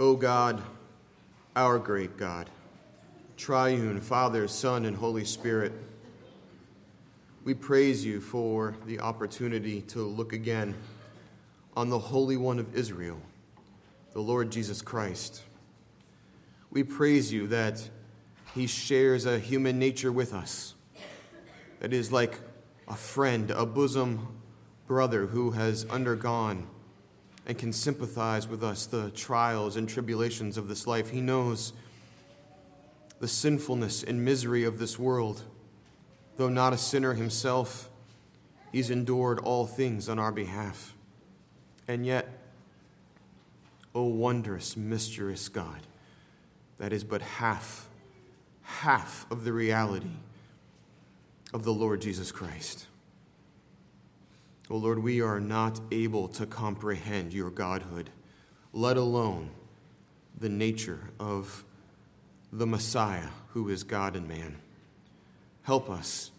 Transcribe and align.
O 0.00 0.16
God, 0.16 0.60
our 1.54 1.78
great 1.78 2.16
God, 2.16 2.50
triune 3.36 4.00
Father, 4.00 4.48
Son, 4.48 4.86
and 4.86 4.96
Holy 4.96 5.24
Spirit, 5.24 5.72
we 7.44 7.54
praise 7.54 8.04
you 8.04 8.20
for 8.20 8.74
the 8.86 8.98
opportunity 8.98 9.82
to 9.82 10.00
look 10.00 10.32
again 10.32 10.74
on 11.76 11.90
the 11.90 11.98
Holy 11.98 12.36
One 12.36 12.58
of 12.58 12.74
Israel, 12.74 13.20
the 14.12 14.20
Lord 14.20 14.50
Jesus 14.50 14.82
Christ. 14.82 15.42
We 16.72 16.82
praise 16.82 17.32
you 17.32 17.46
that 17.46 17.88
he 18.52 18.66
shares 18.66 19.26
a 19.26 19.38
human 19.38 19.78
nature 19.78 20.10
with 20.10 20.34
us, 20.34 20.74
that 21.78 21.92
is 21.92 22.10
like 22.10 22.40
a 22.88 22.96
friend, 22.96 23.52
a 23.52 23.64
bosom 23.64 24.26
brother 24.88 25.26
who 25.26 25.52
has 25.52 25.84
undergone 25.84 26.66
and 27.46 27.58
can 27.58 27.72
sympathize 27.72 28.48
with 28.48 28.62
us 28.62 28.86
the 28.86 29.10
trials 29.10 29.76
and 29.76 29.88
tribulations 29.88 30.56
of 30.56 30.68
this 30.68 30.86
life. 30.86 31.10
He 31.10 31.20
knows 31.20 31.72
the 33.20 33.28
sinfulness 33.28 34.02
and 34.02 34.24
misery 34.24 34.64
of 34.64 34.78
this 34.78 34.98
world. 34.98 35.42
Though 36.36 36.48
not 36.48 36.72
a 36.72 36.78
sinner 36.78 37.14
himself, 37.14 37.88
he's 38.72 38.90
endured 38.90 39.38
all 39.38 39.66
things 39.66 40.08
on 40.08 40.18
our 40.18 40.32
behalf. 40.32 40.94
And 41.86 42.04
yet, 42.04 42.28
O 43.94 44.00
oh 44.00 44.04
wondrous, 44.04 44.76
mysterious 44.76 45.48
God, 45.48 45.80
that 46.78 46.92
is 46.92 47.04
but 47.04 47.22
half, 47.22 47.88
half 48.62 49.30
of 49.30 49.44
the 49.44 49.52
reality 49.52 50.16
of 51.52 51.62
the 51.62 51.72
Lord 51.72 52.00
Jesus 52.00 52.32
Christ. 52.32 52.86
Oh 54.70 54.76
Lord, 54.76 55.02
we 55.02 55.20
are 55.20 55.40
not 55.40 55.78
able 55.92 56.28
to 56.28 56.46
comprehend 56.46 57.34
your 57.34 57.50
Godhood, 57.50 58.08
let 58.72 58.96
alone 58.96 59.50
the 60.38 60.48
nature 60.48 61.10
of 61.20 61.64
the 62.50 62.66
Messiah 62.66 63.28
who 63.48 63.68
is 63.68 63.84
God 63.84 64.16
and 64.16 64.26
man. 64.26 64.56
Help 65.62 65.90
us. 65.90 66.30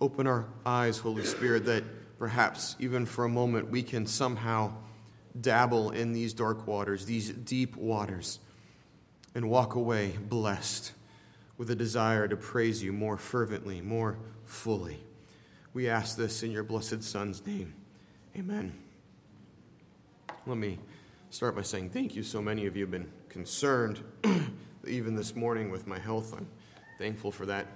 Open 0.00 0.26
our 0.26 0.46
eyes, 0.64 0.98
Holy 0.98 1.24
Spirit, 1.24 1.64
that 1.64 1.82
perhaps 2.18 2.76
even 2.78 3.04
for 3.04 3.24
a 3.24 3.28
moment 3.28 3.68
we 3.68 3.82
can 3.82 4.06
somehow 4.06 4.72
dabble 5.38 5.90
in 5.90 6.12
these 6.12 6.32
dark 6.32 6.66
waters, 6.66 7.04
these 7.04 7.30
deep 7.30 7.76
waters, 7.76 8.38
and 9.34 9.50
walk 9.50 9.74
away 9.74 10.16
blessed 10.28 10.92
with 11.58 11.70
a 11.70 11.74
desire 11.74 12.28
to 12.28 12.36
praise 12.36 12.82
you 12.82 12.92
more 12.92 13.16
fervently, 13.16 13.80
more 13.80 14.18
fully. 14.44 15.00
We 15.72 15.88
ask 15.88 16.16
this 16.16 16.42
in 16.42 16.50
your 16.50 16.64
blessed 16.64 17.04
Son's 17.04 17.46
name. 17.46 17.74
Amen. 18.36 18.72
Let 20.44 20.56
me 20.56 20.80
start 21.30 21.54
by 21.54 21.62
saying 21.62 21.90
thank 21.90 22.16
you. 22.16 22.24
So 22.24 22.42
many 22.42 22.66
of 22.66 22.76
you 22.76 22.82
have 22.82 22.90
been 22.90 23.08
concerned, 23.28 24.02
even 24.86 25.14
this 25.14 25.36
morning, 25.36 25.70
with 25.70 25.86
my 25.86 25.98
health. 25.98 26.34
I'm 26.36 26.48
thankful 26.98 27.30
for 27.30 27.46
that. 27.46 27.68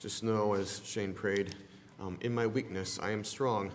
Just 0.00 0.24
know, 0.24 0.54
as 0.54 0.80
Shane 0.84 1.14
prayed, 1.14 1.54
um, 2.00 2.18
in 2.20 2.34
my 2.34 2.48
weakness, 2.48 2.98
I 3.00 3.12
am 3.12 3.22
strong. 3.22 3.70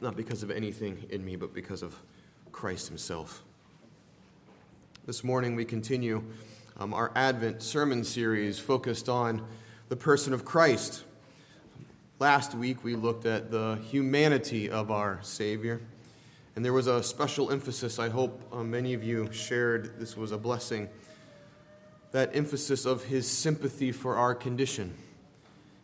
Not 0.00 0.16
because 0.16 0.42
of 0.42 0.50
anything 0.50 1.06
in 1.10 1.24
me, 1.24 1.36
but 1.36 1.54
because 1.54 1.82
of 1.82 1.94
Christ 2.50 2.88
Himself. 2.88 3.44
This 5.06 5.22
morning, 5.22 5.54
we 5.54 5.64
continue 5.64 6.24
um, 6.80 6.92
our 6.92 7.12
Advent 7.14 7.62
sermon 7.62 8.02
series 8.02 8.58
focused 8.58 9.08
on 9.08 9.46
the 9.90 9.96
person 9.96 10.32
of 10.32 10.44
Christ. 10.44 11.04
Last 12.22 12.54
week, 12.54 12.84
we 12.84 12.94
looked 12.94 13.26
at 13.26 13.50
the 13.50 13.80
humanity 13.90 14.70
of 14.70 14.92
our 14.92 15.18
Savior, 15.22 15.80
and 16.54 16.64
there 16.64 16.72
was 16.72 16.86
a 16.86 17.02
special 17.02 17.50
emphasis. 17.50 17.98
I 17.98 18.10
hope 18.10 18.40
uh, 18.52 18.62
many 18.62 18.94
of 18.94 19.02
you 19.02 19.32
shared 19.32 19.98
this 19.98 20.16
was 20.16 20.30
a 20.30 20.38
blessing. 20.38 20.88
That 22.12 22.30
emphasis 22.32 22.86
of 22.86 23.02
his 23.02 23.28
sympathy 23.28 23.90
for 23.90 24.14
our 24.14 24.36
condition, 24.36 24.94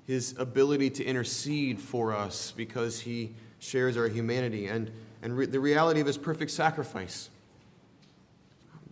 his 0.07 0.37
ability 0.39 0.91
to 0.91 1.05
intercede 1.05 1.81
for 1.81 2.15
us 2.15 2.53
because 2.57 3.01
he 3.01 3.35
shares 3.59 3.97
our 3.97 4.07
humanity, 4.07 4.69
and, 4.69 4.93
and 5.23 5.37
re- 5.37 5.47
the 5.47 5.59
reality 5.59 5.99
of 5.99 6.07
his 6.07 6.19
perfect 6.19 6.53
sacrifice. 6.53 7.31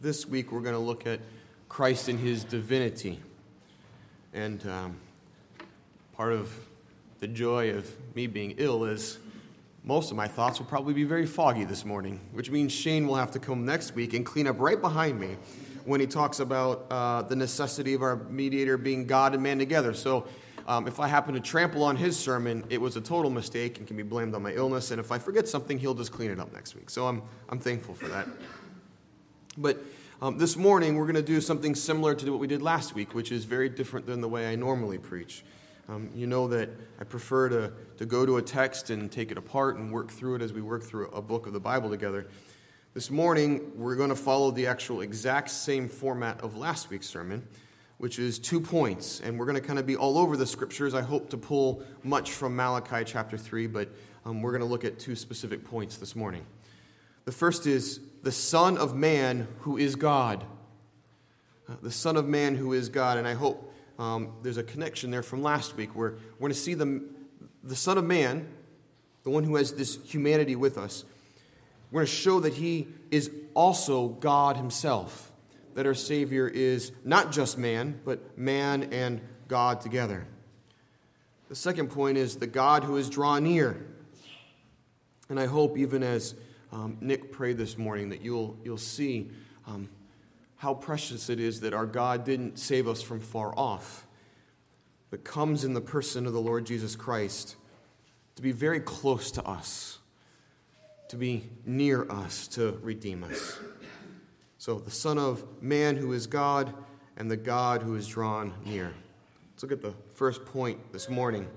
This 0.01 0.27
week, 0.27 0.51
we're 0.51 0.63
going 0.63 0.75
to 0.75 0.81
look 0.81 1.07
at 1.07 1.21
Christ 1.69 2.09
in 2.09 2.19
his 2.19 2.43
divinity. 2.43 3.21
And 4.35 4.67
um, 4.69 4.97
part 6.17 6.33
of 6.33 6.53
the 7.19 7.29
joy 7.29 7.71
of 7.71 7.91
me 8.15 8.27
being 8.27 8.55
ill 8.59 8.85
is 8.85 9.19
most 9.85 10.11
of 10.11 10.17
my 10.17 10.27
thoughts 10.27 10.59
will 10.59 10.67
probably 10.67 10.95
be 10.95 11.05
very 11.05 11.27
foggy 11.27 11.65
this 11.65 11.85
morning, 11.85 12.21
which 12.33 12.51
means 12.51 12.73
Shane 12.73 13.07
will 13.07 13.15
have 13.15 13.31
to 13.33 13.39
come 13.39 13.65
next 13.65 13.95
week 13.95 14.15
and 14.15 14.27
clean 14.27 14.47
up 14.47 14.59
right 14.59 14.81
behind 14.81 15.19
me 15.21 15.37
when 15.85 16.01
he 16.01 16.07
talks 16.07 16.41
about 16.41 16.87
uh, 16.91 17.23
the 17.23 17.37
necessity 17.37 17.95
of 17.95 18.03
our 18.03 18.17
mediator 18.17 18.77
being 18.77 19.07
God 19.07 19.33
and 19.33 19.43
man 19.43 19.59
together. 19.59 19.95
So 19.95 20.27
um, 20.67 20.89
if 20.89 20.99
I 20.99 21.07
happen 21.07 21.35
to 21.35 21.41
trample 21.41 21.85
on 21.85 21.95
his 21.95 22.19
sermon, 22.19 22.65
it 22.69 22.81
was 22.81 22.97
a 22.97 23.01
total 23.01 23.31
mistake 23.31 23.79
and 23.79 23.87
can 23.87 23.97
be 23.97 24.03
blamed 24.03 24.35
on 24.35 24.43
my 24.43 24.53
illness. 24.53 24.91
And 24.91 24.99
if 24.99 25.13
I 25.13 25.19
forget 25.19 25.47
something, 25.47 25.79
he'll 25.79 25.95
just 25.95 26.11
clean 26.11 26.33
it 26.33 26.41
up 26.41 26.53
next 26.53 26.75
week. 26.75 26.91
So 26.91 27.07
I'm, 27.07 27.23
I'm 27.49 27.61
thankful 27.61 27.95
for 27.95 28.09
that. 28.09 28.27
But 29.57 29.79
um, 30.21 30.39
this 30.39 30.57
morning, 30.57 30.97
we're 30.97 31.05
going 31.05 31.15
to 31.15 31.23
do 31.23 31.41
something 31.41 31.77
similar 31.77 32.17
to 32.17 32.31
what 32.31 32.41
we 32.41 32.49
did 32.49 32.63
last 32.63 32.97
week, 32.97 33.15
which 33.15 33.31
is 33.31 33.45
very 33.45 33.69
different 33.69 34.07
than 34.07 34.21
the 34.21 34.29
way 34.29 34.51
I 34.51 34.57
normally 34.57 34.99
preach. 34.99 35.45
Um, 35.89 36.11
you 36.17 36.27
know 36.27 36.49
that 36.49 36.69
I 37.01 37.05
prefer 37.05 37.49
to, 37.49 37.73
to 37.99 38.07
go 38.07 38.27
to 38.27 38.39
a 38.39 38.43
text 38.43 38.91
and 38.91 39.11
take 39.11 39.31
it 39.31 39.39
apart 39.39 39.77
and 39.77 39.93
work 39.93 40.11
through 40.11 40.35
it 40.35 40.43
as 40.43 40.53
we 40.53 40.61
work 40.61 40.83
through 40.83 41.07
a 41.11 41.23
book 41.23 41.47
of 41.47 41.53
the 41.53 41.61
Bible 41.61 41.91
together. 41.91 42.27
This 42.93 43.09
morning, 43.09 43.71
we're 43.77 43.95
going 43.95 44.09
to 44.09 44.17
follow 44.17 44.51
the 44.51 44.67
actual 44.67 45.01
exact 45.01 45.49
same 45.49 45.89
format 45.89 46.41
of 46.41 46.57
last 46.57 46.91
week's 46.91 47.07
sermon, 47.07 47.47
which 47.99 48.19
is 48.19 48.41
two 48.41 48.61
points. 48.61 49.21
And 49.21 49.39
we're 49.39 49.45
going 49.47 49.61
to 49.61 49.67
kind 49.67 49.79
of 49.79 49.87
be 49.87 49.95
all 49.95 50.19
over 50.19 50.37
the 50.37 50.47
scriptures. 50.47 50.93
I 50.93 51.03
hope 51.03 51.31
to 51.31 51.37
pull 51.37 51.85
much 52.03 52.33
from 52.33 52.57
Malachi 52.57 53.05
chapter 53.05 53.39
3, 53.39 53.69
but 53.69 53.89
um, 54.25 54.43
we're 54.43 54.51
going 54.51 54.63
to 54.63 54.67
look 54.67 54.85
at 54.85 54.99
two 54.99 55.15
specific 55.15 55.63
points 55.63 55.99
this 55.99 56.17
morning. 56.17 56.45
The 57.27 57.33
first 57.33 57.65
is 57.65 58.01
the 58.25 58.33
Son 58.33 58.77
of 58.77 58.97
Man 58.97 59.47
who 59.61 59.77
is 59.77 59.95
God. 59.95 60.43
Uh, 61.69 61.75
the 61.81 61.93
Son 61.93 62.17
of 62.17 62.27
Man 62.27 62.57
who 62.57 62.73
is 62.73 62.89
God. 62.89 63.19
And 63.19 63.29
I 63.29 63.35
hope 63.35 63.73
um, 63.99 64.33
there's 64.43 64.59
a 64.59 64.63
connection 64.63 65.11
there 65.11 65.23
from 65.23 65.43
last 65.43 65.77
week 65.77 65.95
where 65.95 66.13
we're 66.35 66.41
going 66.41 66.53
to 66.53 66.59
see 66.59 66.75
the, 66.75 67.03
the 67.63 67.77
Son 67.77 67.99
of 67.99 68.05
Man, 68.05 68.49
the 69.23 69.31
one 69.31 69.45
who 69.45 69.57
has 69.57 69.73
this 69.73 69.99
humanity 70.05 70.57
with 70.57 70.79
us. 70.79 71.05
We're 71.91 72.01
going 72.01 72.07
to 72.07 72.13
show 72.13 72.41
that 72.41 72.55
he 72.55 72.89
is 73.11 73.31
also 73.55 74.09
God 74.09 74.57
himself, 74.57 75.33
that 75.75 75.87
our 75.87 75.95
Savior 75.95 76.49
is 76.49 76.93
not 77.05 77.33
just 77.33 77.57
man, 77.57 78.01
but 78.05 78.37
man 78.37 78.93
and 78.93 79.21
God 79.49 79.81
together. 79.81 80.27
The 81.49 81.55
second 81.55 81.91
point 81.91 82.19
is 82.19 82.37
the 82.37 82.47
God 82.47 82.85
who 82.85 82.97
is 82.97 83.09
drawn 83.09 83.45
near. 83.45 83.87
And 85.29 85.41
I 85.41 85.47
hope, 85.47 85.79
even 85.79 86.03
as 86.03 86.35
um, 86.73 86.99
Nick 87.01 87.33
prayed 87.33 87.57
this 87.57 87.79
morning, 87.79 88.11
that 88.11 88.21
you'll, 88.21 88.57
you'll 88.65 88.79
see 88.79 89.31
um, 89.67 89.89
how 90.57 90.75
precious 90.75 91.29
it 91.29 91.39
is 91.39 91.61
that 91.61 91.75
our 91.75 91.87
God 91.87 92.25
didn't 92.25 92.59
save 92.59 92.89
us 92.89 93.03
from 93.03 93.21
far 93.21 93.53
off, 93.59 94.07
but 95.11 95.25
comes 95.25 95.65
in 95.65 95.75
the 95.75 95.81
person 95.81 96.27
of 96.27 96.33
the 96.33 96.41
Lord 96.41 96.67
Jesus 96.67 96.97
Christ 96.97 97.57
to 98.37 98.43
be 98.43 98.53
very 98.53 98.81
close 98.81 99.31
to 99.33 99.45
us, 99.47 99.99
to 101.09 101.17
be 101.17 101.49
near 101.65 102.11
us, 102.11 102.49
to 102.49 102.79
redeem 102.83 103.25
us. 103.25 103.59
So, 104.59 104.79
the 104.79 104.91
Son 104.91 105.19
of 105.19 105.45
Man 105.63 105.97
who 105.97 106.13
is 106.13 106.27
God 106.27 106.73
and 107.17 107.31
the 107.31 107.37
God 107.37 107.83
who 107.83 107.95
is 107.95 108.09
drawn 108.09 108.53
near. 108.65 108.93
Let's 109.53 109.63
look 109.63 109.73
at 109.73 109.83
the 109.83 109.95
first 110.15 110.45
point 110.45 110.93
this 110.93 111.09
morning 111.09 111.49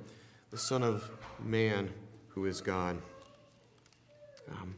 the 0.51 0.57
Son 0.57 0.83
of 0.83 1.09
Man 1.43 1.89
who 2.29 2.45
is 2.45 2.61
God. 2.61 3.01
Um, 4.49 4.75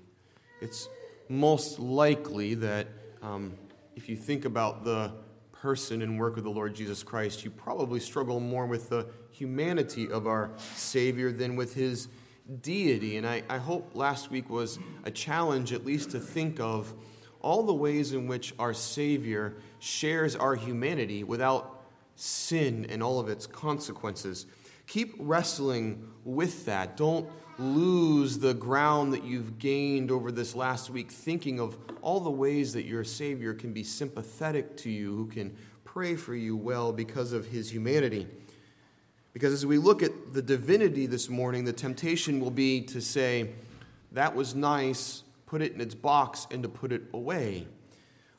it's 0.62 0.88
most 1.30 1.80
likely 1.80 2.56
that 2.56 2.88
um, 3.22 3.54
if 3.96 4.10
you 4.10 4.16
think 4.16 4.46
about 4.46 4.84
the 4.84 5.14
person 5.52 6.02
and 6.02 6.18
work 6.18 6.38
of 6.38 6.44
the 6.44 6.50
Lord 6.50 6.74
Jesus 6.74 7.04
Christ, 7.04 7.46
you 7.46 7.52
probably 7.52 8.00
struggle 8.00 8.40
more 8.40 8.66
with 8.66 8.90
the 8.90 9.08
humanity 9.30 10.10
of 10.10 10.26
our 10.26 10.52
Savior 10.76 11.32
than 11.32 11.56
with 11.56 11.76
his 11.76 12.08
deity. 12.62 13.18
And 13.18 13.28
I, 13.28 13.44
I 13.50 13.58
hope 13.58 13.92
last 13.94 14.32
week 14.32 14.50
was 14.50 14.80
a 15.04 15.12
challenge, 15.12 15.72
at 15.74 15.86
least, 15.86 16.12
to 16.12 16.20
think 16.20 16.60
of 16.60 16.94
all 17.42 17.64
the 17.64 17.74
ways 17.74 18.14
in 18.14 18.28
which 18.28 18.54
our 18.60 18.74
Savior 18.74 19.56
shares 19.80 20.36
our 20.36 20.56
humanity 20.56 21.24
without 21.24 21.84
sin 22.16 22.86
and 22.90 23.02
all 23.02 23.20
of 23.20 23.30
its 23.30 23.48
consequences. 23.48 24.46
Keep 24.88 25.16
wrestling 25.20 26.08
with 26.24 26.66
that. 26.66 26.98
Don't 26.98 27.30
lose 27.62 28.40
the 28.40 28.54
ground 28.54 29.14
that 29.14 29.24
you've 29.24 29.60
gained 29.60 30.12
over 30.12 30.32
this 30.32 30.56
last 30.56 30.90
week, 30.90 31.12
thinking 31.12 31.60
of 31.60 31.78
all 32.02 32.20
the 32.20 32.32
ways 32.32 32.74
that 32.74 32.86
your 32.86 33.04
Savior 33.04 33.54
can 33.54 33.72
be 33.72 33.84
sympathetic 33.84 34.76
to 34.78 34.90
you, 34.90 35.16
who 35.16 35.28
can 35.28 35.56
pray 35.86 36.16
for 36.16 36.36
you 36.36 36.58
well 36.58 36.92
because 36.92 37.34
of 37.34 37.48
his 37.48 37.72
humanity. 37.72 38.28
Because 39.34 39.54
as 39.54 39.66
we 39.66 39.78
look 39.78 40.02
at 40.04 40.34
the 40.34 40.42
divinity 40.42 41.06
this 41.06 41.30
morning, 41.30 41.64
the 41.64 41.74
temptation 41.74 42.40
will 42.40 42.52
be 42.52 42.82
to 42.82 43.00
say, 43.00 43.52
that 44.12 44.36
was 44.36 44.56
nice, 44.56 45.24
put 45.46 45.62
it 45.62 45.74
in 45.74 45.80
its 45.80 45.96
box 45.96 46.48
and 46.52 46.64
to 46.64 46.70
put 46.70 46.92
it 46.92 47.04
away. 47.14 47.68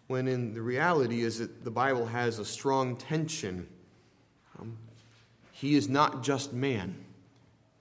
When 0.06 0.28
in 0.28 0.52
the 0.52 0.60
reality 0.60 1.22
is 1.22 1.38
that 1.38 1.64
the 1.64 1.70
Bible 1.70 2.06
has 2.06 2.38
a 2.38 2.44
strong 2.44 2.96
tension. 2.96 3.68
Um, 4.58 4.76
he 5.52 5.74
is 5.74 5.88
not 5.88 6.22
just 6.22 6.52
man, 6.52 6.96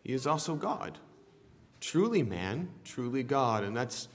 he 0.03 0.13
is 0.13 0.25
also 0.27 0.55
God. 0.55 0.97
Truly 1.81 2.21
man, 2.21 2.69
truly 2.85 3.23
God. 3.23 3.63
And 3.63 3.75
that's, 3.75 4.07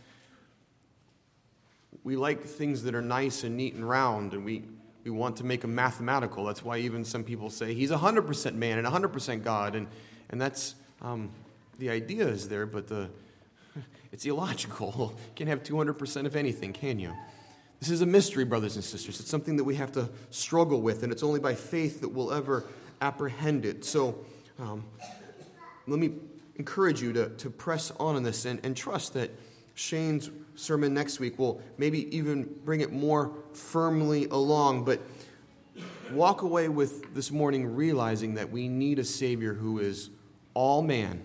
we 2.05 2.17
like 2.17 2.45
things 2.45 2.85
that 2.85 2.95
are 2.95 3.03
nice 3.03 3.43
and 3.43 3.57
neat 3.57 3.75
and 3.75 3.87
round, 3.87 4.33
and 4.33 4.45
we, 4.45 4.63
we 5.05 5.11
want 5.11 5.37
to 5.39 5.45
make 5.45 5.61
them 5.61 5.75
mathematical. 5.75 6.45
That's 6.45 6.65
why 6.65 6.79
even 6.79 7.05
some 7.05 7.25
people 7.25 7.51
say 7.51 7.75
he's 7.75 7.91
100% 7.91 8.55
man 8.55 8.79
and 8.79 8.87
100% 8.87 9.43
God. 9.43 9.75
And, 9.75 9.89
and 10.31 10.41
that's 10.41 10.77
um, 11.03 11.31
the 11.79 11.91
idea 11.91 12.27
is 12.27 12.49
there, 12.49 12.67
but 12.67 12.87
the, 12.87 13.11
it's 14.13 14.25
illogical. 14.25 15.19
You 15.37 15.45
can't 15.45 15.51
have 15.51 15.65
200% 15.65 16.25
of 16.25 16.37
anything, 16.37 16.73
can 16.73 17.01
you? 17.01 17.13
This 17.81 17.91
is 17.91 18.01
a 18.01 18.07
mystery, 18.07 18.45
brothers 18.45 18.77
and 18.77 18.85
sisters. 18.85 19.21
It's 19.21 19.29
something 19.29 19.57
that 19.57 19.65
we 19.65 19.75
have 19.75 19.93
to 19.93 20.09
struggle 20.31 20.81
with, 20.81 21.03
and 21.03 21.13
it's 21.13 21.23
only 21.23 21.41
by 21.41 21.55
faith 21.55 22.01
that 22.01 22.09
we'll 22.09 22.33
ever 22.33 22.65
apprehend 23.03 23.67
it. 23.67 23.85
So 23.85 24.25
um, 24.59 24.85
let 25.87 25.99
me 25.99 26.13
encourage 26.59 27.03
you 27.03 27.13
to, 27.13 27.29
to 27.31 27.51
press 27.51 27.91
on 27.99 28.17
in 28.17 28.23
this 28.23 28.45
and, 28.45 28.61
and 28.65 28.77
trust 28.77 29.15
that 29.15 29.31
Shane's 29.75 30.31
sermon 30.55 30.95
next 30.95 31.21
week 31.21 31.39
will 31.39 31.61
maybe 31.77 32.15
even 32.17 32.49
bring 32.65 32.81
it 32.81 32.93
more 32.93 33.33
firmly 33.53 34.27
along. 34.27 34.85
But 34.85 35.01
walk 36.11 36.43
away 36.43 36.69
with 36.69 37.15
this 37.15 37.31
morning 37.31 37.75
realizing 37.75 38.35
that 38.35 38.51
we 38.51 38.69
need 38.69 38.99
a 38.99 39.05
Savior 39.05 39.55
who 39.55 39.79
is 39.79 40.11
all 40.55 40.83
man, 40.83 41.23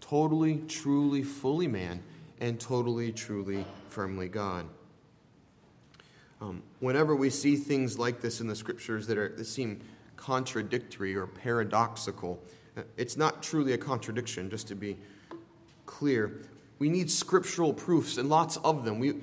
totally, 0.00 0.58
truly, 0.68 1.22
fully 1.22 1.68
man, 1.68 2.02
and 2.40 2.58
totally, 2.58 3.12
truly, 3.12 3.64
firmly 3.88 4.28
God. 4.28 4.66
Um, 6.40 6.62
whenever 6.80 7.14
we 7.14 7.30
see 7.30 7.56
things 7.56 7.98
like 7.98 8.20
this 8.20 8.40
in 8.40 8.46
the 8.46 8.56
scriptures 8.56 9.06
that, 9.06 9.18
are, 9.18 9.28
that 9.30 9.44
seem 9.44 9.80
contradictory 10.16 11.14
or 11.14 11.26
paradoxical. 11.26 12.42
It's 12.96 13.16
not 13.16 13.42
truly 13.42 13.72
a 13.72 13.78
contradiction, 13.78 14.50
just 14.50 14.68
to 14.68 14.74
be 14.74 14.96
clear. 15.86 16.42
We 16.78 16.88
need 16.88 17.10
scriptural 17.10 17.72
proofs 17.72 18.18
and 18.18 18.28
lots 18.28 18.56
of 18.58 18.84
them. 18.84 18.98
We, 18.98 19.20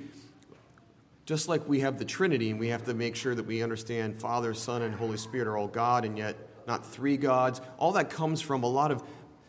just 1.26 1.48
like 1.48 1.68
we 1.68 1.80
have 1.80 1.98
the 1.98 2.04
Trinity, 2.04 2.50
and 2.50 2.58
we 2.58 2.68
have 2.68 2.84
to 2.84 2.94
make 2.94 3.14
sure 3.14 3.34
that 3.34 3.46
we 3.46 3.62
understand 3.62 4.20
Father, 4.20 4.54
Son, 4.54 4.82
and 4.82 4.94
Holy 4.94 5.16
Spirit 5.16 5.48
are 5.48 5.56
all 5.56 5.68
God, 5.68 6.04
and 6.04 6.16
yet 6.16 6.36
not 6.66 6.86
three 6.86 7.16
gods. 7.16 7.60
All 7.78 7.92
that 7.92 8.10
comes 8.10 8.40
from 8.40 8.62
a 8.62 8.68
lot 8.68 8.90
of 8.90 9.02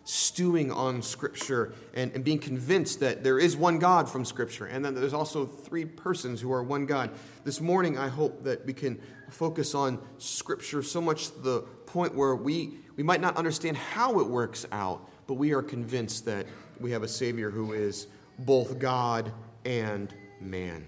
stewing 0.06 0.70
on 0.70 1.02
Scripture 1.02 1.74
and, 1.94 2.12
and 2.12 2.24
being 2.24 2.40
convinced 2.40 3.00
that 3.00 3.24
there 3.24 3.40
is 3.40 3.56
one 3.56 3.80
God 3.80 4.10
from 4.10 4.26
Scripture, 4.26 4.66
and 4.66 4.84
then 4.84 4.94
there's 4.94 5.14
also 5.14 5.46
three 5.46 5.86
persons 5.86 6.42
who 6.42 6.52
are 6.52 6.62
one 6.62 6.86
God. 6.86 7.12
This 7.46 7.62
morning, 7.62 7.98
I 7.98 8.10
hope 8.10 8.44
that 8.44 8.66
we 8.66 8.74
can 8.74 9.00
focus 9.30 9.74
on 9.74 10.00
Scripture 10.18 10.84
so 10.84 11.00
much 11.00 11.30
to 11.30 11.40
the 11.40 11.62
point 11.86 12.16
where 12.16 12.36
we, 12.36 12.80
we 12.96 13.04
might 13.04 13.22
not 13.22 13.38
understand 13.38 13.78
how 13.78 14.20
it 14.20 14.28
works 14.28 14.66
out, 14.72 15.10
but 15.28 15.36
we 15.36 15.54
are 15.54 15.62
convinced 15.62 16.26
that 16.26 16.46
we 16.80 16.92
have 16.92 17.04
a 17.04 17.08
Savior 17.08 17.50
who 17.50 17.74
is 17.74 18.08
both 18.40 18.80
God 18.80 19.32
and 19.66 20.14
man. 20.40 20.86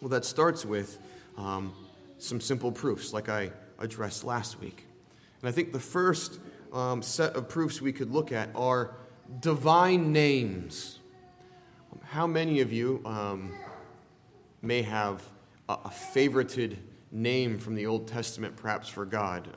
Well, 0.00 0.10
that 0.10 0.24
starts 0.24 0.64
with 0.64 0.98
um, 1.36 1.72
some 2.18 2.40
simple 2.40 2.72
proofs, 2.72 3.12
like 3.12 3.28
I 3.28 3.50
addressed 3.78 4.24
last 4.24 4.60
week. 4.60 4.86
And 5.40 5.48
I 5.48 5.52
think 5.52 5.72
the 5.72 5.80
first 5.80 6.38
um, 6.72 7.02
set 7.02 7.34
of 7.34 7.48
proofs 7.48 7.80
we 7.80 7.92
could 7.92 8.10
look 8.10 8.32
at 8.32 8.48
are 8.54 8.94
divine 9.40 10.12
names. 10.12 10.98
How 12.04 12.26
many 12.26 12.60
of 12.60 12.72
you 12.72 13.00
um, 13.04 13.52
may 14.60 14.82
have 14.82 15.22
a, 15.68 15.72
a, 15.72 15.92
favorited 16.14 16.76
name 17.10 17.58
from 17.58 17.74
the 17.74 17.86
Old 17.86 18.06
Testament, 18.06 18.56
perhaps 18.56 18.88
for 18.88 19.04
God? 19.04 19.48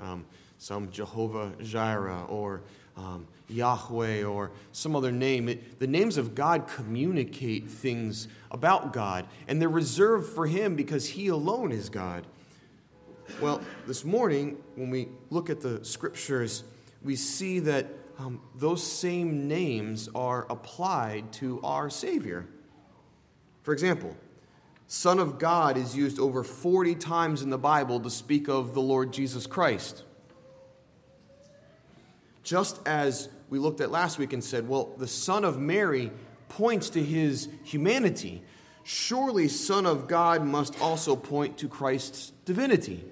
Some 0.57 0.92
Jehovah 0.92 1.52
Jireh 1.62 2.25
or 2.25 2.62
um, 2.98 3.28
Yahweh 3.50 4.24
or 4.24 4.52
some 4.72 4.96
other 4.96 5.12
name. 5.12 5.50
It, 5.50 5.80
the 5.80 5.88
names 5.88 6.18
of 6.18 6.36
God 6.36 6.68
communicate 6.68 7.69
things 7.69 8.28
about 8.52 8.94
God, 8.94 9.28
and 9.48 9.62
they're 9.62 9.69
reserved 9.69 10.34
for 10.34 10.48
Him 10.48 10.75
because 10.75 11.10
He 11.10 11.28
alone 11.28 11.72
is 11.72 11.90
God. 11.90 12.25
Well, 13.42 13.62
this 13.88 14.06
morning, 14.06 14.57
when 14.75 14.90
we 14.90 15.10
look 15.30 15.50
at 15.50 15.60
the 15.60 15.84
scriptures, 15.84 16.63
we 17.04 17.16
see 17.16 17.60
that 17.60 17.88
um, 18.18 18.42
those 18.56 18.84
same 18.84 19.48
names 19.48 20.10
are 20.16 20.46
applied 20.50 21.34
to 21.34 21.60
our 21.63 21.90
Savior. 21.90 22.48
For 23.63 23.74
example, 23.74 24.16
Son 24.88 25.19
of 25.19 25.40
God 25.40 25.75
is 25.78 25.96
used 25.96 26.19
over 26.19 26.44
40 26.44 26.96
times 26.96 27.42
in 27.42 27.50
the 27.50 27.58
Bible 27.58 28.00
to 28.00 28.10
speak 28.10 28.48
of 28.48 28.74
the 28.74 28.81
Lord 28.81 29.12
Jesus 29.12 29.48
Christ. 29.48 30.04
Just 32.45 32.80
as 32.88 33.27
we 33.50 33.59
looked 33.59 33.81
at 33.81 33.92
last 33.92 34.19
week 34.19 34.31
and 34.31 34.44
said, 34.44 34.69
well, 34.69 34.94
the 34.97 35.07
Son 35.07 35.44
of 35.44 35.59
Mary 35.59 36.12
points 36.47 36.92
to 36.92 37.03
his 37.03 37.50
humanity. 37.63 38.44
Surely, 38.83 39.47
Son 39.47 39.88
of 39.88 40.07
God 40.07 40.45
must 40.45 40.80
also 40.80 41.15
point 41.15 41.57
to 41.57 41.68
Christ's 41.68 42.31
divinity. 42.45 43.03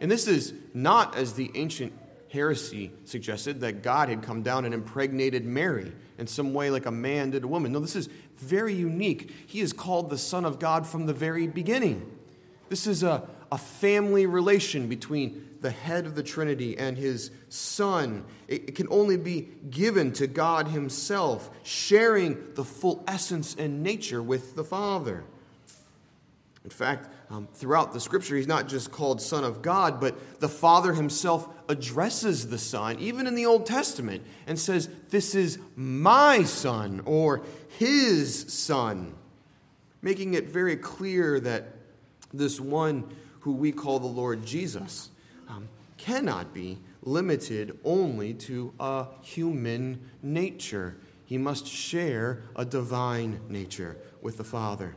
And 0.00 0.08
this 0.08 0.28
is 0.28 0.54
not 0.72 1.16
as 1.16 1.32
the 1.32 1.50
ancient 1.56 1.92
heresy 2.30 2.92
suggested 3.04 3.60
that 3.60 3.82
God 3.82 4.08
had 4.08 4.22
come 4.22 4.42
down 4.42 4.64
and 4.64 4.72
impregnated 4.72 5.44
Mary 5.44 5.92
in 6.16 6.28
some 6.28 6.54
way 6.54 6.70
like 6.70 6.86
a 6.86 6.92
man 6.92 7.30
did 7.30 7.42
a 7.42 7.48
woman. 7.48 7.72
No, 7.72 7.80
this 7.80 7.96
is 7.96 8.08
very 8.36 8.72
unique. 8.72 9.32
He 9.48 9.60
is 9.60 9.72
called 9.72 10.10
the 10.10 10.18
Son 10.18 10.44
of 10.44 10.60
God 10.60 10.86
from 10.86 11.06
the 11.06 11.12
very 11.12 11.48
beginning. 11.48 12.08
This 12.68 12.86
is 12.86 13.02
a, 13.02 13.28
a 13.50 13.58
family 13.58 14.26
relation 14.26 14.88
between 14.88 15.47
the 15.60 15.70
head 15.70 16.06
of 16.06 16.14
the 16.14 16.22
Trinity 16.22 16.76
and 16.78 16.96
his 16.96 17.30
Son. 17.48 18.24
It, 18.46 18.74
can 18.74 18.86
only 18.90 19.16
be 19.16 19.48
given 19.70 20.12
to 20.14 20.26
God 20.26 20.68
Himself, 20.68 21.50
sharing 21.62 22.54
the 22.54 22.64
full 22.64 23.02
essence 23.06 23.54
and 23.58 23.82
nature 23.82 24.22
with 24.22 24.54
the 24.54 24.64
Father. 24.64 25.24
In 26.64 26.70
fact, 26.70 27.08
um, 27.30 27.48
throughout 27.54 27.92
the 27.92 28.00
scripture, 28.00 28.36
he's 28.36 28.46
not 28.46 28.68
just 28.68 28.90
called 28.90 29.22
Son 29.22 29.44
of 29.44 29.62
God, 29.62 30.00
but 30.00 30.40
the 30.40 30.48
Father 30.48 30.92
himself 30.92 31.48
addresses 31.68 32.48
the 32.48 32.58
Son, 32.58 32.98
even 32.98 33.26
in 33.26 33.34
the 33.34 33.46
Old 33.46 33.66
Testament, 33.66 34.22
and 34.46 34.58
says, 34.58 34.88
This 35.10 35.34
is 35.34 35.58
my 35.76 36.42
Son, 36.42 37.02
or 37.04 37.42
His 37.78 38.52
Son, 38.52 39.14
making 40.02 40.34
it 40.34 40.48
very 40.48 40.76
clear 40.76 41.40
that 41.40 41.68
this 42.32 42.60
one 42.60 43.04
who 43.40 43.52
we 43.52 43.72
call 43.72 43.98
the 43.98 44.06
Lord 44.06 44.44
Jesus 44.44 45.10
cannot 45.98 46.54
be 46.54 46.78
limited 47.02 47.78
only 47.84 48.32
to 48.34 48.72
a 48.80 49.06
human 49.20 50.08
nature. 50.22 50.96
He 51.26 51.36
must 51.36 51.66
share 51.66 52.42
a 52.56 52.64
divine 52.64 53.40
nature 53.48 53.98
with 54.22 54.38
the 54.38 54.44
Father 54.44 54.94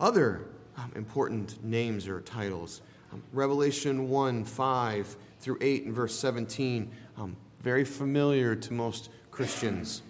other 0.00 0.42
um, 0.76 0.92
important 0.94 1.62
names 1.64 2.08
or 2.08 2.20
titles. 2.20 2.82
Um, 3.12 3.22
Revelation 3.32 4.08
1 4.08 4.44
5 4.44 5.16
through 5.40 5.58
8 5.60 5.84
and 5.86 5.94
verse 5.94 6.18
17, 6.18 6.90
um, 7.16 7.36
very 7.60 7.84
familiar 7.84 8.54
to 8.56 8.72
most 8.72 9.08
Christians. 9.30 10.02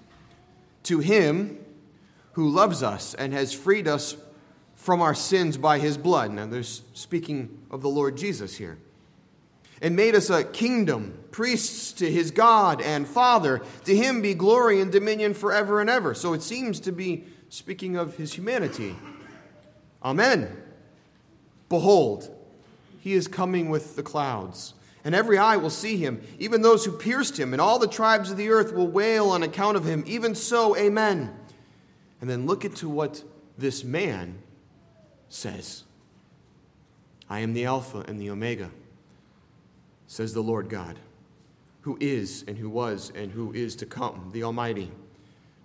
To 0.84 1.00
him 1.00 1.58
who 2.32 2.48
loves 2.48 2.82
us 2.82 3.14
and 3.14 3.32
has 3.32 3.52
freed 3.52 3.86
us 3.86 4.16
from 4.74 5.02
our 5.02 5.14
sins 5.14 5.58
by 5.58 5.78
his 5.78 5.98
blood. 5.98 6.30
Now, 6.30 6.46
there's 6.46 6.82
speaking 6.94 7.58
of 7.70 7.82
the 7.82 7.88
Lord 7.88 8.16
Jesus 8.16 8.56
here. 8.56 8.78
And 9.80 9.94
made 9.94 10.14
us 10.14 10.28
a 10.30 10.44
kingdom, 10.44 11.18
priests 11.30 11.92
to 11.92 12.10
his 12.10 12.30
God 12.30 12.82
and 12.82 13.06
Father. 13.06 13.62
To 13.84 13.96
him 13.96 14.22
be 14.22 14.34
glory 14.34 14.80
and 14.80 14.90
dominion 14.90 15.34
forever 15.34 15.80
and 15.80 15.88
ever. 15.88 16.14
So 16.14 16.32
it 16.32 16.42
seems 16.42 16.80
to 16.80 16.92
be 16.92 17.24
speaking 17.48 17.96
of 17.96 18.16
his 18.16 18.32
humanity. 18.32 18.96
Amen. 20.02 20.56
Behold, 21.68 22.34
he 23.00 23.12
is 23.12 23.28
coming 23.28 23.68
with 23.68 23.96
the 23.96 24.02
clouds, 24.02 24.74
and 25.04 25.14
every 25.14 25.38
eye 25.38 25.56
will 25.56 25.70
see 25.70 25.96
him, 25.96 26.22
even 26.38 26.62
those 26.62 26.84
who 26.84 26.92
pierced 26.92 27.38
him, 27.38 27.52
and 27.52 27.60
all 27.60 27.78
the 27.78 27.88
tribes 27.88 28.30
of 28.30 28.36
the 28.36 28.50
earth 28.50 28.72
will 28.72 28.88
wail 28.88 29.30
on 29.30 29.42
account 29.42 29.76
of 29.76 29.84
him. 29.84 30.04
Even 30.06 30.34
so, 30.34 30.76
amen. 30.76 31.34
And 32.20 32.28
then 32.28 32.46
look 32.46 32.64
into 32.64 32.88
what 32.88 33.22
this 33.56 33.84
man 33.84 34.42
says 35.28 35.84
I 37.28 37.40
am 37.40 37.52
the 37.52 37.66
Alpha 37.66 38.04
and 38.08 38.20
the 38.20 38.30
Omega, 38.30 38.70
says 40.08 40.34
the 40.34 40.42
Lord 40.42 40.68
God, 40.68 40.98
who 41.82 41.96
is, 42.00 42.42
and 42.48 42.58
who 42.58 42.68
was, 42.68 43.12
and 43.14 43.30
who 43.30 43.52
is 43.52 43.76
to 43.76 43.86
come, 43.86 44.30
the 44.32 44.42
Almighty. 44.42 44.90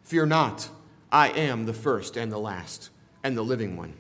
Fear 0.03 0.27
not, 0.27 0.69
I 1.11 1.29
am 1.29 1.65
the 1.65 1.73
first 1.73 2.17
and 2.17 2.31
the 2.31 2.37
last, 2.37 2.91
and 3.23 3.35
the 3.35 3.41
living 3.41 3.75
one. 3.75 3.93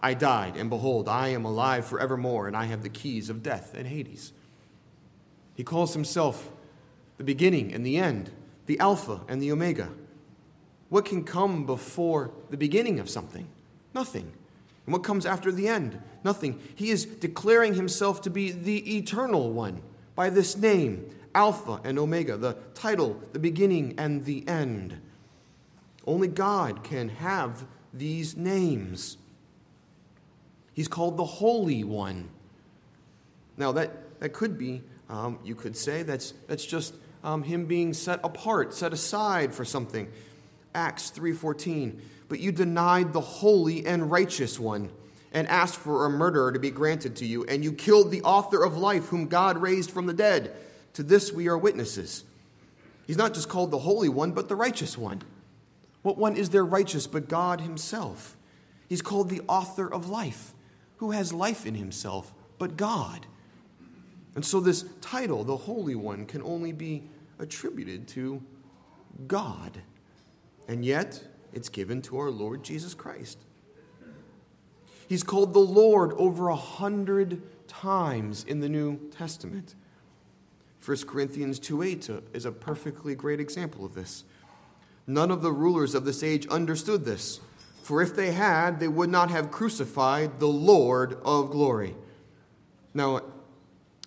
I 0.00 0.14
died, 0.14 0.56
and 0.56 0.70
behold, 0.70 1.08
I 1.08 1.28
am 1.28 1.44
alive 1.44 1.86
forevermore, 1.86 2.46
and 2.46 2.56
I 2.56 2.66
have 2.66 2.82
the 2.82 2.88
keys 2.88 3.30
of 3.30 3.42
death 3.42 3.74
and 3.74 3.88
Hades. 3.88 4.32
He 5.56 5.64
calls 5.64 5.94
himself 5.94 6.52
the 7.16 7.24
beginning 7.24 7.72
and 7.72 7.84
the 7.84 7.96
end, 7.96 8.30
the 8.66 8.78
Alpha 8.78 9.22
and 9.26 9.42
the 9.42 9.50
Omega. 9.50 9.88
What 10.90 11.04
can 11.04 11.24
come 11.24 11.66
before 11.66 12.30
the 12.50 12.56
beginning 12.56 13.00
of 13.00 13.10
something? 13.10 13.48
Nothing. 13.94 14.32
And 14.86 14.92
what 14.92 15.02
comes 15.02 15.26
after 15.26 15.50
the 15.50 15.66
end? 15.66 16.00
Nothing. 16.24 16.60
He 16.74 16.90
is 16.90 17.04
declaring 17.04 17.74
himself 17.74 18.22
to 18.22 18.30
be 18.30 18.50
the 18.50 18.96
eternal 18.98 19.52
one 19.52 19.82
by 20.14 20.30
this 20.30 20.56
name, 20.56 21.08
Alpha 21.34 21.80
and 21.84 21.98
Omega, 21.98 22.36
the 22.36 22.56
title, 22.74 23.20
the 23.32 23.38
beginning 23.38 23.94
and 23.98 24.24
the 24.24 24.46
end. 24.48 25.00
Only 26.06 26.28
God 26.28 26.82
can 26.82 27.08
have 27.08 27.64
these 27.92 28.36
names. 28.36 29.16
He's 30.72 30.88
called 30.88 31.16
the 31.16 31.24
Holy 31.24 31.84
One. 31.84 32.28
Now, 33.56 33.72
that, 33.72 34.20
that 34.20 34.30
could 34.30 34.58
be, 34.58 34.82
um, 35.08 35.38
you 35.44 35.54
could 35.54 35.76
say, 35.76 36.02
that's, 36.02 36.32
that's 36.46 36.64
just 36.64 36.94
um, 37.24 37.42
him 37.42 37.66
being 37.66 37.92
set 37.92 38.20
apart, 38.22 38.74
set 38.74 38.92
aside 38.92 39.52
for 39.52 39.64
something. 39.64 40.08
Acts 40.74 41.10
3:14. 41.10 41.98
But 42.28 42.40
you 42.40 42.52
denied 42.52 43.12
the 43.12 43.20
holy 43.20 43.86
and 43.86 44.10
righteous 44.10 44.60
one 44.60 44.90
and 45.32 45.46
asked 45.48 45.76
for 45.76 46.06
a 46.06 46.10
murderer 46.10 46.52
to 46.52 46.58
be 46.58 46.70
granted 46.70 47.16
to 47.16 47.26
you, 47.26 47.44
and 47.44 47.62
you 47.62 47.72
killed 47.72 48.10
the 48.10 48.22
author 48.22 48.62
of 48.64 48.76
life 48.76 49.06
whom 49.08 49.26
God 49.26 49.58
raised 49.58 49.90
from 49.90 50.06
the 50.06 50.12
dead. 50.12 50.54
To 50.94 51.02
this 51.02 51.32
we 51.32 51.48
are 51.48 51.58
witnesses. 51.58 52.24
He's 53.06 53.16
not 53.16 53.34
just 53.34 53.48
called 53.48 53.70
the 53.70 53.78
holy 53.78 54.08
one, 54.08 54.32
but 54.32 54.48
the 54.48 54.56
righteous 54.56 54.98
one. 54.98 55.22
What 56.02 56.18
one 56.18 56.36
is 56.36 56.50
there 56.50 56.64
righteous 56.64 57.06
but 57.06 57.28
God 57.28 57.60
himself? 57.60 58.36
He's 58.88 59.02
called 59.02 59.28
the 59.28 59.42
author 59.48 59.92
of 59.92 60.08
life. 60.08 60.54
Who 60.98 61.10
has 61.12 61.32
life 61.32 61.66
in 61.66 61.74
himself 61.74 62.34
but 62.58 62.76
God? 62.76 63.26
And 64.34 64.44
so 64.44 64.60
this 64.60 64.84
title, 65.00 65.44
the 65.44 65.56
Holy 65.56 65.94
One, 65.94 66.26
can 66.26 66.42
only 66.42 66.72
be 66.72 67.04
attributed 67.38 68.08
to 68.08 68.42
God. 69.26 69.82
And 70.68 70.84
yet, 70.84 71.22
it's 71.52 71.68
given 71.68 72.02
to 72.02 72.18
our 72.18 72.30
Lord 72.30 72.62
Jesus 72.62 72.94
Christ. 72.94 73.38
He's 75.08 75.22
called 75.22 75.54
the 75.54 75.58
Lord 75.58 76.12
over 76.12 76.48
a 76.48 76.56
hundred 76.56 77.40
times 77.66 78.44
in 78.44 78.60
the 78.60 78.68
New 78.68 79.10
Testament. 79.10 79.74
1 80.84 80.98
Corinthians 81.06 81.58
2 81.58 81.82
8 81.82 82.10
uh, 82.10 82.20
is 82.34 82.44
a 82.44 82.52
perfectly 82.52 83.14
great 83.14 83.40
example 83.40 83.86
of 83.86 83.94
this. 83.94 84.24
None 85.06 85.30
of 85.30 85.40
the 85.40 85.50
rulers 85.50 85.94
of 85.94 86.04
this 86.04 86.22
age 86.22 86.46
understood 86.48 87.06
this, 87.06 87.40
for 87.82 88.02
if 88.02 88.14
they 88.14 88.32
had, 88.32 88.78
they 88.78 88.88
would 88.88 89.08
not 89.08 89.30
have 89.30 89.50
crucified 89.50 90.38
the 90.40 90.46
Lord 90.46 91.18
of 91.24 91.50
glory. 91.50 91.96
Now, 92.92 93.22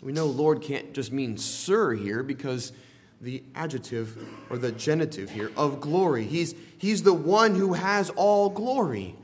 we 0.03 0.11
know 0.11 0.27
Lord 0.27 0.61
can't 0.61 0.93
just 0.93 1.11
mean 1.11 1.37
sir 1.37 1.93
here 1.93 2.21
because 2.21 2.73
the 3.19 3.43
adjective 3.55 4.17
or 4.51 4.57
the 4.59 4.71
genitive 4.71 5.31
here 5.31 5.51
of 5.57 5.81
glory. 5.81 6.25
He's, 6.25 6.53
he's 6.77 7.01
the 7.01 7.13
one 7.13 7.55
who 7.55 7.73
has 7.73 8.11
all 8.11 8.49
glory. 8.49 9.15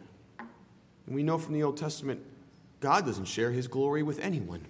And 1.07 1.15
we 1.15 1.23
know 1.23 1.37
from 1.37 1.53
the 1.53 1.63
Old 1.63 1.77
Testament, 1.77 2.21
God 2.79 3.05
doesn't 3.05 3.25
share 3.25 3.51
his 3.51 3.67
glory 3.67 4.03
with 4.03 4.19
anyone. 4.19 4.65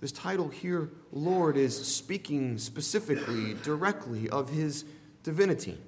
This 0.00 0.12
title 0.12 0.48
here, 0.48 0.90
Lord, 1.12 1.56
is 1.56 1.76
speaking 1.76 2.58
specifically, 2.58 3.54
directly 3.62 4.28
of 4.30 4.48
his 4.48 4.84
divinity. 5.22 5.78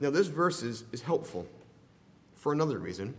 Now, 0.00 0.10
this 0.10 0.28
verse 0.28 0.62
is, 0.62 0.84
is 0.92 1.02
helpful 1.02 1.46
for 2.34 2.52
another 2.52 2.78
reason. 2.78 3.14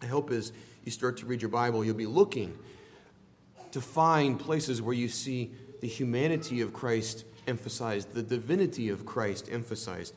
I 0.00 0.06
hope 0.06 0.30
as 0.30 0.52
you 0.84 0.92
start 0.92 1.16
to 1.18 1.26
read 1.26 1.42
your 1.42 1.50
Bible, 1.50 1.84
you'll 1.84 1.94
be 1.94 2.06
looking 2.06 2.56
to 3.72 3.80
find 3.80 4.38
places 4.38 4.80
where 4.80 4.94
you 4.94 5.08
see 5.08 5.50
the 5.80 5.88
humanity 5.88 6.60
of 6.60 6.72
Christ 6.72 7.24
emphasized, 7.46 8.14
the 8.14 8.22
divinity 8.22 8.88
of 8.88 9.04
Christ 9.04 9.48
emphasized. 9.50 10.14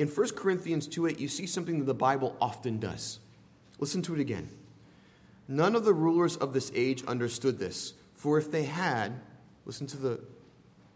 In 0.00 0.08
1 0.08 0.30
Corinthians 0.30 0.86
2 0.86 1.08
8, 1.08 1.20
you 1.20 1.28
see 1.28 1.44
something 1.44 1.78
that 1.78 1.84
the 1.84 1.92
Bible 1.92 2.34
often 2.40 2.78
does. 2.78 3.18
Listen 3.78 4.00
to 4.00 4.14
it 4.14 4.20
again. 4.20 4.48
None 5.46 5.76
of 5.76 5.84
the 5.84 5.92
rulers 5.92 6.38
of 6.38 6.54
this 6.54 6.72
age 6.74 7.04
understood 7.04 7.58
this, 7.58 7.92
for 8.14 8.38
if 8.38 8.50
they 8.50 8.62
had, 8.62 9.20
listen 9.66 9.86
to 9.88 9.98
the, 9.98 10.20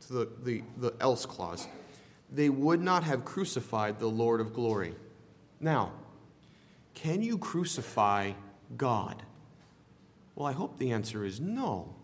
to 0.06 0.12
the, 0.14 0.28
the, 0.42 0.62
the 0.78 0.94
else 1.00 1.26
clause, 1.26 1.68
they 2.32 2.48
would 2.48 2.80
not 2.80 3.04
have 3.04 3.26
crucified 3.26 3.98
the 3.98 4.06
Lord 4.06 4.40
of 4.40 4.54
glory. 4.54 4.94
Now, 5.60 5.92
can 6.94 7.20
you 7.20 7.36
crucify 7.36 8.32
God? 8.74 9.22
Well, 10.34 10.46
I 10.46 10.52
hope 10.52 10.78
the 10.78 10.92
answer 10.92 11.26
is 11.26 11.40
no. 11.40 11.94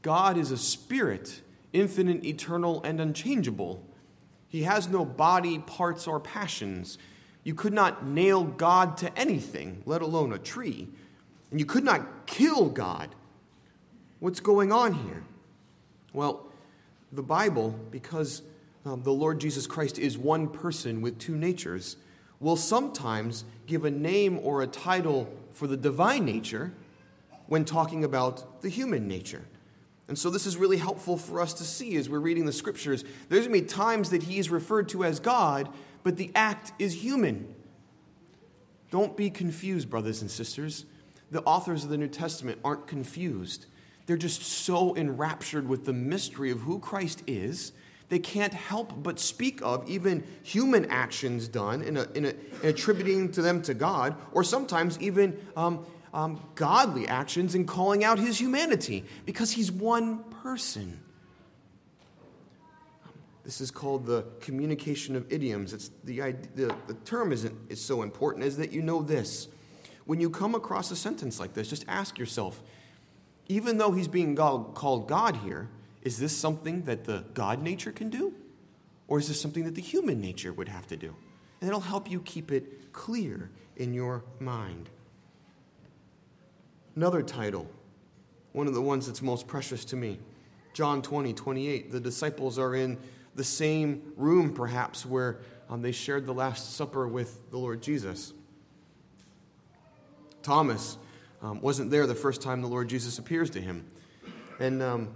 God 0.00 0.38
is 0.38 0.52
a 0.52 0.56
spirit, 0.56 1.42
infinite, 1.74 2.24
eternal, 2.24 2.82
and 2.82 2.98
unchangeable. 2.98 3.84
He 4.48 4.62
has 4.62 4.88
no 4.88 5.04
body, 5.04 5.58
parts, 5.58 6.06
or 6.06 6.18
passions. 6.18 6.98
You 7.44 7.54
could 7.54 7.72
not 7.72 8.06
nail 8.06 8.44
God 8.44 8.96
to 8.98 9.16
anything, 9.18 9.82
let 9.86 10.02
alone 10.02 10.32
a 10.32 10.38
tree. 10.38 10.88
And 11.50 11.60
you 11.60 11.66
could 11.66 11.84
not 11.84 12.26
kill 12.26 12.68
God. 12.68 13.14
What's 14.20 14.40
going 14.40 14.72
on 14.72 14.94
here? 14.94 15.22
Well, 16.12 16.46
the 17.12 17.22
Bible, 17.22 17.78
because 17.90 18.42
um, 18.84 19.02
the 19.02 19.12
Lord 19.12 19.40
Jesus 19.40 19.66
Christ 19.66 19.98
is 19.98 20.18
one 20.18 20.48
person 20.48 21.00
with 21.00 21.18
two 21.18 21.36
natures, 21.36 21.96
will 22.40 22.56
sometimes 22.56 23.44
give 23.66 23.84
a 23.84 23.90
name 23.90 24.38
or 24.42 24.62
a 24.62 24.66
title 24.66 25.28
for 25.52 25.66
the 25.66 25.76
divine 25.76 26.24
nature 26.24 26.72
when 27.46 27.64
talking 27.64 28.04
about 28.04 28.62
the 28.62 28.68
human 28.68 29.08
nature. 29.08 29.44
And 30.08 30.18
so 30.18 30.30
this 30.30 30.46
is 30.46 30.56
really 30.56 30.78
helpful 30.78 31.18
for 31.18 31.40
us 31.40 31.52
to 31.54 31.64
see 31.64 31.96
as 31.96 32.08
we're 32.08 32.18
reading 32.18 32.46
the 32.46 32.52
scriptures. 32.52 33.04
There's 33.28 33.46
going 33.46 33.60
to 33.60 33.66
be 33.66 33.68
times 33.68 34.10
that 34.10 34.22
he 34.22 34.38
is 34.38 34.50
referred 34.50 34.88
to 34.90 35.04
as 35.04 35.20
God, 35.20 35.68
but 36.02 36.16
the 36.16 36.30
act 36.34 36.72
is 36.78 37.02
human. 37.02 37.54
Don't 38.90 39.16
be 39.16 39.28
confused, 39.28 39.90
brothers 39.90 40.22
and 40.22 40.30
sisters. 40.30 40.86
The 41.30 41.42
authors 41.42 41.84
of 41.84 41.90
the 41.90 41.98
New 41.98 42.08
Testament 42.08 42.58
aren't 42.64 42.86
confused. 42.86 43.66
They're 44.06 44.16
just 44.16 44.42
so 44.42 44.96
enraptured 44.96 45.68
with 45.68 45.84
the 45.84 45.92
mystery 45.92 46.50
of 46.50 46.60
who 46.60 46.78
Christ 46.78 47.22
is, 47.26 47.72
they 48.08 48.18
can't 48.18 48.54
help 48.54 49.02
but 49.02 49.20
speak 49.20 49.60
of 49.62 49.88
even 49.88 50.24
human 50.42 50.86
actions 50.86 51.46
done 51.46 51.82
in, 51.82 51.96
a, 51.98 52.06
in, 52.14 52.24
a, 52.24 52.28
in 52.28 52.36
attributing 52.62 53.32
to 53.32 53.42
them 53.42 53.60
to 53.62 53.74
God, 53.74 54.16
or 54.32 54.42
sometimes 54.42 54.98
even 55.00 55.38
um, 55.56 55.84
um, 56.12 56.42
godly 56.54 57.06
actions 57.06 57.54
in 57.54 57.66
calling 57.66 58.04
out 58.04 58.18
his 58.18 58.40
humanity 58.40 59.04
because 59.26 59.52
he's 59.52 59.70
one 59.70 60.24
person. 60.42 61.00
This 63.44 63.60
is 63.60 63.70
called 63.70 64.04
the 64.04 64.26
communication 64.40 65.16
of 65.16 65.30
idioms. 65.32 65.72
It's 65.72 65.90
the, 66.04 66.34
the, 66.54 66.74
the 66.86 66.94
term 67.04 67.32
isn't 67.32 67.54
is 67.70 67.80
so 67.80 68.02
important 68.02 68.44
is 68.44 68.58
that 68.58 68.72
you 68.72 68.82
know 68.82 69.02
this. 69.02 69.48
When 70.04 70.20
you 70.20 70.28
come 70.28 70.54
across 70.54 70.90
a 70.90 70.96
sentence 70.96 71.40
like 71.40 71.54
this, 71.54 71.68
just 71.68 71.84
ask 71.88 72.18
yourself, 72.18 72.62
even 73.48 73.78
though 73.78 73.92
he's 73.92 74.08
being 74.08 74.36
called 74.36 75.08
God 75.08 75.36
here, 75.36 75.68
is 76.02 76.18
this 76.18 76.36
something 76.36 76.82
that 76.82 77.04
the 77.04 77.24
God 77.34 77.62
nature 77.62 77.92
can 77.92 78.10
do? 78.10 78.34
Or 79.08 79.18
is 79.18 79.28
this 79.28 79.40
something 79.40 79.64
that 79.64 79.74
the 79.74 79.82
human 79.82 80.20
nature 80.20 80.52
would 80.52 80.68
have 80.68 80.86
to 80.88 80.96
do? 80.96 81.16
And 81.60 81.68
it'll 81.68 81.80
help 81.80 82.10
you 82.10 82.20
keep 82.20 82.52
it 82.52 82.92
clear 82.92 83.50
in 83.76 83.94
your 83.94 84.24
mind. 84.38 84.90
Another 86.96 87.22
title, 87.22 87.68
one 88.52 88.66
of 88.66 88.74
the 88.74 88.82
ones 88.82 89.06
that's 89.06 89.22
most 89.22 89.46
precious 89.46 89.84
to 89.86 89.96
me 89.96 90.18
John 90.78 91.02
20, 91.02 91.32
28. 91.32 91.90
The 91.90 91.98
disciples 91.98 92.56
are 92.56 92.74
in 92.74 92.98
the 93.34 93.42
same 93.42 94.12
room, 94.16 94.54
perhaps, 94.54 95.04
where 95.04 95.40
um, 95.68 95.82
they 95.82 95.90
shared 95.90 96.24
the 96.24 96.32
Last 96.32 96.76
Supper 96.76 97.08
with 97.08 97.50
the 97.50 97.58
Lord 97.58 97.82
Jesus. 97.82 98.32
Thomas 100.42 100.98
um, 101.42 101.60
wasn't 101.60 101.90
there 101.90 102.06
the 102.06 102.14
first 102.14 102.42
time 102.42 102.62
the 102.62 102.68
Lord 102.68 102.88
Jesus 102.88 103.18
appears 103.18 103.50
to 103.50 103.60
him. 103.60 103.86
And 104.60 104.82
um, 104.82 105.08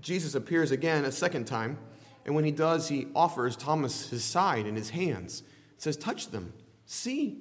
Jesus 0.00 0.34
appears 0.34 0.70
again 0.70 1.04
a 1.04 1.12
second 1.12 1.46
time. 1.46 1.78
And 2.24 2.34
when 2.34 2.44
he 2.44 2.50
does, 2.50 2.88
he 2.88 3.06
offers 3.14 3.56
Thomas 3.56 4.10
his 4.10 4.24
side 4.24 4.66
and 4.66 4.76
his 4.76 4.90
hands. 4.90 5.44
Says, 5.78 5.96
Touch 5.96 6.30
them, 6.30 6.52
see. 6.84 7.38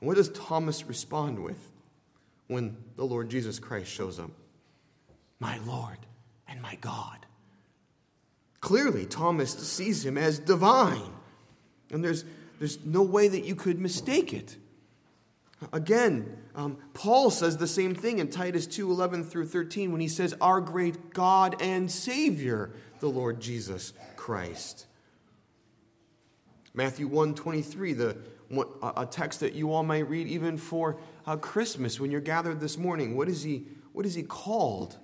And 0.00 0.08
what 0.08 0.16
does 0.16 0.28
Thomas 0.28 0.84
respond 0.84 1.42
with? 1.42 1.71
When 2.52 2.76
the 2.96 3.04
Lord 3.04 3.28
Jesus 3.30 3.58
Christ 3.58 3.90
shows 3.90 4.18
up. 4.18 4.30
My 5.40 5.58
Lord 5.66 5.98
and 6.46 6.62
my 6.62 6.76
God. 6.76 7.26
Clearly, 8.60 9.06
Thomas 9.06 9.52
sees 9.52 10.06
him 10.06 10.16
as 10.16 10.38
divine, 10.38 11.12
and 11.90 12.04
there's, 12.04 12.24
there's 12.60 12.78
no 12.84 13.02
way 13.02 13.26
that 13.26 13.44
you 13.44 13.56
could 13.56 13.80
mistake 13.80 14.32
it. 14.32 14.56
Again, 15.72 16.38
um, 16.54 16.78
Paul 16.94 17.30
says 17.30 17.56
the 17.56 17.66
same 17.66 17.94
thing 17.94 18.18
in 18.18 18.28
Titus 18.28 18.66
2 18.66 18.90
11 18.90 19.24
through 19.24 19.46
13 19.46 19.92
when 19.92 20.00
he 20.00 20.08
says, 20.08 20.34
Our 20.40 20.60
great 20.60 21.12
God 21.12 21.60
and 21.60 21.90
Savior, 21.90 22.70
the 23.00 23.08
Lord 23.08 23.40
Jesus 23.40 23.92
Christ. 24.16 24.86
Matthew 26.74 27.06
1 27.06 27.34
23, 27.34 27.92
the, 27.92 28.16
a 28.96 29.06
text 29.06 29.40
that 29.40 29.54
you 29.54 29.72
all 29.72 29.82
might 29.82 30.08
read 30.08 30.26
even 30.26 30.56
for 30.56 30.98
uh, 31.26 31.36
Christmas 31.36 32.00
when 32.00 32.10
you're 32.10 32.20
gathered 32.20 32.60
this 32.60 32.78
morning. 32.78 33.16
What 33.16 33.28
is 33.28 33.42
he, 33.42 33.66
what 33.92 34.06
is 34.06 34.14
he 34.14 34.22
called? 34.22 34.98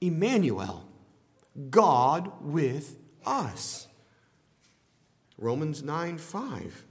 Emmanuel, 0.00 0.88
God 1.70 2.30
with 2.40 2.98
us. 3.24 3.88
Romans 5.38 5.82
9 5.82 6.18
5. 6.18 6.84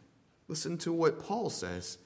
Listen 0.48 0.78
to 0.80 0.94
what 0.94 1.20
Paul 1.20 1.50
says. 1.50 1.98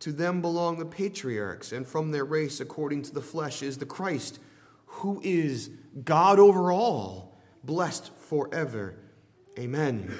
To 0.00 0.12
them 0.12 0.40
belong 0.40 0.78
the 0.78 0.86
patriarchs, 0.86 1.72
and 1.72 1.86
from 1.86 2.10
their 2.10 2.24
race, 2.24 2.58
according 2.58 3.02
to 3.02 3.12
the 3.12 3.20
flesh, 3.20 3.62
is 3.62 3.76
the 3.76 3.86
Christ, 3.86 4.38
who 4.86 5.20
is 5.22 5.70
God 6.04 6.38
over 6.38 6.72
all, 6.72 7.38
blessed 7.62 8.10
forever. 8.16 8.94
Amen. 9.58 10.14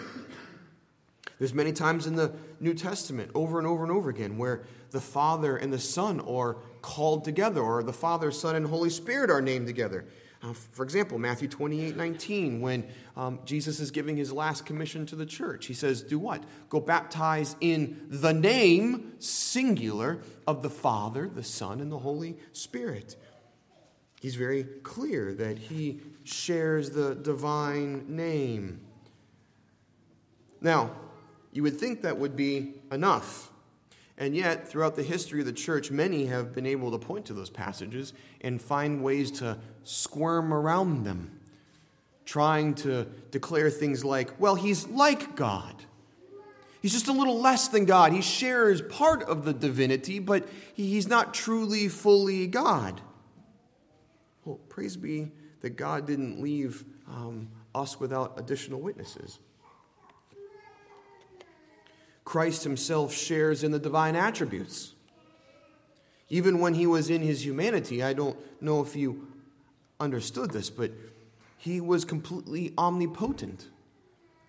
There's 1.39 1.55
many 1.55 1.73
times 1.73 2.07
in 2.07 2.17
the 2.17 2.35
New 2.61 2.75
Testament, 2.75 3.31
over 3.35 3.57
and 3.57 3.67
over 3.67 3.83
and 3.83 3.91
over 3.91 4.11
again, 4.11 4.37
where 4.37 4.65
the 4.91 5.01
Father 5.01 5.57
and 5.57 5.73
the 5.73 5.79
Son 5.79 6.21
are 6.21 6.57
called 6.83 7.25
together, 7.25 7.61
or 7.61 7.83
the 7.83 7.93
Father, 7.93 8.31
Son, 8.31 8.57
and 8.57 8.67
Holy 8.67 8.91
Spirit 8.91 9.31
are 9.31 9.41
named 9.41 9.67
together. 9.67 10.05
Uh, 10.43 10.55
for 10.55 10.85
example, 10.85 11.19
Matthew 11.19 11.49
28 11.49 11.97
19, 11.97 12.61
when 12.61 12.89
um, 13.17 13.41
Jesus 13.45 13.79
is 13.79 13.91
giving 13.91 14.17
his 14.17 14.33
last 14.33 14.65
commission 14.65 15.05
to 15.07 15.17
the 15.17 15.27
church, 15.27 15.67
he 15.67 15.75
says, 15.75 16.03
Do 16.03 16.19
what? 16.19 16.43
Go 16.71 16.81
baptize 16.81 17.57
in 17.61 18.07
the 18.09 18.33
name, 18.33 19.13
singular, 19.19 20.21
of 20.47 20.63
the 20.63 20.71
Father, 20.71 21.29
the 21.29 21.45
Son, 21.45 21.81
and 21.81 21.93
the 21.93 21.99
Holy 21.99 22.39
Spirit. 22.53 23.17
He's 24.21 24.35
very 24.35 24.65
clear 24.65 25.35
that 25.35 25.59
he 25.59 26.01
shares 26.25 26.91
the 26.91 27.15
divine 27.15 28.05
name. 28.09 28.81
Now, 30.61 30.91
you 31.53 31.63
would 31.63 31.79
think 31.79 32.03
that 32.03 32.19
would 32.19 32.37
be 32.37 32.75
enough 32.93 33.51
and 34.21 34.37
yet, 34.37 34.69
throughout 34.69 34.97
the 34.97 35.03
history 35.03 35.41
of 35.41 35.47
the 35.47 35.53
church, 35.53 35.91
many 35.91 36.27
have 36.27 36.55
been 36.55 36.67
able 36.67 36.91
to 36.91 36.99
point 36.99 37.25
to 37.27 37.33
those 37.33 37.49
passages 37.49 38.12
and 38.43 38.61
find 38.61 39.03
ways 39.03 39.31
to 39.33 39.57
squirm 39.83 40.53
around 40.53 41.05
them, 41.05 41.41
trying 42.27 42.75
to 42.75 43.07
declare 43.31 43.71
things 43.71 44.05
like, 44.05 44.39
well, 44.39 44.57
he's 44.57 44.87
like 44.89 45.35
God. 45.37 45.75
He's 46.83 46.93
just 46.93 47.09
a 47.09 47.12
little 47.12 47.41
less 47.41 47.69
than 47.69 47.87
God. 47.87 48.12
He 48.12 48.21
shares 48.21 48.83
part 48.83 49.23
of 49.23 49.47
the 49.47 49.55
divinity, 49.55 50.19
but 50.19 50.47
he's 50.75 51.09
not 51.09 51.33
truly, 51.33 51.89
fully 51.89 52.47
God. 52.47 53.00
Well, 54.45 54.61
praise 54.69 54.99
be 54.99 55.31
that 55.62 55.77
God 55.77 56.07
didn't 56.07 56.43
leave 56.43 56.85
um, 57.09 57.49
us 57.75 57.99
without 57.99 58.39
additional 58.39 58.83
witnesses. 58.83 59.39
Christ 62.31 62.63
himself 62.63 63.13
shares 63.13 63.65
in 63.65 63.73
the 63.73 63.81
divine 63.81 64.15
attributes. 64.15 64.95
Even 66.29 66.61
when 66.61 66.75
he 66.75 66.87
was 66.87 67.11
in 67.11 67.23
his 67.23 67.45
humanity, 67.45 68.05
I 68.05 68.13
don't 68.13 68.39
know 68.63 68.81
if 68.83 68.95
you 68.95 69.27
understood 69.99 70.53
this, 70.53 70.71
but 70.71 70.93
he 71.59 71.81
was 71.81 72.05
completely 72.05 72.73
omnipotent. 72.79 73.67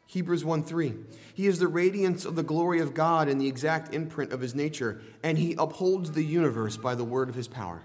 Hebrews 0.05 0.45
1 0.45 0.61
3. 0.61 0.93
He 1.33 1.47
is 1.47 1.57
the 1.57 1.67
radiance 1.67 2.23
of 2.23 2.35
the 2.35 2.43
glory 2.43 2.81
of 2.81 2.93
God 2.93 3.27
and 3.27 3.41
the 3.41 3.47
exact 3.47 3.95
imprint 3.95 4.31
of 4.31 4.41
his 4.41 4.53
nature, 4.53 5.01
and 5.23 5.39
he 5.39 5.55
upholds 5.57 6.11
the 6.11 6.23
universe 6.23 6.77
by 6.77 6.93
the 6.93 7.03
word 7.03 7.29
of 7.29 7.35
his 7.35 7.47
power. 7.47 7.81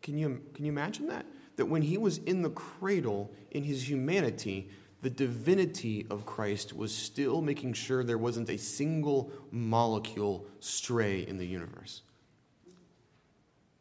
Can 0.00 0.16
you, 0.16 0.40
can 0.54 0.64
you 0.64 0.72
imagine 0.72 1.08
that? 1.08 1.26
That 1.56 1.66
when 1.66 1.82
he 1.82 1.98
was 1.98 2.16
in 2.16 2.40
the 2.40 2.48
cradle 2.48 3.30
in 3.50 3.62
his 3.62 3.86
humanity, 3.86 4.70
the 5.02 5.10
divinity 5.10 6.06
of 6.10 6.26
Christ 6.26 6.74
was 6.74 6.94
still 6.94 7.42
making 7.42 7.74
sure 7.74 8.02
there 8.02 8.18
wasn't 8.18 8.48
a 8.48 8.56
single 8.56 9.30
molecule 9.50 10.46
stray 10.60 11.20
in 11.20 11.36
the 11.36 11.46
universe. 11.46 12.02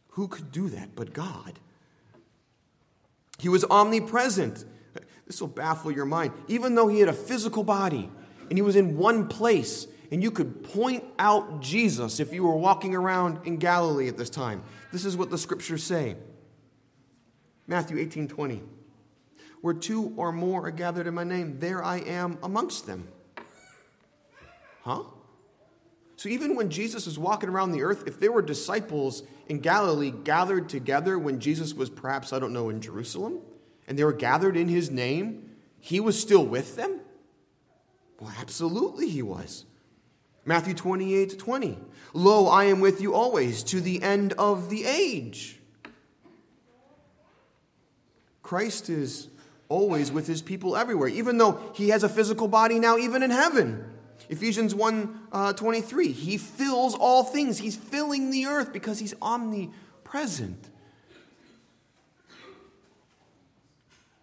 Who 0.09 0.27
could 0.27 0.51
do 0.51 0.69
that 0.69 0.95
but 0.95 1.13
God? 1.13 1.59
He 3.39 3.49
was 3.49 3.65
omnipresent. 3.65 4.65
This 5.25 5.41
will 5.41 5.47
baffle 5.47 5.91
your 5.91 6.05
mind. 6.05 6.33
Even 6.47 6.75
though 6.75 6.87
he 6.87 6.99
had 6.99 7.09
a 7.09 7.13
physical 7.13 7.63
body 7.63 8.09
and 8.49 8.57
he 8.57 8.61
was 8.61 8.75
in 8.75 8.97
one 8.97 9.27
place, 9.27 9.87
and 10.11 10.21
you 10.21 10.31
could 10.31 10.63
point 10.63 11.03
out 11.17 11.61
Jesus 11.61 12.19
if 12.19 12.31
you 12.31 12.43
were 12.43 12.55
walking 12.55 12.95
around 12.95 13.39
in 13.45 13.57
Galilee 13.57 14.07
at 14.07 14.17
this 14.17 14.29
time. 14.29 14.61
This 14.91 15.03
is 15.03 15.17
what 15.17 15.29
the 15.29 15.37
scriptures 15.37 15.83
say 15.83 16.15
Matthew 17.67 17.97
18 17.97 18.27
20. 18.27 18.61
Where 19.65 19.73
two 19.73 20.13
or 20.15 20.31
more 20.31 20.67
are 20.67 20.71
gathered 20.71 21.07
in 21.07 21.15
my 21.15 21.23
name, 21.23 21.57
there 21.57 21.83
I 21.83 21.97
am 21.97 22.37
amongst 22.43 22.85
them. 22.85 23.07
Huh? 24.83 25.01
So 26.17 26.29
even 26.29 26.55
when 26.55 26.69
Jesus 26.69 27.07
was 27.07 27.17
walking 27.17 27.49
around 27.49 27.71
the 27.71 27.81
earth, 27.81 28.03
if 28.05 28.19
there 28.19 28.31
were 28.31 28.43
disciples 28.43 29.23
in 29.47 29.61
Galilee 29.61 30.11
gathered 30.11 30.69
together 30.69 31.17
when 31.17 31.39
Jesus 31.39 31.73
was 31.73 31.89
perhaps, 31.89 32.31
I 32.31 32.37
don't 32.37 32.53
know, 32.53 32.69
in 32.69 32.79
Jerusalem, 32.79 33.39
and 33.87 33.97
they 33.97 34.03
were 34.03 34.13
gathered 34.13 34.55
in 34.55 34.67
his 34.67 34.91
name, 34.91 35.49
he 35.79 35.99
was 35.99 36.21
still 36.21 36.45
with 36.45 36.75
them? 36.75 36.99
Well, 38.19 38.35
absolutely 38.39 39.09
he 39.09 39.23
was. 39.23 39.65
Matthew 40.45 40.75
28 40.75 41.39
20. 41.39 41.79
Lo, 42.13 42.45
I 42.49 42.65
am 42.65 42.81
with 42.81 43.01
you 43.01 43.15
always 43.15 43.63
to 43.63 43.81
the 43.81 44.03
end 44.03 44.33
of 44.33 44.69
the 44.69 44.85
age. 44.85 45.59
Christ 48.43 48.91
is 48.91 49.29
always 49.69 50.11
with 50.11 50.27
his 50.27 50.41
people 50.41 50.75
everywhere, 50.75 51.09
even 51.09 51.37
though 51.37 51.59
he 51.73 51.89
has 51.89 52.03
a 52.03 52.09
physical 52.09 52.47
body 52.47 52.79
now, 52.79 52.97
even 52.97 53.23
in 53.23 53.31
heaven. 53.31 53.83
Ephesians 54.29 54.73
1 54.73 55.19
uh, 55.31 55.53
23, 55.53 56.11
he 56.11 56.37
fills 56.37 56.95
all 56.95 57.23
things. 57.23 57.57
He's 57.57 57.75
filling 57.75 58.31
the 58.31 58.45
earth 58.45 58.73
because 58.73 58.99
he's 58.99 59.13
omnipresent. 59.21 60.69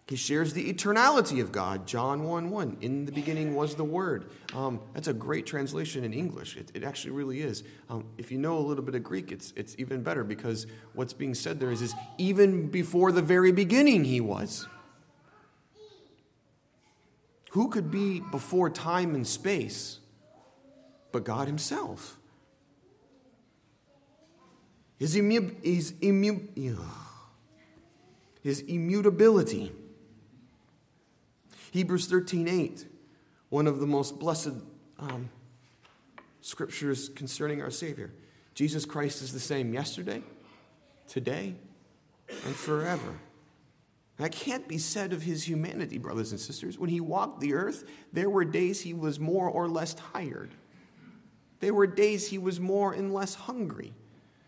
He 0.07 0.17
shares 0.17 0.53
the 0.53 0.71
eternality 0.71 1.41
of 1.41 1.51
God. 1.51 1.87
John 1.87 2.25
1 2.25 2.49
1. 2.49 2.77
In 2.81 3.05
the 3.05 3.11
beginning 3.11 3.55
was 3.55 3.75
the 3.75 3.85
Word. 3.85 4.29
Um, 4.53 4.81
that's 4.93 5.07
a 5.07 5.13
great 5.13 5.45
translation 5.45 6.03
in 6.03 6.13
English. 6.13 6.57
It, 6.57 6.71
it 6.73 6.83
actually 6.83 7.11
really 7.11 7.39
is. 7.39 7.63
Um, 7.89 8.05
if 8.17 8.31
you 8.31 8.37
know 8.37 8.57
a 8.57 8.59
little 8.59 8.83
bit 8.83 8.95
of 8.95 9.03
Greek, 9.03 9.31
it's, 9.31 9.53
it's 9.55 9.75
even 9.79 10.03
better 10.03 10.23
because 10.23 10.67
what's 10.93 11.13
being 11.13 11.33
said 11.33 11.59
there 11.59 11.71
is, 11.71 11.81
is 11.81 11.95
even 12.17 12.67
before 12.67 13.11
the 13.11 13.21
very 13.21 13.53
beginning, 13.53 14.03
He 14.03 14.19
was. 14.19 14.67
Who 17.53 17.69
could 17.69 17.91
be 17.91 18.19
before 18.19 18.71
time 18.71 19.13
and 19.13 19.27
space 19.27 19.99
but 21.11 21.23
God 21.23 21.45
Himself? 21.45 22.17
His, 24.97 25.15
immu- 25.15 25.63
his, 25.63 25.93
immu- 25.93 26.47
his 28.41 28.61
immutability. 28.61 29.71
Hebrews 31.69 32.07
13 32.07 32.47
8, 32.47 32.87
one 33.49 33.67
of 33.67 33.79
the 33.79 33.87
most 33.87 34.17
blessed 34.17 34.53
um, 34.97 35.29
scriptures 36.41 37.09
concerning 37.09 37.61
our 37.61 37.69
Savior. 37.69 38.11
Jesus 38.55 38.83
Christ 38.83 39.21
is 39.21 39.31
the 39.31 39.39
same 39.39 39.75
yesterday, 39.75 40.23
today, 41.07 41.53
and 42.29 42.55
forever. 42.55 43.13
That 44.23 44.31
can't 44.31 44.69
be 44.69 44.77
said 44.77 45.11
of 45.11 45.21
his 45.21 45.45
humanity, 45.45 45.97
brothers 45.97 46.31
and 46.31 46.39
sisters. 46.39 46.79
When 46.79 46.89
he 46.89 47.01
walked 47.01 47.41
the 47.41 47.55
earth, 47.55 47.83
there 48.13 48.29
were 48.29 48.45
days 48.45 48.79
he 48.79 48.93
was 48.93 49.19
more 49.19 49.49
or 49.49 49.67
less 49.67 49.95
tired. 49.95 50.51
There 51.59 51.73
were 51.73 51.87
days 51.87 52.29
he 52.29 52.37
was 52.37 52.57
more 52.57 52.93
and 52.93 53.13
less 53.13 53.35
hungry. 53.35 53.93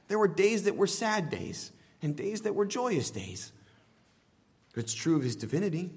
There 0.08 0.18
were 0.18 0.30
days 0.30 0.64
that 0.64 0.78
were 0.78 0.88
sad 0.88 1.30
days 1.30 1.74
and 2.02 2.16
days 2.16 2.44
that 2.44 2.56
were 2.56 2.66
joyous 2.66 3.12
days. 3.12 3.52
It's 4.78 4.94
true 4.94 5.18
of 5.18 5.24
his 5.24 5.36
divinity. 5.36 5.92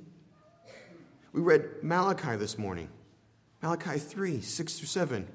We 1.33 1.41
read 1.41 1.64
Malachi 1.81 2.35
this 2.35 2.59
morning, 2.59 2.88
Malachi 3.62 4.01
3 4.01 4.41
6 4.41 4.75
through 4.77 4.88
7. 4.88 5.29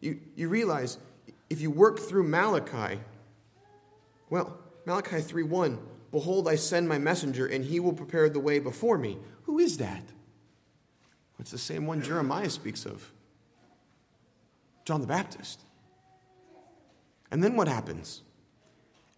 You, 0.00 0.20
you 0.36 0.48
realize 0.48 0.96
if 1.50 1.60
you 1.60 1.70
work 1.70 1.98
through 1.98 2.22
Malachi, 2.22 2.98
well, 4.30 4.58
Malachi 4.86 5.20
3 5.20 5.42
1 5.42 5.78
Behold, 6.16 6.48
I 6.48 6.56
send 6.56 6.88
my 6.88 6.96
messenger, 6.96 7.44
and 7.44 7.62
he 7.62 7.78
will 7.78 7.92
prepare 7.92 8.30
the 8.30 8.40
way 8.40 8.58
before 8.58 8.96
me. 8.96 9.18
Who 9.42 9.58
is 9.58 9.76
that? 9.76 10.02
It's 11.38 11.50
the 11.50 11.58
same 11.58 11.86
one 11.86 12.00
Jeremiah 12.00 12.48
speaks 12.48 12.86
of 12.86 13.12
John 14.86 15.02
the 15.02 15.06
Baptist. 15.06 15.60
And 17.30 17.44
then 17.44 17.54
what 17.54 17.68
happens? 17.68 18.22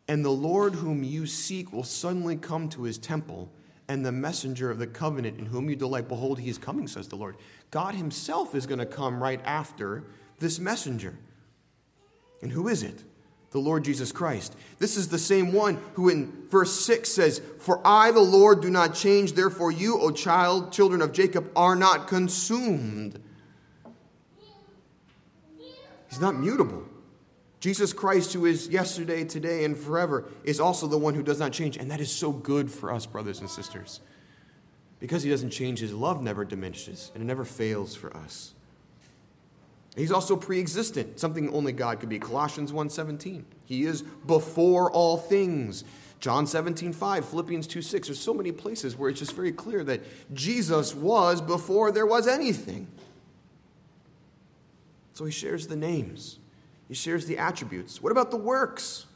And 0.08 0.24
the 0.24 0.32
Lord 0.32 0.74
whom 0.74 1.04
you 1.04 1.24
seek 1.28 1.72
will 1.72 1.84
suddenly 1.84 2.34
come 2.34 2.68
to 2.70 2.82
his 2.82 2.98
temple, 2.98 3.48
and 3.86 4.04
the 4.04 4.10
messenger 4.10 4.68
of 4.68 4.80
the 4.80 4.88
covenant 4.88 5.38
in 5.38 5.46
whom 5.46 5.70
you 5.70 5.76
delight, 5.76 6.08
behold, 6.08 6.40
he 6.40 6.50
is 6.50 6.58
coming, 6.58 6.88
says 6.88 7.06
the 7.06 7.14
Lord. 7.14 7.36
God 7.70 7.94
himself 7.94 8.56
is 8.56 8.66
going 8.66 8.80
to 8.80 8.86
come 8.86 9.22
right 9.22 9.40
after 9.44 10.02
this 10.40 10.58
messenger. 10.58 11.16
And 12.42 12.50
who 12.50 12.66
is 12.66 12.82
it? 12.82 13.04
The 13.50 13.58
Lord 13.58 13.84
Jesus 13.84 14.12
Christ. 14.12 14.54
This 14.78 14.96
is 14.96 15.08
the 15.08 15.18
same 15.18 15.52
one 15.52 15.78
who 15.94 16.08
in 16.08 16.46
verse 16.48 16.72
6 16.84 17.08
says, 17.08 17.40
For 17.60 17.80
I, 17.86 18.10
the 18.10 18.20
Lord, 18.20 18.60
do 18.60 18.70
not 18.70 18.94
change, 18.94 19.32
therefore 19.32 19.72
you, 19.72 19.98
O 19.98 20.10
child, 20.10 20.72
children 20.72 21.00
of 21.00 21.12
Jacob, 21.12 21.50
are 21.56 21.74
not 21.74 22.08
consumed. 22.08 23.18
He's 26.08 26.20
not 26.20 26.36
mutable. 26.36 26.84
Jesus 27.60 27.92
Christ, 27.92 28.32
who 28.32 28.46
is 28.46 28.68
yesterday, 28.68 29.24
today, 29.24 29.64
and 29.64 29.76
forever, 29.76 30.26
is 30.44 30.60
also 30.60 30.86
the 30.86 30.98
one 30.98 31.14
who 31.14 31.22
does 31.22 31.40
not 31.40 31.52
change. 31.52 31.76
And 31.76 31.90
that 31.90 32.00
is 32.00 32.10
so 32.10 32.30
good 32.30 32.70
for 32.70 32.92
us, 32.92 33.04
brothers 33.04 33.40
and 33.40 33.50
sisters. 33.50 34.00
Because 35.00 35.22
he 35.22 35.30
doesn't 35.30 35.50
change, 35.50 35.80
his 35.80 35.92
love 35.92 36.22
never 36.22 36.44
diminishes 36.44 37.10
and 37.14 37.22
it 37.22 37.26
never 37.26 37.44
fails 37.44 37.94
for 37.94 38.16
us. 38.16 38.54
He's 39.96 40.12
also 40.12 40.36
pre-existent, 40.36 41.18
something 41.18 41.52
only 41.52 41.72
God 41.72 41.98
could 42.00 42.08
be. 42.08 42.18
Colossians 42.18 42.72
1:17. 42.72 43.44
He 43.64 43.84
is 43.84 44.02
before 44.02 44.90
all 44.92 45.16
things. 45.16 45.84
John 46.20 46.46
17, 46.46 46.92
5, 46.92 47.24
Philippians 47.24 47.66
2, 47.66 47.80
6. 47.80 48.08
There's 48.08 48.18
so 48.18 48.34
many 48.34 48.50
places 48.50 48.96
where 48.96 49.08
it's 49.08 49.20
just 49.20 49.32
very 49.32 49.52
clear 49.52 49.84
that 49.84 50.00
Jesus 50.34 50.94
was 50.94 51.40
before 51.40 51.92
there 51.92 52.06
was 52.06 52.26
anything. 52.26 52.88
So 55.14 55.24
he 55.24 55.32
shares 55.32 55.66
the 55.66 55.76
names, 55.76 56.38
he 56.86 56.94
shares 56.94 57.26
the 57.26 57.38
attributes. 57.38 58.02
What 58.02 58.12
about 58.12 58.30
the 58.30 58.36
works? 58.36 59.06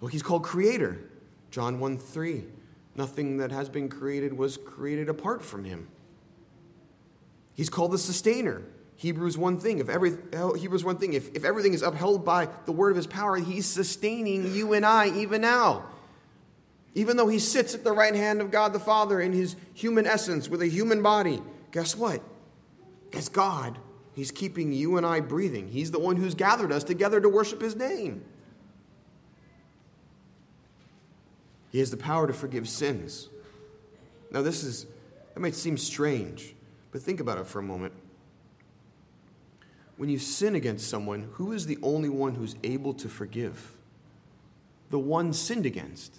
Well, 0.00 0.08
he's 0.08 0.22
called 0.22 0.44
creator. 0.44 0.98
John 1.50 1.80
1, 1.80 1.98
3. 1.98 2.44
Nothing 2.94 3.38
that 3.38 3.50
has 3.52 3.68
been 3.68 3.88
created 3.88 4.36
was 4.36 4.56
created 4.56 5.08
apart 5.08 5.42
from 5.42 5.64
him. 5.64 5.88
He's 7.54 7.70
called 7.70 7.92
the 7.92 7.98
sustainer. 7.98 8.62
Hebrews 8.98 9.38
one 9.38 9.60
thing. 9.60 9.78
If 9.78 9.88
every 9.88 10.18
Hebrews 10.58 10.84
one 10.84 10.96
thing. 10.96 11.12
If, 11.12 11.34
if 11.34 11.44
everything 11.44 11.72
is 11.72 11.82
upheld 11.82 12.24
by 12.24 12.48
the 12.66 12.72
word 12.72 12.90
of 12.90 12.96
his 12.96 13.06
power, 13.06 13.36
he's 13.36 13.64
sustaining 13.64 14.52
you 14.52 14.72
and 14.72 14.84
I 14.84 15.16
even 15.16 15.40
now. 15.40 15.84
Even 16.94 17.16
though 17.16 17.28
he 17.28 17.38
sits 17.38 17.76
at 17.76 17.84
the 17.84 17.92
right 17.92 18.14
hand 18.14 18.40
of 18.40 18.50
God 18.50 18.72
the 18.72 18.80
Father 18.80 19.20
in 19.20 19.32
his 19.32 19.54
human 19.72 20.04
essence 20.04 20.48
with 20.48 20.62
a 20.62 20.66
human 20.66 21.00
body, 21.00 21.40
guess 21.70 21.94
what? 21.94 22.20
As 23.12 23.28
God, 23.28 23.78
he's 24.14 24.32
keeping 24.32 24.72
you 24.72 24.96
and 24.96 25.06
I 25.06 25.20
breathing. 25.20 25.68
He's 25.68 25.92
the 25.92 26.00
one 26.00 26.16
who's 26.16 26.34
gathered 26.34 26.72
us 26.72 26.82
together 26.82 27.20
to 27.20 27.28
worship 27.28 27.62
his 27.62 27.76
name. 27.76 28.24
He 31.70 31.78
has 31.78 31.92
the 31.92 31.96
power 31.96 32.26
to 32.26 32.32
forgive 32.32 32.68
sins. 32.68 33.28
Now, 34.32 34.42
this 34.42 34.64
is, 34.64 34.86
that 35.34 35.40
might 35.40 35.54
seem 35.54 35.78
strange, 35.78 36.56
but 36.90 37.00
think 37.00 37.20
about 37.20 37.38
it 37.38 37.46
for 37.46 37.60
a 37.60 37.62
moment 37.62 37.92
when 39.98 40.08
you 40.08 40.18
sin 40.18 40.54
against 40.54 40.88
someone, 40.88 41.28
who 41.32 41.52
is 41.52 41.66
the 41.66 41.76
only 41.82 42.08
one 42.08 42.36
who's 42.36 42.54
able 42.62 42.94
to 42.94 43.08
forgive? 43.08 43.76
The 44.90 44.98
one 44.98 45.32
sinned 45.32 45.66
against. 45.66 46.16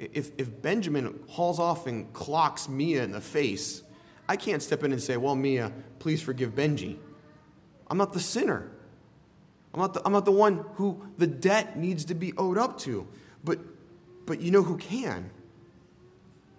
If, 0.00 0.32
if 0.36 0.60
Benjamin 0.60 1.20
hauls 1.28 1.60
off 1.60 1.86
and 1.86 2.12
clocks 2.12 2.68
Mia 2.68 3.04
in 3.04 3.12
the 3.12 3.20
face, 3.20 3.84
I 4.28 4.36
can't 4.36 4.60
step 4.60 4.82
in 4.82 4.90
and 4.90 5.00
say, 5.00 5.16
Well, 5.16 5.36
Mia, 5.36 5.72
please 6.00 6.20
forgive 6.20 6.54
Benji. 6.54 6.98
I'm 7.88 7.96
not 7.96 8.12
the 8.12 8.20
sinner. 8.20 8.70
I'm 9.72 9.80
not 9.80 9.94
the, 9.94 10.02
I'm 10.04 10.12
not 10.12 10.24
the 10.24 10.32
one 10.32 10.64
who 10.74 11.00
the 11.16 11.28
debt 11.28 11.78
needs 11.78 12.04
to 12.06 12.14
be 12.14 12.32
owed 12.36 12.58
up 12.58 12.78
to. 12.80 13.06
But, 13.44 13.60
but 14.26 14.40
you 14.40 14.50
know 14.50 14.64
who 14.64 14.76
can? 14.76 15.30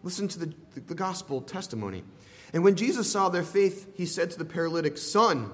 Listen 0.02 0.30
to 0.30 0.40
the, 0.40 0.46
the, 0.76 0.80
the 0.80 0.96
gospel 0.96 1.42
testimony. 1.42 2.04
And 2.54 2.64
when 2.64 2.76
Jesus 2.76 3.12
saw 3.12 3.28
their 3.28 3.44
faith, 3.44 3.90
he 3.96 4.06
said 4.06 4.32
to 4.32 4.38
the 4.38 4.46
paralytic, 4.46 4.98
Son, 4.98 5.52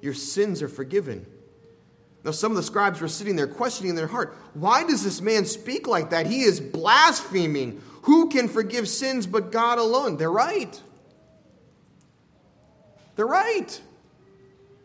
your 0.00 0.14
sins 0.14 0.62
are 0.62 0.68
forgiven. 0.68 1.26
Now, 2.24 2.32
some 2.32 2.52
of 2.52 2.56
the 2.56 2.62
scribes 2.62 3.00
were 3.00 3.08
sitting 3.08 3.36
there 3.36 3.46
questioning 3.46 3.90
in 3.90 3.96
their 3.96 4.06
heart, 4.06 4.36
Why 4.54 4.84
does 4.84 5.02
this 5.02 5.20
man 5.20 5.44
speak 5.46 5.86
like 5.86 6.10
that? 6.10 6.26
He 6.26 6.42
is 6.42 6.60
blaspheming. 6.60 7.82
Who 8.02 8.28
can 8.28 8.48
forgive 8.48 8.88
sins 8.88 9.26
but 9.26 9.52
God 9.52 9.78
alone? 9.78 10.16
They're 10.16 10.30
right. 10.30 10.80
They're 13.16 13.26
right. 13.26 13.80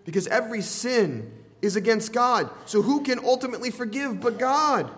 Because 0.06 0.28
every 0.28 0.62
sin 0.62 1.32
is 1.62 1.76
against 1.76 2.14
God. 2.14 2.50
So 2.66 2.82
who 2.82 3.04
can 3.04 3.20
ultimately 3.20 3.72
forgive 3.72 4.22
but 4.22 4.38
God? 4.38 4.92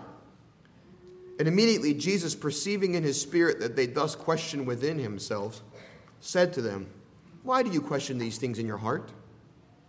And 1.38 1.46
immediately 1.46 1.94
Jesus, 1.94 2.34
perceiving 2.34 2.94
in 2.94 3.02
his 3.02 3.20
spirit 3.20 3.60
that 3.60 3.76
they 3.76 3.86
thus 3.86 4.14
questioned 4.14 4.66
within 4.66 4.98
himself, 4.98 5.62
said 6.20 6.52
to 6.54 6.62
them, 6.62 6.88
Why 7.42 7.62
do 7.62 7.70
you 7.70 7.80
question 7.80 8.18
these 8.18 8.38
things 8.38 8.58
in 8.58 8.66
your 8.66 8.78
heart? 8.78 9.12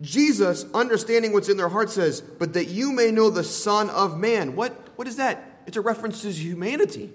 Jesus, 0.00 0.64
understanding 0.72 1.32
what's 1.32 1.48
in 1.48 1.56
their 1.56 1.68
heart, 1.68 1.90
says, 1.90 2.20
But 2.20 2.54
that 2.54 2.68
you 2.68 2.92
may 2.92 3.10
know 3.10 3.30
the 3.30 3.44
Son 3.44 3.90
of 3.90 4.18
Man. 4.18 4.56
What, 4.56 4.72
what 4.96 5.06
is 5.06 5.16
that? 5.16 5.62
It's 5.66 5.76
a 5.76 5.82
reference 5.82 6.22
to 6.22 6.32
humanity. 6.32 7.12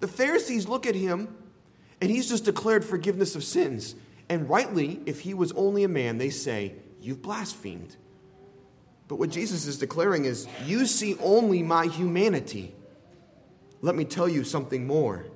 The 0.00 0.08
Pharisees 0.08 0.68
look 0.68 0.86
at 0.86 0.94
him, 0.94 1.34
and 2.00 2.10
he's 2.10 2.28
just 2.28 2.44
declared 2.44 2.84
forgiveness 2.84 3.34
of 3.34 3.42
sins. 3.42 3.96
And 4.28 4.48
rightly, 4.48 5.00
if 5.06 5.20
he 5.20 5.34
was 5.34 5.52
only 5.52 5.82
a 5.84 5.88
man, 5.88 6.18
they 6.18 6.30
say, 6.30 6.74
You've 7.00 7.22
blasphemed. 7.22 7.96
But 9.08 9.16
what 9.16 9.30
Jesus 9.30 9.66
is 9.66 9.78
declaring 9.78 10.24
is, 10.24 10.46
You 10.64 10.86
see 10.86 11.16
only 11.20 11.62
my 11.62 11.86
humanity. 11.86 12.72
Let 13.82 13.94
me 13.94 14.04
tell 14.04 14.28
you 14.28 14.44
something 14.44 14.86
more. 14.86 15.26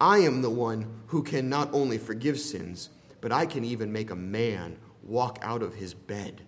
I 0.00 0.18
am 0.18 0.42
the 0.42 0.50
one 0.50 0.86
who 1.08 1.22
can 1.22 1.48
not 1.48 1.72
only 1.72 1.98
forgive 1.98 2.38
sins, 2.38 2.90
but 3.20 3.32
I 3.32 3.46
can 3.46 3.64
even 3.64 3.92
make 3.92 4.10
a 4.10 4.16
man 4.16 4.76
walk 5.04 5.38
out 5.42 5.62
of 5.62 5.74
his 5.74 5.94
bed. 5.94 6.42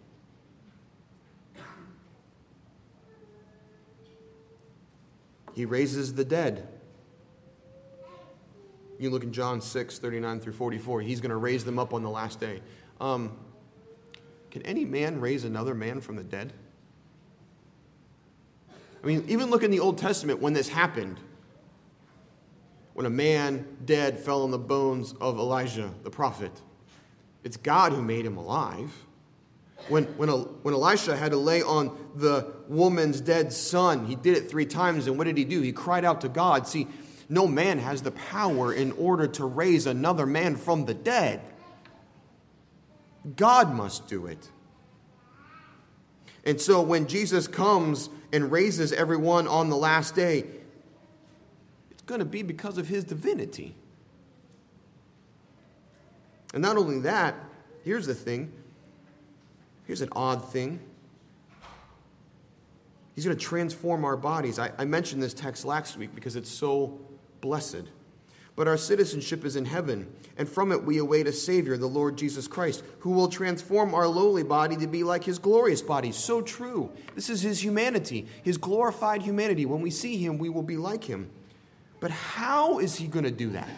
He 5.55 5.65
raises 5.65 6.15
the 6.15 6.25
dead. 6.25 6.69
You 8.99 9.11
look 9.11 9.23
in 9.23 9.33
John 9.33 9.61
6, 9.61 9.99
39 9.99 10.41
through 10.41 10.53
44. 10.55 11.01
He's 11.03 11.21
going 11.21 11.31
to 11.31 11.37
raise 11.37 11.65
them 11.65 11.79
up 11.79 11.95
on 11.95 12.03
the 12.03 12.11
last 12.11 12.41
day. 12.41 12.63
Um, 13.01 13.37
can 14.51 14.63
any 14.63 14.85
man 14.85 15.21
raise 15.21 15.45
another 15.45 15.75
man 15.75 16.01
from 16.01 16.17
the 16.17 16.25
dead? 16.25 16.53
I 19.03 19.07
mean, 19.07 19.25
even 19.29 19.51
look 19.51 19.63
in 19.63 19.71
the 19.71 19.81
Old 19.81 19.99
Testament 19.99 20.41
when 20.41 20.53
this 20.53 20.69
happened. 20.69 21.21
When 22.95 23.07
a 23.07 23.11
man 23.11 23.67
dead 23.85 24.19
fell 24.19 24.43
on 24.43 24.51
the 24.51 24.59
bones 24.59 25.15
of 25.21 25.39
Elijah, 25.39 25.93
the 26.03 26.11
prophet. 26.11 26.53
It's 27.47 27.57
God 27.57 27.93
who 27.93 28.03
made 28.03 28.27
him 28.27 28.39
alive. 28.39 28.93
When, 29.87 30.03
when, 30.17 30.29
when 30.29 30.75
Elisha 30.75 31.17
had 31.17 31.31
to 31.31 31.37
lay 31.37 31.63
on 31.63 31.97
the 32.17 32.53
woman's 32.67 33.21
dead 33.21 33.53
son, 33.53 34.05
he 34.07 34.17
did 34.17 34.37
it 34.37 34.51
three 34.51 34.67
times. 34.67 35.07
And 35.07 35.17
what 35.17 35.29
did 35.29 35.39
he 35.39 35.45
do? 35.45 35.61
He 35.63 35.71
cried 35.71 36.05
out 36.05 36.23
to 36.23 36.29
God. 36.29 36.67
See, 36.67 36.89
no 37.29 37.47
man 37.47 37.79
has 37.79 38.03
the 38.03 38.11
power 38.11 38.73
in 38.73 38.91
order 38.91 39.29
to 39.29 39.45
raise 39.45 39.87
another 39.87 40.27
man 40.27 40.57
from 40.57 40.87
the 40.87 40.95
dead. 40.95 41.41
God 43.37 43.73
must 43.73 44.09
do 44.09 44.27
it. 44.27 44.51
And 46.45 46.61
so 46.61 46.83
when 46.83 47.07
Jesus 47.07 47.47
comes 47.47 48.11
and 48.33 48.51
raises 48.51 48.93
everyone 48.93 49.47
on 49.47 49.71
the 49.71 49.77
last 49.77 50.17
day, 50.17 50.47
it's 51.93 52.03
going 52.07 52.19
to 52.19 52.25
be 52.25 52.43
because 52.43 52.77
of 52.77 52.89
his 52.89 53.05
divinity. 53.05 53.77
And 56.55 56.63
not 56.63 56.77
only 56.77 57.01
that, 57.01 57.35
here's 57.85 58.07
the 58.07 58.15
thing. 58.15 58.53
Here's 59.87 60.01
an 60.01 60.09
odd 60.13 60.51
thing. 60.51 60.81
He's 63.15 63.25
going 63.25 63.37
to 63.37 63.43
transform 63.43 64.05
our 64.05 64.17
bodies. 64.17 64.59
I, 64.59 64.73
I, 64.77 64.85
mentioned 64.85 65.23
this 65.23 65.33
text 65.33 65.65
last 65.65 65.97
week 65.97 66.15
because 66.15 66.37
it's 66.37 66.51
so 66.51 67.01
blessed. 67.41 67.85
But 68.57 68.69
our 68.69 68.77
citizenship 68.77 69.45
is 69.45 69.57
in 69.57 69.67
heaven, 69.67 70.11
and 70.39 70.49
from 70.49 70.73
it 70.73 70.83
we 70.83 70.99
await 70.99 71.27
a 71.27 71.33
Savior, 71.33 71.77
the 71.77 71.87
Lord 71.87 72.17
Jesus 72.17 72.49
Christ, 72.49 72.83
who 73.01 73.11
will 73.11 73.29
transform 73.29 73.95
our 73.95 74.09
lowly 74.09 74.43
body 74.43 74.77
to 74.77 74.87
be 74.87 75.03
like 75.03 75.25
his 75.25 75.39
glorious 75.39 75.83
body. 75.83 76.11
So 76.11 76.41
true. 76.41 76.91
This 77.15 77.29
is 77.29 77.43
his 77.43 77.63
humanity, 77.63 78.27
his 78.43 78.57
glorified 78.57 79.23
humanity. 79.23 79.67
When 79.67 79.83
we 79.83 79.91
see 79.91 80.17
him, 80.17 80.39
we 80.39 80.49
will 80.49 80.63
be 80.63 80.79
like 80.79 81.05
him. 81.05 81.31
But 82.01 82.11
how 82.11 82.79
is 82.79 82.97
he 82.97 83.07
going 83.07 83.25
to 83.25 83.31
do 83.31 83.51
that? 83.51 83.69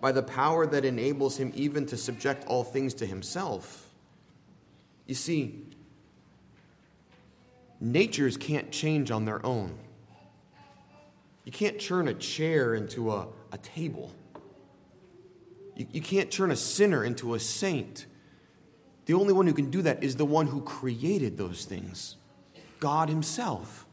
By 0.00 0.12
the 0.12 0.22
power 0.22 0.66
that 0.66 0.84
enables 0.84 1.36
him 1.36 1.52
even 1.54 1.86
to 1.86 1.96
subject 1.96 2.46
all 2.46 2.64
things 2.64 2.94
to 2.94 3.06
himself. 3.06 3.86
You 5.06 5.14
see, 5.14 5.66
natures 7.80 8.36
can't 8.36 8.70
change 8.70 9.10
on 9.10 9.24
their 9.24 9.44
own. 9.44 9.76
You 11.44 11.52
can't 11.52 11.80
turn 11.80 12.08
a 12.08 12.14
chair 12.14 12.74
into 12.74 13.10
a, 13.10 13.26
a 13.52 13.58
table. 13.58 14.12
You, 15.76 15.86
you 15.92 16.00
can't 16.00 16.30
turn 16.30 16.50
a 16.50 16.56
sinner 16.56 17.04
into 17.04 17.34
a 17.34 17.40
saint. 17.40 18.06
The 19.06 19.14
only 19.14 19.32
one 19.32 19.46
who 19.46 19.52
can 19.52 19.70
do 19.70 19.82
that 19.82 20.04
is 20.04 20.16
the 20.16 20.24
one 20.24 20.46
who 20.46 20.60
created 20.60 21.36
those 21.36 21.64
things 21.64 22.16
God 22.78 23.08
Himself. 23.08 23.86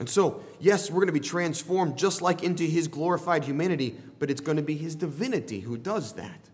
And 0.00 0.10
so, 0.10 0.42
yes, 0.58 0.90
we're 0.90 0.96
going 0.96 1.06
to 1.06 1.12
be 1.12 1.20
transformed 1.20 1.96
just 1.96 2.20
like 2.20 2.42
into 2.42 2.64
His 2.64 2.88
glorified 2.88 3.44
humanity, 3.44 3.96
but 4.24 4.30
it's 4.30 4.40
going 4.40 4.56
to 4.56 4.62
be 4.62 4.74
his 4.74 4.94
divinity 4.94 5.60
who 5.60 5.76
does 5.76 6.14
that. 6.14 6.48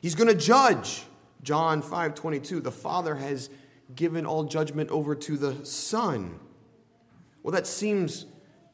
He's 0.00 0.14
going 0.14 0.28
to 0.28 0.34
judge. 0.36 1.02
John 1.42 1.82
5:22, 1.82 2.62
the 2.62 2.70
Father 2.70 3.16
has 3.16 3.50
given 3.96 4.24
all 4.24 4.44
judgment 4.44 4.90
over 4.90 5.16
to 5.16 5.36
the 5.36 5.66
Son. 5.66 6.38
Well, 7.42 7.50
that 7.50 7.66
seems, 7.66 8.26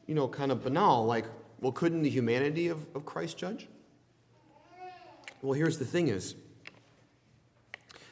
you 0.05 0.13
know, 0.13 0.27
kind 0.27 0.51
of 0.51 0.61
banal. 0.61 1.07
Like, 1.07 1.25
well, 1.59 1.71
couldn't 1.71 2.03
the 2.03 2.11
humanity 2.11 2.67
of, 2.67 2.87
of 2.93 3.07
Christ 3.07 3.39
judge? 3.39 3.67
Well, 5.41 5.53
here's 5.53 5.79
the 5.79 5.85
thing 5.85 6.09
is, 6.09 6.35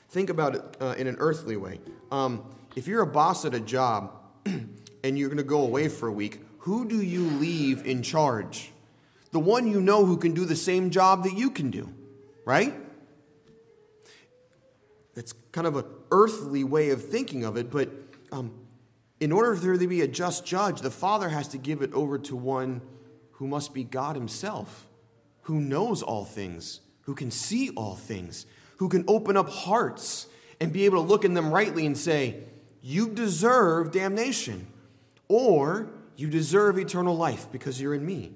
think 0.09 0.31
about 0.31 0.55
it 0.55 0.77
uh, 0.81 0.95
in 0.97 1.05
an 1.05 1.17
earthly 1.19 1.55
way. 1.55 1.81
Um, 2.11 2.43
if 2.75 2.87
you're 2.87 3.03
a 3.03 3.05
boss 3.05 3.45
at 3.45 3.53
a 3.53 3.59
job 3.59 4.11
and 5.03 5.19
you're 5.19 5.29
going 5.29 5.37
to 5.37 5.43
go 5.43 5.61
away 5.61 5.87
for 5.87 6.07
a 6.07 6.11
week, 6.11 6.41
who 6.57 6.87
do 6.87 6.99
you 6.99 7.21
leave 7.21 7.85
in 7.85 8.01
charge? 8.01 8.71
The 9.37 9.43
one 9.43 9.67
you 9.67 9.79
know 9.79 10.03
who 10.03 10.17
can 10.17 10.33
do 10.33 10.45
the 10.45 10.55
same 10.55 10.89
job 10.89 11.23
that 11.25 11.37
you 11.37 11.51
can 11.51 11.69
do, 11.69 11.93
right? 12.43 12.73
That's 15.13 15.31
kind 15.51 15.67
of 15.67 15.75
an 15.75 15.85
earthly 16.09 16.63
way 16.63 16.89
of 16.89 17.07
thinking 17.07 17.45
of 17.45 17.55
it, 17.55 17.69
but 17.69 17.87
um, 18.31 18.51
in 19.19 19.31
order 19.31 19.53
for 19.53 19.61
there 19.61 19.77
to 19.77 19.87
be 19.87 20.01
a 20.01 20.07
just 20.07 20.43
judge, 20.43 20.81
the 20.81 20.89
Father 20.89 21.29
has 21.29 21.49
to 21.49 21.59
give 21.59 21.83
it 21.83 21.93
over 21.93 22.17
to 22.17 22.35
one 22.35 22.81
who 23.33 23.47
must 23.47 23.75
be 23.75 23.83
God 23.83 24.15
Himself, 24.15 24.87
who 25.41 25.61
knows 25.61 26.01
all 26.01 26.25
things, 26.25 26.79
who 27.01 27.13
can 27.13 27.29
see 27.29 27.69
all 27.75 27.95
things, 27.95 28.47
who 28.77 28.89
can 28.89 29.05
open 29.07 29.37
up 29.37 29.49
hearts 29.49 30.25
and 30.59 30.73
be 30.73 30.85
able 30.85 31.03
to 31.03 31.07
look 31.07 31.23
in 31.23 31.35
them 31.35 31.53
rightly 31.53 31.85
and 31.85 31.95
say, 31.95 32.37
You 32.81 33.07
deserve 33.07 33.91
damnation, 33.91 34.65
or 35.27 35.91
you 36.15 36.27
deserve 36.27 36.79
eternal 36.79 37.15
life 37.15 37.51
because 37.51 37.79
you're 37.79 37.93
in 37.93 38.03
me. 38.03 38.31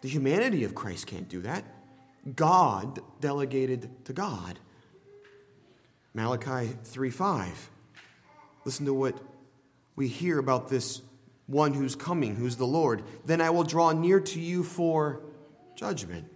The 0.00 0.08
humanity 0.08 0.64
of 0.64 0.74
Christ 0.74 1.06
can't 1.06 1.28
do 1.28 1.40
that. 1.42 1.64
God 2.34 3.00
delegated 3.20 4.04
to 4.06 4.12
God. 4.12 4.58
Malachi 6.14 6.76
3 6.84 7.10
5. 7.10 7.70
Listen 8.64 8.86
to 8.86 8.94
what 8.94 9.18
we 9.94 10.08
hear 10.08 10.38
about 10.38 10.68
this 10.68 11.02
one 11.46 11.72
who's 11.72 11.94
coming, 11.94 12.34
who's 12.34 12.56
the 12.56 12.66
Lord. 12.66 13.02
Then 13.24 13.40
I 13.40 13.50
will 13.50 13.62
draw 13.62 13.92
near 13.92 14.20
to 14.20 14.40
you 14.40 14.64
for 14.64 15.20
judgment. 15.76 16.26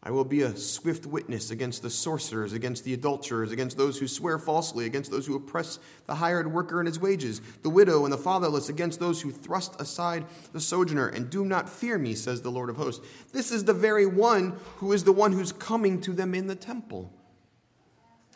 I 0.00 0.12
will 0.12 0.24
be 0.24 0.42
a 0.42 0.56
swift 0.56 1.06
witness 1.06 1.50
against 1.50 1.82
the 1.82 1.90
sorcerers, 1.90 2.52
against 2.52 2.84
the 2.84 2.94
adulterers, 2.94 3.50
against 3.50 3.76
those 3.76 3.98
who 3.98 4.06
swear 4.06 4.38
falsely, 4.38 4.86
against 4.86 5.10
those 5.10 5.26
who 5.26 5.34
oppress 5.34 5.80
the 6.06 6.14
hired 6.14 6.52
worker 6.52 6.78
and 6.78 6.86
his 6.86 7.00
wages, 7.00 7.40
the 7.62 7.68
widow 7.68 8.04
and 8.04 8.12
the 8.12 8.18
fatherless, 8.18 8.68
against 8.68 9.00
those 9.00 9.20
who 9.20 9.32
thrust 9.32 9.78
aside 9.80 10.24
the 10.52 10.60
sojourner. 10.60 11.08
And 11.08 11.28
do 11.28 11.44
not 11.44 11.68
fear 11.68 11.98
me, 11.98 12.14
says 12.14 12.42
the 12.42 12.50
Lord 12.50 12.70
of 12.70 12.76
hosts. 12.76 13.04
This 13.32 13.50
is 13.50 13.64
the 13.64 13.74
very 13.74 14.06
one 14.06 14.56
who 14.76 14.92
is 14.92 15.02
the 15.02 15.12
one 15.12 15.32
who's 15.32 15.52
coming 15.52 16.00
to 16.02 16.12
them 16.12 16.32
in 16.32 16.46
the 16.46 16.54
temple. 16.54 17.12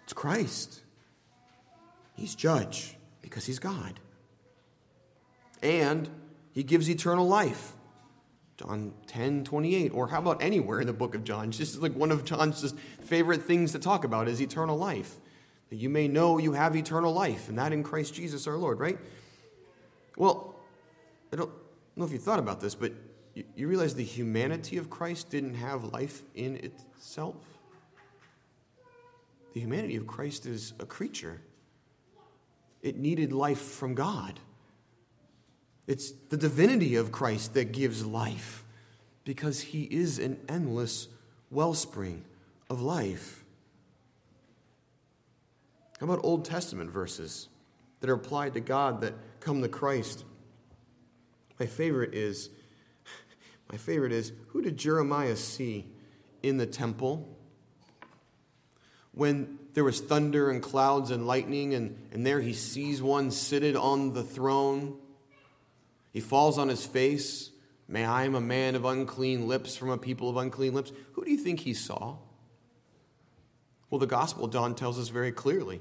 It's 0.02 0.12
Christ. 0.12 0.80
He's 2.16 2.34
judge 2.34 2.96
because 3.22 3.46
he's 3.46 3.60
God. 3.60 4.00
And 5.62 6.10
he 6.50 6.64
gives 6.64 6.90
eternal 6.90 7.28
life. 7.28 7.72
John 8.56 8.92
10, 9.06 9.44
28. 9.44 9.92
Or 9.94 10.08
how 10.08 10.18
about 10.18 10.42
anywhere 10.42 10.80
in 10.80 10.86
the 10.86 10.92
book 10.92 11.14
of 11.14 11.24
John? 11.24 11.48
It's 11.48 11.58
just 11.58 11.80
like 11.80 11.94
one 11.94 12.10
of 12.10 12.24
John's 12.24 12.60
just 12.60 12.76
favorite 13.00 13.42
things 13.42 13.72
to 13.72 13.78
talk 13.78 14.04
about 14.04 14.28
is 14.28 14.40
eternal 14.40 14.76
life. 14.76 15.16
That 15.70 15.76
you 15.76 15.88
may 15.88 16.06
know 16.06 16.38
you 16.38 16.52
have 16.52 16.76
eternal 16.76 17.12
life, 17.12 17.48
and 17.48 17.58
that 17.58 17.72
in 17.72 17.82
Christ 17.82 18.14
Jesus 18.14 18.46
our 18.46 18.56
Lord, 18.56 18.78
right? 18.78 18.98
Well, 20.16 20.54
I 21.32 21.36
don't 21.36 21.50
know 21.96 22.04
if 22.04 22.12
you 22.12 22.18
thought 22.18 22.38
about 22.38 22.60
this, 22.60 22.74
but 22.74 22.92
you, 23.34 23.44
you 23.56 23.68
realize 23.68 23.94
the 23.94 24.04
humanity 24.04 24.76
of 24.76 24.90
Christ 24.90 25.30
didn't 25.30 25.54
have 25.54 25.84
life 25.84 26.22
in 26.34 26.56
itself? 26.56 27.36
The 29.54 29.60
humanity 29.60 29.96
of 29.96 30.06
Christ 30.06 30.46
is 30.46 30.74
a 30.78 30.86
creature. 30.86 31.40
It 32.82 32.96
needed 32.96 33.32
life 33.32 33.60
from 33.60 33.94
God. 33.94 34.40
It's 35.86 36.12
the 36.28 36.36
divinity 36.36 36.94
of 36.94 37.10
Christ 37.10 37.54
that 37.54 37.72
gives 37.72 38.04
life 38.04 38.64
because 39.24 39.60
he 39.60 39.82
is 39.84 40.18
an 40.18 40.38
endless 40.48 41.08
wellspring 41.50 42.24
of 42.70 42.80
life. 42.80 43.44
How 45.98 46.06
about 46.06 46.20
Old 46.24 46.44
Testament 46.44 46.90
verses 46.90 47.48
that 48.00 48.10
are 48.10 48.14
applied 48.14 48.54
to 48.54 48.60
God 48.60 49.00
that 49.02 49.14
come 49.40 49.62
to 49.62 49.68
Christ? 49.68 50.24
My 51.60 51.66
favorite 51.66 52.14
is 52.14 52.50
my 53.70 53.76
favorite 53.76 54.12
is 54.12 54.32
who 54.48 54.62
did 54.62 54.76
Jeremiah 54.76 55.36
see 55.36 55.86
in 56.42 56.56
the 56.56 56.66
temple 56.66 57.28
when 59.12 59.58
there 59.74 59.84
was 59.84 60.00
thunder 60.00 60.50
and 60.50 60.62
clouds 60.62 61.10
and 61.10 61.26
lightning 61.26 61.74
and, 61.74 61.96
and 62.12 62.26
there 62.26 62.40
he 62.40 62.52
sees 62.52 63.02
one 63.02 63.30
seated 63.30 63.76
on 63.76 64.12
the 64.12 64.22
throne 64.22 64.96
he 66.12 66.20
falls 66.20 66.58
on 66.58 66.68
his 66.68 66.84
face. 66.84 67.50
May 67.88 68.04
I 68.04 68.24
am 68.24 68.34
a 68.34 68.40
man 68.40 68.74
of 68.74 68.84
unclean 68.84 69.48
lips 69.48 69.76
from 69.76 69.90
a 69.90 69.98
people 69.98 70.28
of 70.28 70.36
unclean 70.36 70.74
lips. 70.74 70.92
Who 71.12 71.24
do 71.24 71.30
you 71.30 71.38
think 71.38 71.60
he 71.60 71.74
saw? 71.74 72.16
Well, 73.90 73.98
the 73.98 74.06
Gospel, 74.06 74.48
John 74.48 74.74
tells 74.74 74.98
us 74.98 75.08
very 75.08 75.32
clearly 75.32 75.80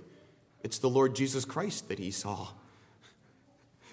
it's 0.64 0.80
the 0.80 0.90
Lord 0.90 1.16
Jesus 1.16 1.46
Christ 1.46 1.90
that 1.90 2.00
he 2.00 2.12
saw. 2.12 2.50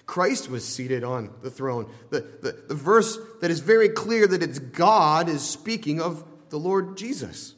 Christ 0.07 0.49
was 0.49 0.67
seated 0.67 1.05
on 1.05 1.31
the 1.43 1.51
throne. 1.51 1.91
The, 2.11 2.21
the, 2.21 2.65
the 2.69 2.75
verse 2.75 3.19
that 3.41 3.51
is 3.51 3.61
very 3.61 3.91
clear 3.91 4.27
that 4.27 4.43
it's 4.43 4.59
God 4.59 5.29
is 5.29 5.43
speaking 5.43 6.01
of 6.01 6.25
the 6.49 6.59
Lord 6.59 6.97
Jesus. 6.97 7.55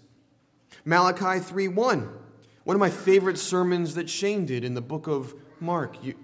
Malachi 0.85 1.41
3 1.41 1.69
1. 1.69 2.13
One 2.65 2.77
of 2.77 2.81
my 2.81 2.91
favorite 2.91 3.39
sermons 3.39 3.95
that 3.95 4.11
Shane 4.11 4.47
did 4.47 4.65
in 4.65 4.75
the 4.75 4.83
book 4.83 5.07
of 5.07 5.35
Mark. 5.61 6.03
You, 6.05 6.15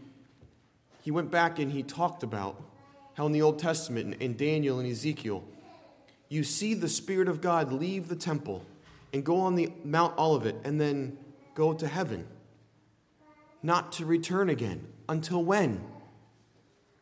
he 1.06 1.12
went 1.12 1.30
back 1.30 1.60
and 1.60 1.70
he 1.70 1.84
talked 1.84 2.24
about 2.24 2.60
how 3.14 3.26
in 3.26 3.32
the 3.32 3.40
Old 3.40 3.60
Testament, 3.60 4.20
in 4.20 4.36
Daniel 4.36 4.80
and 4.80 4.90
Ezekiel, 4.90 5.44
you 6.28 6.42
see 6.42 6.74
the 6.74 6.88
Spirit 6.88 7.28
of 7.28 7.40
God 7.40 7.72
leave 7.72 8.08
the 8.08 8.16
temple 8.16 8.66
and 9.12 9.24
go 9.24 9.36
on 9.38 9.54
the 9.54 9.72
Mount 9.84 10.18
Olivet 10.18 10.56
and 10.64 10.80
then 10.80 11.16
go 11.54 11.72
to 11.72 11.86
heaven, 11.86 12.26
not 13.62 13.92
to 13.92 14.04
return 14.04 14.50
again 14.50 14.84
until 15.08 15.44
when? 15.44 15.80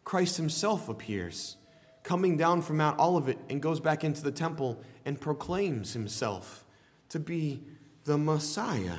Christ 0.05 0.37
himself 0.37 0.91
appears, 0.91 1.57
coming 2.03 2.37
down 2.37 2.61
from 2.61 2.77
Mount 2.77 3.01
Olivet 3.01 3.39
and 3.49 3.63
goes 3.63 3.81
back 3.81 4.05
into 4.05 4.23
the 4.23 4.33
temple 4.33 4.83
and 5.07 5.19
proclaims 5.19 5.95
himself 5.95 6.67
to 7.09 7.19
be 7.19 7.63
the 8.05 8.19
Messiah. 8.19 8.99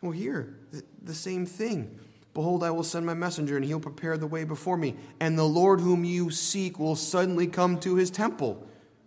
Well, 0.00 0.12
here, 0.12 0.60
the 1.02 1.14
same 1.14 1.44
thing. 1.44 2.00
Behold, 2.36 2.62
I 2.62 2.70
will 2.70 2.82
send 2.82 3.06
my 3.06 3.14
messenger, 3.14 3.56
and 3.56 3.64
he'll 3.64 3.80
prepare 3.80 4.18
the 4.18 4.26
way 4.26 4.44
before 4.44 4.76
me. 4.76 4.94
And 5.20 5.38
the 5.38 5.44
Lord 5.44 5.80
whom 5.80 6.04
you 6.04 6.30
seek 6.30 6.78
will 6.78 6.94
suddenly 6.94 7.46
come 7.46 7.80
to 7.80 7.94
his 7.94 8.10
temple. 8.10 8.62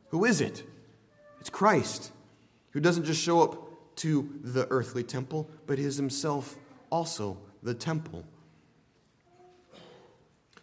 Who 0.07 0.25
is 0.25 0.41
it? 0.41 0.63
It's 1.39 1.51
Christ, 1.51 2.11
who 2.71 2.79
doesn't 2.79 3.05
just 3.05 3.21
show 3.21 3.43
up 3.43 3.95
to 3.97 4.27
the 4.41 4.65
earthly 4.71 5.03
temple, 5.03 5.47
but 5.67 5.77
is 5.77 5.95
himself 5.95 6.55
also 6.89 7.37
the 7.61 7.75
temple. 7.75 8.25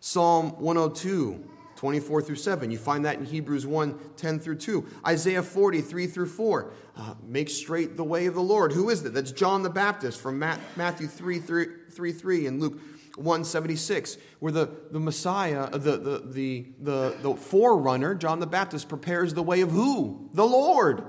Psalm 0.01 0.51
102 0.61 1.49
24 1.77 2.23
through 2.23 2.37
7. 2.37 2.71
You 2.71 2.79
find 2.79 3.05
that 3.05 3.19
in 3.19 3.25
Hebrews 3.25 3.67
1 3.67 3.99
10 4.17 4.41
through 4.41 4.57
2. 4.57 4.87
Isaiah 5.07 5.43
40 5.43 5.81
3 5.83 6.07
through 6.07 6.27
4. 6.27 6.73
Uh, 6.97 7.15
make 7.23 7.49
straight 7.49 7.97
the 7.97 8.05
way 8.05 8.27
of 8.27 8.35
the 8.35 8.43
Lord. 8.43 8.73
Who 8.73 8.91
is 8.91 9.05
it? 9.05 9.13
That's 9.13 9.33
John 9.33 9.63
the 9.63 9.71
Baptist 9.71 10.21
from 10.21 10.39
Matthew 10.39 11.07
3 11.07 11.39
3, 11.39 11.67
3, 11.91 12.13
3 12.13 12.47
and 12.47 12.61
Luke 12.61 12.81
176, 13.17 14.19
where 14.41 14.53
the, 14.53 14.71
the 14.91 15.01
Messiah, 15.01 15.63
uh, 15.73 15.79
the, 15.79 15.97
the, 15.97 16.19
the, 16.27 16.67
the, 16.81 17.17
the 17.23 17.35
forerunner, 17.35 18.15
John 18.15 18.41
the 18.41 18.47
Baptist, 18.47 18.89
prepares 18.89 19.35
the 19.35 19.43
way 19.43 19.63
of 19.63 19.71
who? 19.71 20.29
The 20.35 20.47
Lord. 20.47 21.05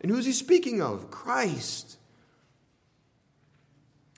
And 0.00 0.10
who's 0.10 0.24
he 0.24 0.32
speaking 0.32 0.80
of? 0.80 1.10
Christ. 1.10 1.98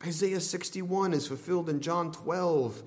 Isaiah 0.04 0.40
61 0.40 1.12
is 1.12 1.26
fulfilled 1.26 1.68
in 1.68 1.80
John 1.80 2.12
12. 2.12 2.82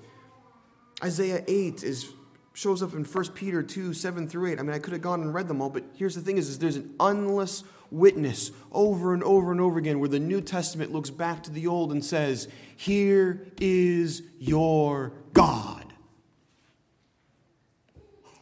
Isaiah 1.02 1.44
8 1.46 1.82
is 1.82 2.12
shows 2.52 2.82
up 2.82 2.94
in 2.94 3.04
1 3.04 3.28
Peter 3.28 3.62
2 3.62 3.92
7 3.92 4.28
through 4.28 4.52
8. 4.52 4.58
I 4.58 4.62
mean, 4.62 4.72
I 4.72 4.78
could 4.78 4.92
have 4.92 5.02
gone 5.02 5.22
and 5.22 5.32
read 5.32 5.48
them 5.48 5.60
all, 5.60 5.70
but 5.70 5.84
here's 5.94 6.14
the 6.14 6.20
thing 6.20 6.36
is, 6.36 6.48
is 6.48 6.58
there's 6.58 6.76
an 6.76 6.94
endless 7.00 7.64
witness 7.90 8.50
over 8.72 9.14
and 9.14 9.22
over 9.22 9.50
and 9.50 9.60
over 9.60 9.78
again 9.78 9.98
where 9.98 10.08
the 10.08 10.20
New 10.20 10.40
Testament 10.40 10.92
looks 10.92 11.10
back 11.10 11.42
to 11.44 11.50
the 11.50 11.66
Old 11.66 11.92
and 11.92 12.04
says, 12.04 12.48
Here 12.76 13.46
is 13.60 14.22
your 14.38 15.12
God. 15.32 15.92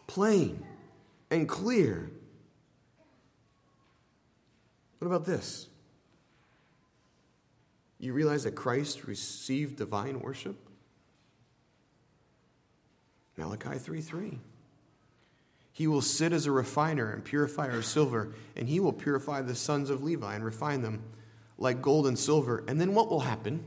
Plain 0.06 0.64
and 1.30 1.48
clear. 1.48 2.10
What 4.98 5.06
about 5.06 5.24
this? 5.24 5.68
You 8.00 8.12
realize 8.12 8.44
that 8.44 8.54
Christ 8.54 9.04
received 9.04 9.76
divine 9.76 10.20
worship? 10.20 10.67
Malachi 13.38 13.78
3 13.78 14.00
3. 14.00 14.38
He 15.72 15.86
will 15.86 16.02
sit 16.02 16.32
as 16.32 16.44
a 16.44 16.50
refiner 16.50 17.12
and 17.12 17.24
purifier 17.24 17.78
of 17.78 17.86
silver, 17.86 18.34
and 18.56 18.68
he 18.68 18.80
will 18.80 18.92
purify 18.92 19.40
the 19.42 19.54
sons 19.54 19.90
of 19.90 20.02
Levi 20.02 20.34
and 20.34 20.44
refine 20.44 20.82
them 20.82 21.04
like 21.56 21.80
gold 21.80 22.08
and 22.08 22.18
silver. 22.18 22.64
And 22.66 22.80
then 22.80 22.94
what 22.94 23.08
will 23.08 23.20
happen? 23.20 23.62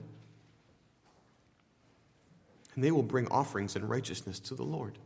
And 2.76 2.84
they 2.84 2.92
will 2.92 3.04
bring 3.04 3.28
offerings 3.28 3.78
and 3.78 3.90
righteousness 3.90 4.40
to 4.42 4.56
the 4.56 4.64
Lord. 4.64 4.98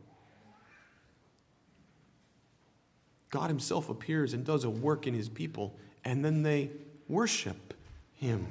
God 3.30 3.50
Himself 3.50 3.88
appears 3.88 4.32
and 4.32 4.44
does 4.44 4.64
a 4.64 4.70
work 4.70 5.06
in 5.06 5.14
His 5.14 5.28
people, 5.28 5.76
and 6.04 6.24
then 6.24 6.42
they 6.42 6.70
worship 7.08 7.74
Him. 8.14 8.48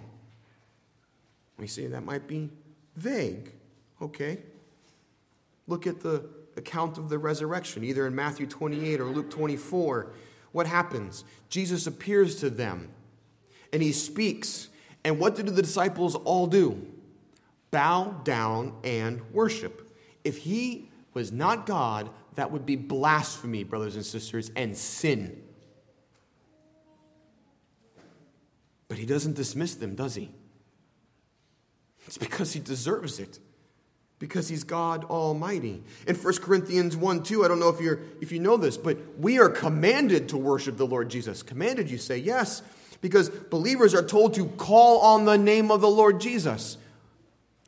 We 1.58 1.67
say 1.67 1.88
that 1.88 2.06
might 2.06 2.28
be 2.28 2.49
vague. 2.95 3.51
Okay. 4.01 4.39
Look 5.67 5.88
at 5.88 6.01
the 6.01 6.30
account 6.58 6.97
of 6.97 7.10
the 7.10 7.17
resurrection, 7.17 7.84
either 7.84 8.08
in 8.08 8.15
Matthew 8.15 8.45
28 8.45 8.99
or 8.99 9.06
Luke 9.06 9.30
24. 9.30 10.12
What 10.51 10.67
happens? 10.67 11.23
Jesus 11.49 11.88
appears 11.88 12.38
to 12.38 12.49
them 12.49 12.89
and 13.73 13.82
he 13.82 13.91
speaks. 13.91 14.69
And 15.04 15.19
what 15.19 15.36
did 15.36 15.47
the 15.47 15.62
disciples 15.62 16.15
all 16.15 16.47
do? 16.47 16.88
Bow 17.71 18.21
down 18.23 18.73
and 18.84 19.21
worship. 19.34 19.91
If 20.23 20.38
he 20.38 20.89
was 21.13 21.32
not 21.32 21.65
God, 21.65 22.10
that 22.36 22.51
would 22.51 22.65
be 22.65 22.75
blasphemy, 22.75 23.63
brothers 23.63 23.95
and 23.95 24.06
sisters, 24.06 24.51
and 24.56 24.78
sin. 24.78 25.43
But 28.88 28.97
he 28.97 29.06
doesn't 29.06 29.34
dismiss 29.34 29.75
them, 29.75 29.95
does 29.95 30.15
he? 30.15 30.32
It's 32.08 32.17
because 32.17 32.54
he 32.54 32.60
deserves 32.60 33.19
it. 33.19 33.39
Because 34.17 34.47
he's 34.47 34.63
God 34.63 35.04
Almighty. 35.06 35.84
In 36.08 36.15
1 36.15 36.34
Corinthians 36.38 36.95
1 36.95 37.23
2, 37.23 37.43
I 37.43 37.47
don't 37.47 37.60
know 37.60 37.69
if, 37.69 37.82
you're, 37.82 37.99
if 38.21 38.32
you 38.32 38.39
know 38.39 38.58
this, 38.58 38.78
but 38.78 38.97
we 39.19 39.39
are 39.39 39.49
commanded 39.49 40.30
to 40.30 40.38
worship 40.38 40.78
the 40.78 40.88
Lord 40.88 41.10
Jesus. 41.10 41.43
Commanded, 41.43 41.89
you 41.89 41.97
say, 41.97 42.17
yes, 42.17 42.62
because 43.01 43.30
believers 43.30 43.93
are 43.93 44.04
told 44.04 44.34
to 44.36 44.45
call 44.45 45.01
on 45.01 45.25
the 45.25 45.38
name 45.38 45.69
of 45.69 45.82
the 45.82 45.89
Lord 45.89 46.21
Jesus. 46.21 46.78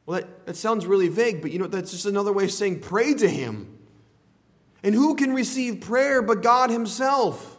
Well, 0.06 0.22
that, 0.22 0.46
that 0.46 0.56
sounds 0.56 0.86
really 0.86 1.10
vague, 1.10 1.42
but 1.42 1.52
you 1.52 1.60
know, 1.60 1.68
that's 1.68 1.92
just 1.92 2.06
another 2.06 2.32
way 2.32 2.46
of 2.46 2.52
saying 2.52 2.80
pray 2.80 3.14
to 3.14 3.28
him. 3.28 3.78
And 4.84 4.96
who 4.96 5.16
can 5.16 5.34
receive 5.34 5.82
prayer 5.82 6.22
but 6.22 6.42
God 6.42 6.70
Himself? 6.70 7.58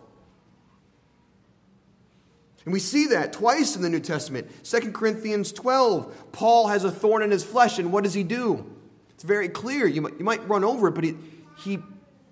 And 2.64 2.72
we 2.72 2.80
see 2.80 3.06
that 3.08 3.32
twice 3.32 3.76
in 3.76 3.82
the 3.82 3.88
New 3.88 4.00
Testament. 4.00 4.64
2 4.64 4.92
Corinthians 4.92 5.52
12, 5.52 6.32
Paul 6.32 6.68
has 6.68 6.84
a 6.84 6.90
thorn 6.90 7.22
in 7.22 7.30
his 7.30 7.42
flesh, 7.42 7.78
and 7.78 7.92
what 7.92 8.04
does 8.04 8.14
he 8.14 8.22
do? 8.22 8.70
It's 9.18 9.24
very 9.24 9.48
clear. 9.48 9.84
You 9.84 10.02
might, 10.02 10.16
you 10.16 10.24
might 10.24 10.48
run 10.48 10.62
over 10.62 10.86
it, 10.86 10.92
but 10.92 11.02
he, 11.02 11.16
he 11.56 11.80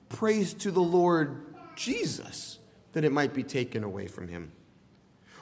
prays 0.08 0.54
to 0.54 0.70
the 0.70 0.80
Lord 0.80 1.44
Jesus 1.74 2.60
that 2.92 3.04
it 3.04 3.10
might 3.10 3.34
be 3.34 3.42
taken 3.42 3.82
away 3.82 4.06
from 4.06 4.28
him. 4.28 4.52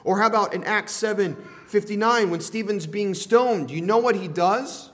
Or 0.05 0.19
how 0.19 0.27
about 0.27 0.55
in 0.55 0.65
Acts 0.65 0.93
7 0.93 1.37
59, 1.67 2.31
when 2.31 2.41
Stephen's 2.41 2.87
being 2.87 3.13
stoned? 3.13 3.71
You 3.71 3.83
know 3.83 3.99
what 3.99 4.17
he 4.17 4.27
does? 4.27 4.91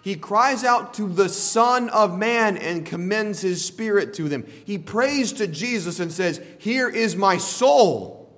He 0.00 0.14
cries 0.14 0.64
out 0.64 0.94
to 0.94 1.06
the 1.06 1.28
Son 1.28 1.90
of 1.90 2.16
Man 2.16 2.56
and 2.56 2.86
commends 2.86 3.42
his 3.42 3.62
spirit 3.62 4.14
to 4.14 4.30
them. 4.30 4.46
He 4.64 4.78
prays 4.78 5.34
to 5.34 5.46
Jesus 5.46 6.00
and 6.00 6.10
says, 6.10 6.40
Here 6.56 6.88
is 6.88 7.16
my 7.16 7.36
soul. 7.36 8.34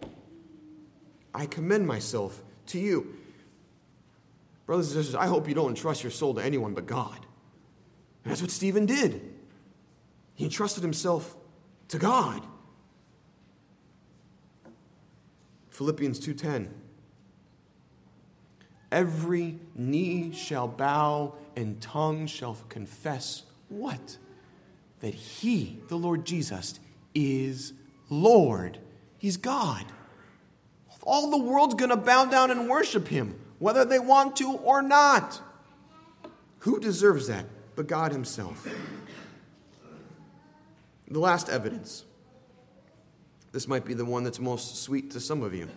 I 1.33 1.47
commend 1.47 1.87
myself 1.87 2.43
to 2.67 2.81
you. 2.81 3.15
Brothers 4.67 4.89
and 4.89 5.05
sisters, 5.05 5.15
I 5.15 5.29
hope 5.29 5.47
you 5.47 5.55
don't 5.55 5.69
entrust 5.69 6.03
your 6.03 6.11
soul 6.11 6.35
to 6.35 6.43
anyone 6.43 6.75
but 6.75 6.87
God. 6.87 7.25
That's 8.25 8.41
what 8.41 8.51
Stephen 8.51 8.87
did. 8.87 9.21
He 10.35 10.45
entrusted 10.45 10.83
himself 10.83 11.37
to 11.89 11.99
God. 11.99 12.43
Philippians 15.71 16.19
2:10 16.21 16.69
Every 18.91 19.59
knee 19.75 20.33
shall 20.33 20.69
bow 20.69 21.35
and 21.57 21.81
tongue 21.81 22.27
shall 22.27 22.57
confess 22.69 23.43
what? 23.69 24.19
That 25.01 25.15
he, 25.15 25.81
the 25.89 25.97
Lord 25.97 26.25
Jesus, 26.25 26.79
is 27.15 27.73
Lord. 28.09 28.79
He's 29.19 29.37
God. 29.37 29.85
All 31.03 31.31
the 31.31 31.39
world's 31.39 31.75
going 31.75 31.91
to 31.91 31.97
bow 31.97 32.25
down 32.25 32.51
and 32.51 32.69
worship 32.69 33.09
him, 33.09 33.39
whether 33.59 33.85
they 33.85 33.99
want 33.99 34.37
to 34.37 34.53
or 34.53 34.81
not. 34.81 35.41
Who 36.61 36.81
deserves 36.81 37.27
that 37.27 37.45
but 37.75 37.87
God 37.87 38.13
Himself? 38.13 38.67
The 41.09 41.19
last 41.19 41.49
evidence. 41.49 42.05
This 43.53 43.69
might 43.69 43.85
be 43.85 43.95
the 43.95 44.05
one 44.05 44.25
that's 44.25 44.41
most 44.41 44.83
sweet 44.83 45.11
to 45.13 45.21
some 45.21 45.43
of 45.43 45.55
you. 45.55 45.69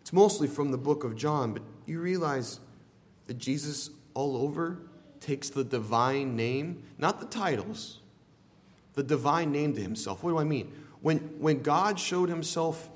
It's 0.00 0.12
mostly 0.12 0.48
from 0.48 0.70
the 0.70 0.78
book 0.78 1.04
of 1.04 1.16
John, 1.16 1.52
but 1.52 1.62
you 1.84 2.00
realize 2.00 2.60
that 3.26 3.38
Jesus 3.38 3.90
all 4.14 4.36
over 4.36 4.78
takes 5.20 5.50
the 5.50 5.64
divine 5.64 6.36
name, 6.36 6.82
not 6.96 7.20
the 7.20 7.26
titles, 7.26 7.98
the 8.94 9.02
divine 9.02 9.52
name 9.52 9.74
to 9.74 9.82
himself. 9.82 10.22
What 10.22 10.30
do 10.30 10.38
I 10.38 10.44
mean? 10.44 10.72
When, 11.02 11.18
when 11.40 11.62
God 11.62 12.00
showed 12.00 12.28
himself 12.28 12.88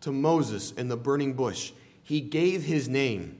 to 0.00 0.12
Moses 0.12 0.72
in 0.72 0.88
the 0.88 0.96
burning 0.96 1.34
bush, 1.34 1.72
he 2.02 2.20
gave 2.20 2.64
his 2.64 2.88
name, 2.88 3.38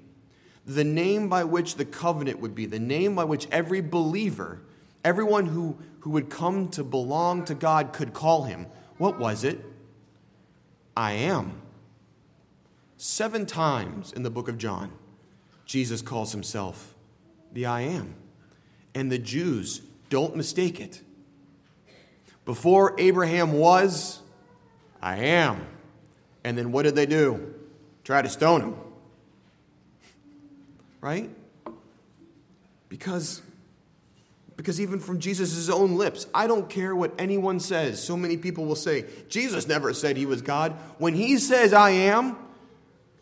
the 0.68 0.84
name 0.84 1.30
by 1.30 1.44
which 1.44 1.76
the 1.76 1.84
covenant 1.86 2.40
would 2.40 2.54
be, 2.54 2.66
the 2.66 2.78
name 2.78 3.14
by 3.14 3.24
which 3.24 3.48
every 3.50 3.80
believer, 3.80 4.60
everyone 5.02 5.46
who, 5.46 5.78
who 6.00 6.10
would 6.10 6.28
come 6.28 6.68
to 6.68 6.84
belong 6.84 7.46
to 7.46 7.54
God 7.54 7.94
could 7.94 8.12
call 8.12 8.44
him. 8.44 8.66
What 8.98 9.18
was 9.18 9.44
it? 9.44 9.64
I 10.94 11.12
am. 11.12 11.62
Seven 12.98 13.46
times 13.46 14.12
in 14.12 14.22
the 14.22 14.30
book 14.30 14.46
of 14.46 14.58
John, 14.58 14.92
Jesus 15.64 16.02
calls 16.02 16.32
himself 16.32 16.94
the 17.52 17.64
I 17.64 17.80
am. 17.82 18.14
And 18.94 19.10
the 19.10 19.18
Jews 19.18 19.80
don't 20.10 20.36
mistake 20.36 20.80
it. 20.80 21.00
Before 22.44 22.94
Abraham 22.98 23.52
was, 23.52 24.20
I 25.00 25.16
am. 25.16 25.66
And 26.44 26.58
then 26.58 26.72
what 26.72 26.82
did 26.82 26.94
they 26.94 27.06
do? 27.06 27.54
Try 28.04 28.20
to 28.20 28.28
stone 28.28 28.60
him. 28.60 28.76
Right? 31.00 31.30
Because 32.88 33.42
because 34.58 34.80
even 34.80 34.98
from 34.98 35.20
Jesus' 35.20 35.68
own 35.68 35.94
lips, 35.94 36.26
I 36.34 36.48
don't 36.48 36.68
care 36.68 36.94
what 36.94 37.14
anyone 37.16 37.60
says. 37.60 38.02
So 38.02 38.16
many 38.16 38.36
people 38.36 38.64
will 38.64 38.74
say, 38.74 39.04
Jesus 39.28 39.68
never 39.68 39.94
said 39.94 40.16
he 40.16 40.26
was 40.26 40.42
God. 40.42 40.72
When 40.98 41.14
he 41.14 41.38
says, 41.38 41.72
I 41.72 41.90
am, 41.90 42.36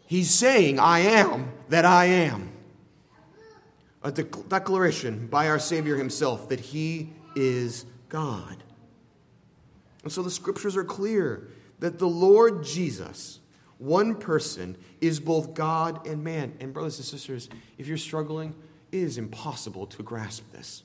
he's 0.06 0.30
saying, 0.30 0.80
I 0.80 1.00
am 1.00 1.52
that 1.68 1.84
I 1.84 2.06
am. 2.06 2.52
A 4.02 4.10
declaration 4.10 5.26
by 5.26 5.48
our 5.48 5.58
Savior 5.58 5.96
himself 5.96 6.48
that 6.48 6.60
he 6.60 7.10
is 7.34 7.84
God. 8.08 8.62
And 10.02 10.10
so 10.10 10.22
the 10.22 10.30
scriptures 10.30 10.74
are 10.74 10.84
clear 10.84 11.48
that 11.80 11.98
the 11.98 12.08
Lord 12.08 12.64
Jesus, 12.64 13.40
one 13.78 14.14
person, 14.14 14.76
is 15.00 15.20
both 15.20 15.54
God 15.54 16.06
and 16.06 16.24
man. 16.24 16.54
And, 16.60 16.72
brothers 16.72 16.98
and 16.98 17.06
sisters, 17.06 17.48
if 17.78 17.86
you're 17.86 17.98
struggling, 17.98 18.54
it 18.92 18.98
is 18.98 19.18
impossible 19.18 19.86
to 19.88 20.02
grasp 20.02 20.50
this. 20.52 20.82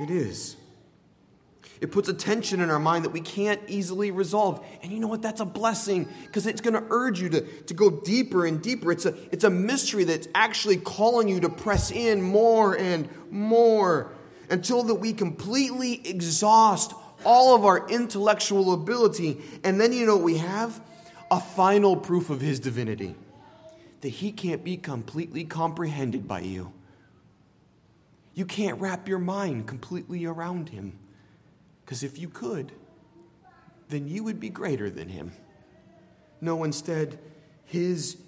It 0.00 0.10
is. 0.10 0.56
It 1.80 1.90
puts 1.90 2.08
a 2.08 2.14
tension 2.14 2.60
in 2.60 2.70
our 2.70 2.78
mind 2.78 3.04
that 3.04 3.10
we 3.10 3.20
can't 3.20 3.60
easily 3.66 4.12
resolve. 4.12 4.64
And 4.82 4.92
you 4.92 5.00
know 5.00 5.08
what? 5.08 5.20
That's 5.20 5.40
a 5.40 5.44
blessing 5.44 6.08
because 6.26 6.46
it's 6.46 6.60
going 6.60 6.74
to 6.74 6.84
urge 6.90 7.20
you 7.20 7.28
to, 7.30 7.40
to 7.40 7.74
go 7.74 7.90
deeper 7.90 8.46
and 8.46 8.62
deeper. 8.62 8.92
It's 8.92 9.04
a, 9.04 9.14
it's 9.32 9.42
a 9.42 9.50
mystery 9.50 10.04
that's 10.04 10.28
actually 10.32 10.76
calling 10.76 11.28
you 11.28 11.40
to 11.40 11.48
press 11.48 11.90
in 11.90 12.22
more 12.22 12.78
and 12.78 13.08
more 13.30 14.12
until 14.48 14.84
that 14.84 14.94
we 14.94 15.12
completely 15.12 16.06
exhaust 16.08 16.94
all 17.24 17.56
of 17.56 17.64
our 17.64 17.88
intellectual 17.88 18.74
ability. 18.74 19.40
And 19.64 19.80
then 19.80 19.92
you 19.92 20.06
know 20.06 20.16
what 20.16 20.24
we 20.24 20.38
have? 20.38 20.80
A 21.32 21.40
final 21.40 21.96
proof 21.96 22.28
of 22.28 22.42
his 22.42 22.60
divinity 22.60 23.14
that 24.02 24.10
he 24.10 24.32
can't 24.32 24.62
be 24.62 24.76
completely 24.76 25.44
comprehended 25.44 26.28
by 26.28 26.40
you. 26.40 26.74
You 28.34 28.44
can't 28.44 28.78
wrap 28.78 29.08
your 29.08 29.18
mind 29.18 29.66
completely 29.66 30.26
around 30.26 30.68
him. 30.68 30.98
Because 31.82 32.02
if 32.02 32.18
you 32.18 32.28
could, 32.28 32.72
then 33.88 34.08
you 34.08 34.22
would 34.24 34.40
be 34.40 34.50
greater 34.50 34.90
than 34.90 35.08
him. 35.08 35.32
No, 36.42 36.64
instead, 36.64 37.18
his, 37.64 38.18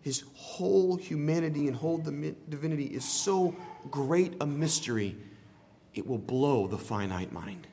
his 0.00 0.24
whole 0.34 0.96
humanity 0.96 1.66
and 1.66 1.76
whole 1.76 1.98
divinity 1.98 2.86
is 2.86 3.04
so 3.04 3.54
great 3.90 4.36
a 4.40 4.46
mystery, 4.46 5.16
it 5.92 6.06
will 6.06 6.16
blow 6.16 6.66
the 6.66 6.78
finite 6.78 7.30
mind. 7.30 7.66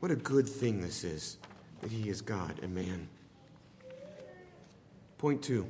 What 0.00 0.10
a 0.10 0.16
good 0.16 0.48
thing 0.48 0.80
this 0.80 1.04
is 1.04 1.38
that 1.82 1.92
he 1.92 2.08
is 2.08 2.20
God 2.20 2.58
and 2.62 2.74
man. 2.74 3.08
Point 5.22 5.40
two. 5.40 5.68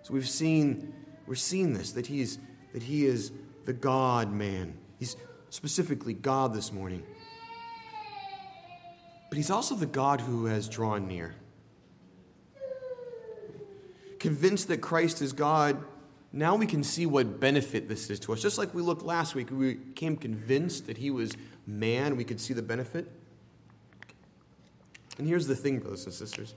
So 0.00 0.14
we've 0.14 0.26
seen 0.26 0.94
we're 1.26 1.34
seeing 1.34 1.74
this 1.74 1.92
that 1.92 2.06
he's 2.06 2.38
that 2.72 2.82
he 2.82 3.04
is 3.04 3.32
the 3.66 3.74
God 3.74 4.32
man. 4.32 4.78
He's 4.98 5.18
specifically 5.50 6.14
God 6.14 6.54
this 6.54 6.72
morning. 6.72 7.02
but 9.34 9.38
he's 9.38 9.50
also 9.50 9.74
the 9.74 9.84
God 9.84 10.20
who 10.20 10.46
has 10.46 10.68
drawn 10.68 11.08
near. 11.08 11.34
Convinced 14.20 14.68
that 14.68 14.78
Christ 14.78 15.20
is 15.22 15.32
God, 15.32 15.82
now 16.32 16.54
we 16.54 16.66
can 16.66 16.84
see 16.84 17.04
what 17.04 17.40
benefit 17.40 17.88
this 17.88 18.08
is 18.10 18.20
to 18.20 18.32
us. 18.32 18.40
Just 18.40 18.58
like 18.58 18.72
we 18.72 18.80
looked 18.80 19.02
last 19.02 19.34
week, 19.34 19.50
we 19.50 19.74
became 19.74 20.16
convinced 20.16 20.86
that 20.86 20.98
he 20.98 21.10
was 21.10 21.32
man, 21.66 22.16
we 22.16 22.22
could 22.22 22.40
see 22.40 22.54
the 22.54 22.62
benefit. 22.62 23.10
And 25.18 25.26
here's 25.26 25.48
the 25.48 25.56
thing, 25.56 25.80
brothers 25.80 26.04
and 26.04 26.14
sisters. 26.14 26.54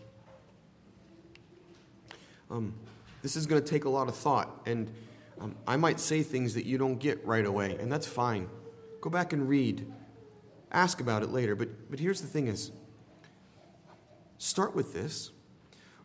Um, 2.49 2.73
this 3.21 3.35
is 3.35 3.45
going 3.45 3.61
to 3.61 3.67
take 3.67 3.85
a 3.85 3.89
lot 3.89 4.07
of 4.07 4.15
thought, 4.15 4.61
and 4.65 4.89
um, 5.39 5.55
I 5.67 5.75
might 5.75 5.99
say 5.99 6.23
things 6.23 6.53
that 6.53 6.65
you 6.65 6.77
don't 6.77 6.97
get 6.97 7.25
right 7.25 7.45
away, 7.45 7.77
and 7.79 7.91
that's 7.91 8.07
fine. 8.07 8.49
Go 9.01 9.09
back 9.09 9.33
and 9.33 9.47
read. 9.47 9.85
Ask 10.71 10.99
about 10.99 11.23
it 11.23 11.29
later. 11.29 11.55
But, 11.55 11.89
but 11.89 11.99
here's 11.99 12.21
the 12.21 12.27
thing 12.27 12.47
is, 12.47 12.71
start 14.37 14.75
with 14.75 14.93
this. 14.93 15.31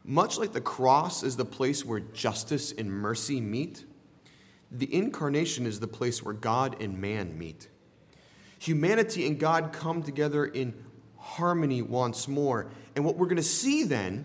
Much 0.05 0.37
like 0.37 0.53
the 0.53 0.61
cross 0.61 1.23
is 1.23 1.37
the 1.37 1.45
place 1.45 1.85
where 1.85 2.01
justice 2.01 2.73
and 2.73 2.91
mercy 2.91 3.41
meet, 3.41 3.85
the 4.71 4.93
incarnation 4.93 5.67
is 5.67 5.81
the 5.81 5.87
place 5.87 6.23
where 6.23 6.35
God 6.35 6.83
and 6.83 6.99
man 6.99 7.39
meet. 7.39 7.69
Humanity 8.59 9.27
and 9.27 9.39
God 9.39 9.73
come 9.73 10.03
together 10.03 10.45
in 10.45 10.75
harmony 11.19 11.83
once 11.83 12.27
more. 12.27 12.71
And 12.97 13.05
what 13.05 13.17
we're 13.17 13.27
going 13.27 13.37
to 13.37 13.43
see 13.43 13.85
then, 13.85 14.25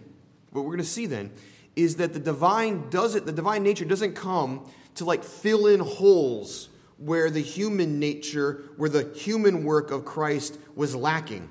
what 0.52 0.62
we're 0.62 0.72
going 0.72 0.80
to 0.80 0.84
see 0.84 1.06
then, 1.06 1.32
is 1.78 1.98
that 1.98 2.14
the 2.14 2.20
divine 2.20 2.90
doesn't, 2.90 3.26
the 3.26 3.32
divine 3.32 3.64
nature 3.64 3.86
doesn't 3.86 4.16
come 4.16 4.70
to 4.96 5.06
like 5.06 5.24
fill 5.24 5.68
in 5.68 5.80
holes 5.80 6.70
where 6.98 7.30
the 7.30 7.40
human 7.40 8.00
nature, 8.00 8.64
where 8.76 8.90
the 8.90 9.14
human 9.14 9.64
work 9.64 9.92
of 9.92 10.04
Christ 10.04 10.58
was 10.76 10.96
lacking. 10.96 11.48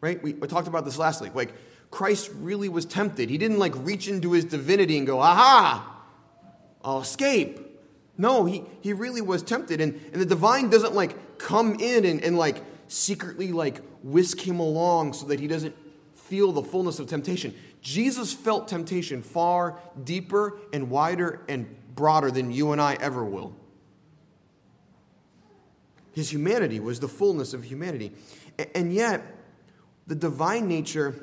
Right? 0.00 0.22
We, 0.22 0.32
we 0.34 0.46
talked 0.46 0.68
about 0.68 0.84
this 0.84 0.96
last 0.96 1.20
week. 1.20 1.34
Like, 1.34 1.52
Christ 1.90 2.30
really 2.36 2.68
was 2.68 2.84
tempted. 2.84 3.30
He 3.30 3.38
didn't 3.38 3.58
like 3.58 3.72
reach 3.76 4.06
into 4.06 4.32
his 4.32 4.44
divinity 4.44 4.96
and 4.96 5.06
go, 5.06 5.20
aha, 5.20 5.96
I'll 6.84 7.00
escape. 7.00 7.58
No, 8.16 8.44
he, 8.44 8.62
he 8.80 8.92
really 8.92 9.22
was 9.22 9.42
tempted. 9.42 9.80
And, 9.80 9.94
and 10.12 10.22
the 10.22 10.26
divine 10.26 10.70
doesn't 10.70 10.94
like 10.94 11.38
come 11.38 11.80
in 11.80 12.04
and, 12.04 12.22
and 12.22 12.38
like 12.38 12.62
secretly 12.86 13.50
like 13.50 13.80
whisk 14.04 14.38
him 14.38 14.60
along 14.60 15.14
so 15.14 15.26
that 15.26 15.40
he 15.40 15.48
doesn't 15.48 15.74
feel 16.14 16.52
the 16.52 16.62
fullness 16.62 16.98
of 16.98 17.08
temptation. 17.08 17.54
Jesus 17.88 18.34
felt 18.34 18.68
temptation 18.68 19.22
far 19.22 19.80
deeper 20.04 20.58
and 20.74 20.90
wider 20.90 21.40
and 21.48 21.74
broader 21.94 22.30
than 22.30 22.50
you 22.50 22.72
and 22.72 22.82
I 22.82 22.98
ever 23.00 23.24
will. 23.24 23.56
His 26.12 26.30
humanity 26.30 26.80
was 26.80 27.00
the 27.00 27.08
fullness 27.08 27.54
of 27.54 27.64
humanity. 27.64 28.12
And 28.74 28.92
yet, 28.92 29.22
the 30.06 30.14
divine 30.14 30.68
nature 30.68 31.14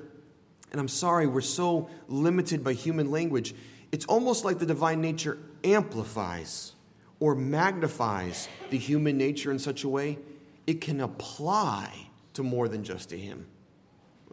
and 0.71 0.79
I'm 0.81 0.87
sorry, 0.87 1.27
we're 1.27 1.41
so 1.41 1.87
limited 2.07 2.63
by 2.63 2.73
human 2.73 3.11
language. 3.11 3.53
It's 3.91 4.05
almost 4.07 4.43
like 4.43 4.57
the 4.57 4.65
divine 4.65 5.01
nature 5.01 5.37
amplifies 5.63 6.73
or 7.19 7.35
magnifies 7.35 8.49
the 8.71 8.79
human 8.79 9.19
nature 9.19 9.51
in 9.51 9.59
such 9.59 9.83
a 9.83 9.87
way 9.87 10.17
it 10.65 10.81
can 10.81 10.99
apply 10.99 12.09
to 12.33 12.41
more 12.41 12.67
than 12.67 12.83
just 12.83 13.09
to 13.09 13.17
him. 13.17 13.45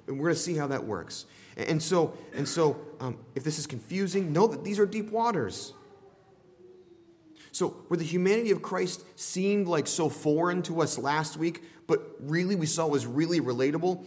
And 0.07 0.19
we're 0.19 0.29
going 0.29 0.37
to 0.37 0.41
see 0.41 0.57
how 0.57 0.69
that 0.69 0.85
works. 0.85 1.27
And 1.57 1.83
so, 1.83 2.17
and 2.35 2.49
so 2.49 2.81
um, 3.01 3.19
if 3.35 3.45
this 3.45 3.59
is 3.59 3.67
confusing, 3.67 4.33
know 4.33 4.47
that 4.47 4.65
these 4.65 4.79
are 4.79 4.87
deep 4.87 5.11
waters. 5.11 5.73
So, 7.53 7.69
where 7.89 7.99
the 7.99 8.05
humanity 8.05 8.51
of 8.51 8.63
Christ 8.63 9.05
seemed 9.15 9.69
like 9.69 9.87
so 9.87 10.09
foreign 10.09 10.63
to 10.63 10.81
us 10.81 10.97
last 10.97 11.37
week, 11.37 11.63
but 11.87 12.01
really 12.21 12.57
we 12.57 12.65
saw 12.65 12.87
was 12.87 13.07
really 13.07 13.41
relatable, 13.41 14.05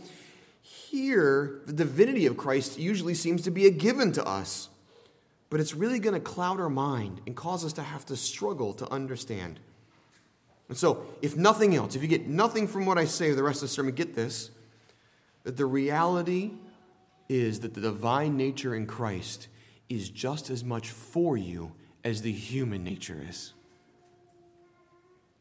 here, 0.62 1.62
the 1.68 1.74
divinity 1.74 2.26
of 2.26 2.38
Christ 2.38 2.80
usually 2.80 3.14
seems 3.14 3.44
to 3.44 3.52
be 3.52 3.68
a 3.68 3.70
given 3.70 4.12
to 4.14 4.26
us, 4.26 4.70
but 5.52 5.60
it's 5.60 5.76
really 5.76 6.00
going 6.00 6.16
to 6.16 6.20
cloud 6.20 6.60
our 6.60 6.70
mind 6.70 7.22
and 7.28 7.36
cause 7.36 7.64
us 7.64 7.74
to 7.74 7.84
have 7.84 8.06
to 8.08 8.18
struggle 8.18 8.74
to 8.74 8.90
understand. 8.92 9.60
And 10.68 10.78
so, 10.78 11.06
if 11.22 11.36
nothing 11.36 11.76
else, 11.76 11.96
if 11.96 12.02
you 12.02 12.08
get 12.08 12.28
nothing 12.28 12.68
from 12.68 12.88
what 12.88 12.98
I 12.98 13.06
say 13.06 13.32
the 13.32 13.44
rest 13.44 13.58
of 13.58 13.70
the 13.70 13.74
sermon, 13.74 13.94
get 13.94 14.16
this 14.16 14.50
that 15.44 15.58
the 15.58 15.66
reality 15.66 16.52
is 17.28 17.62
that 17.62 17.74
the 17.74 17.82
divine 17.82 18.38
nature 18.38 18.76
in 18.76 18.86
Christ 18.86 19.48
is 19.90 20.10
just 20.10 20.50
as 20.50 20.64
much 20.64 20.90
for 20.90 21.38
you 21.38 21.74
as 22.04 22.22
the 22.22 22.32
human 22.32 22.84
nature 22.84 23.24
is. 23.28 23.54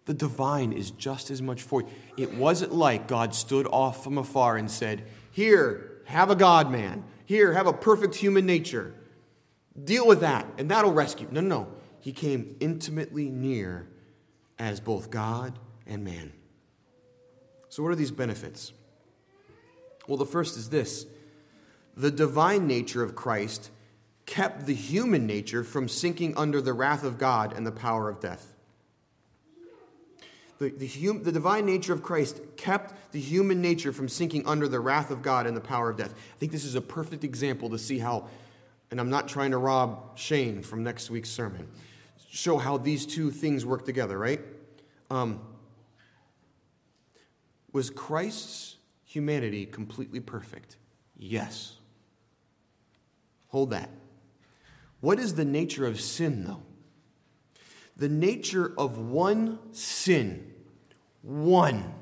The 0.06 0.14
divine 0.14 0.72
is 0.72 0.90
just 0.90 1.30
as 1.30 1.40
much 1.40 1.62
for 1.62 1.82
you. 1.82 1.88
It 2.16 2.34
wasn't 2.34 2.74
like 2.74 3.08
God 3.08 3.34
stood 3.34 3.66
off 3.66 4.04
from 4.04 4.18
afar 4.18 4.56
and 4.56 4.70
said, 4.70 5.04
here, 5.30 6.02
have 6.06 6.30
a 6.30 6.36
God 6.36 6.70
man. 6.70 7.04
Here, 7.24 7.54
have 7.54 7.66
a 7.66 7.72
perfect 7.72 8.14
human 8.14 8.44
nature. 8.44 8.94
Deal 9.82 10.06
with 10.06 10.20
that, 10.20 10.46
and 10.58 10.70
that'll 10.70 10.92
rescue. 10.92 11.26
No, 11.30 11.40
no, 11.40 11.48
no. 11.48 11.68
He 12.00 12.12
came 12.12 12.56
intimately 12.60 13.30
near 13.30 13.88
as 14.58 14.78
both 14.78 15.10
God 15.10 15.58
and 15.86 16.04
man. 16.04 16.32
So, 17.70 17.82
what 17.82 17.90
are 17.90 17.96
these 17.96 18.10
benefits? 18.10 18.72
Well, 20.06 20.18
the 20.18 20.26
first 20.26 20.56
is 20.56 20.68
this 20.68 21.06
the 21.96 22.10
divine 22.10 22.66
nature 22.66 23.02
of 23.02 23.14
Christ 23.14 23.70
kept 24.26 24.66
the 24.66 24.74
human 24.74 25.26
nature 25.26 25.62
from 25.62 25.88
sinking 25.88 26.36
under 26.36 26.60
the 26.60 26.72
wrath 26.72 27.04
of 27.04 27.18
God 27.18 27.52
and 27.52 27.66
the 27.66 27.72
power 27.72 28.08
of 28.08 28.20
death. 28.20 28.52
The, 30.58 30.70
the, 30.70 30.86
hum, 30.86 31.22
the 31.22 31.32
divine 31.32 31.66
nature 31.66 31.92
of 31.92 32.02
Christ 32.02 32.40
kept 32.56 33.12
the 33.12 33.20
human 33.20 33.60
nature 33.60 33.92
from 33.92 34.08
sinking 34.08 34.46
under 34.46 34.68
the 34.68 34.80
wrath 34.80 35.10
of 35.10 35.20
God 35.20 35.46
and 35.46 35.56
the 35.56 35.60
power 35.60 35.90
of 35.90 35.96
death. 35.96 36.14
I 36.14 36.38
think 36.38 36.52
this 36.52 36.64
is 36.64 36.74
a 36.74 36.80
perfect 36.80 37.24
example 37.24 37.70
to 37.70 37.78
see 37.78 37.98
how, 37.98 38.28
and 38.90 39.00
I'm 39.00 39.10
not 39.10 39.28
trying 39.28 39.50
to 39.50 39.58
rob 39.58 40.16
Shane 40.16 40.62
from 40.62 40.84
next 40.84 41.10
week's 41.10 41.28
sermon, 41.28 41.68
show 42.30 42.56
how 42.56 42.78
these 42.78 43.04
two 43.04 43.30
things 43.30 43.66
work 43.66 43.84
together, 43.84 44.16
right? 44.16 44.40
Um, 45.10 45.40
was 47.72 47.90
Christ's 47.90 48.76
humanity 49.04 49.66
completely 49.66 50.20
perfect? 50.20 50.76
Yes. 51.16 51.76
Hold 53.54 53.70
that. 53.70 53.88
What 54.98 55.20
is 55.20 55.36
the 55.36 55.44
nature 55.44 55.86
of 55.86 56.00
sin, 56.00 56.42
though? 56.42 56.62
The 57.96 58.08
nature 58.08 58.74
of 58.76 58.98
one 58.98 59.60
sin, 59.70 60.52
one, 61.22 61.94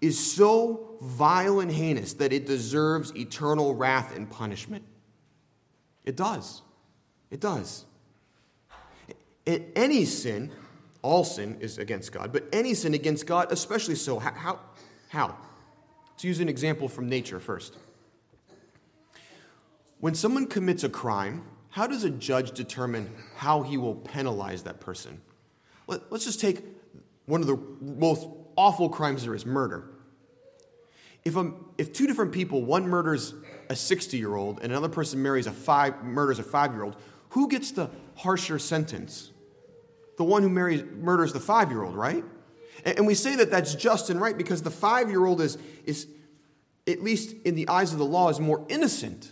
is 0.00 0.18
so 0.18 0.96
vile 1.00 1.60
and 1.60 1.70
heinous 1.70 2.14
that 2.14 2.32
it 2.32 2.46
deserves 2.46 3.14
eternal 3.14 3.76
wrath 3.76 4.16
and 4.16 4.28
punishment. 4.28 4.84
It 6.04 6.16
does. 6.16 6.62
It 7.30 7.38
does. 7.38 7.84
Any 9.46 10.04
sin, 10.04 10.50
all 11.00 11.22
sin 11.22 11.58
is 11.60 11.78
against 11.78 12.10
God, 12.10 12.32
but 12.32 12.48
any 12.52 12.74
sin 12.74 12.92
against 12.92 13.24
God, 13.24 13.52
especially 13.52 13.94
so. 13.94 14.18
How? 14.18 14.58
How? 15.10 15.36
Let's 16.10 16.24
use 16.24 16.40
an 16.40 16.48
example 16.48 16.88
from 16.88 17.08
nature 17.08 17.38
first. 17.38 17.78
When 20.02 20.16
someone 20.16 20.48
commits 20.48 20.82
a 20.82 20.88
crime, 20.88 21.44
how 21.68 21.86
does 21.86 22.02
a 22.02 22.10
judge 22.10 22.50
determine 22.50 23.08
how 23.36 23.62
he 23.62 23.76
will 23.76 23.94
penalize 23.94 24.64
that 24.64 24.80
person? 24.80 25.20
Let, 25.86 26.02
us 26.10 26.24
just 26.24 26.40
take 26.40 26.64
one 27.26 27.40
of 27.40 27.46
the 27.46 27.56
most 27.80 28.26
awful 28.56 28.88
crimes 28.88 29.24
there 29.24 29.32
is 29.32 29.46
murder. 29.46 29.92
If, 31.24 31.36
a, 31.36 31.52
if 31.78 31.92
two 31.92 32.08
different 32.08 32.32
people, 32.32 32.64
one 32.64 32.88
murders 32.88 33.32
a 33.70 33.76
60 33.76 34.18
year 34.18 34.34
old 34.34 34.58
and 34.60 34.72
another 34.72 34.88
person 34.88 35.22
marries 35.22 35.46
a 35.46 35.52
five, 35.52 36.02
murders 36.02 36.40
a 36.40 36.42
five 36.42 36.72
year 36.72 36.82
old, 36.82 36.96
who 37.28 37.46
gets 37.46 37.70
the 37.70 37.88
harsher 38.16 38.58
sentence? 38.58 39.30
The 40.18 40.24
one 40.24 40.42
who 40.42 40.48
marries, 40.48 40.82
murders 40.82 41.32
the 41.32 41.38
five 41.38 41.70
year 41.70 41.84
old, 41.84 41.94
right? 41.94 42.24
And, 42.84 42.98
and 42.98 43.06
we 43.06 43.14
say 43.14 43.36
that 43.36 43.52
that's 43.52 43.76
just 43.76 44.10
and 44.10 44.20
right 44.20 44.36
because 44.36 44.62
the 44.62 44.70
five 44.72 45.10
year 45.10 45.24
old 45.24 45.40
is, 45.40 45.58
is, 45.84 46.08
at 46.88 47.04
least 47.04 47.36
in 47.44 47.54
the 47.54 47.68
eyes 47.68 47.92
of 47.92 48.00
the 48.00 48.04
law, 48.04 48.30
is 48.30 48.40
more 48.40 48.66
innocent 48.68 49.30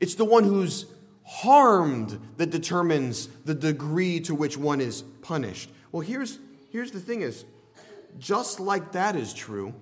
it's 0.00 0.14
the 0.14 0.24
one 0.24 0.44
who's 0.44 0.86
harmed 1.24 2.18
that 2.38 2.50
determines 2.50 3.28
the 3.44 3.54
degree 3.54 4.20
to 4.20 4.34
which 4.34 4.56
one 4.56 4.80
is 4.80 5.02
punished. 5.22 5.70
Well, 5.92 6.00
here's, 6.00 6.38
here's 6.70 6.90
the 6.90 7.00
thing 7.00 7.20
is, 7.20 7.44
just 8.18 8.60
like 8.60 8.92
that 8.92 9.14
is 9.16 9.34
true, 9.34 9.74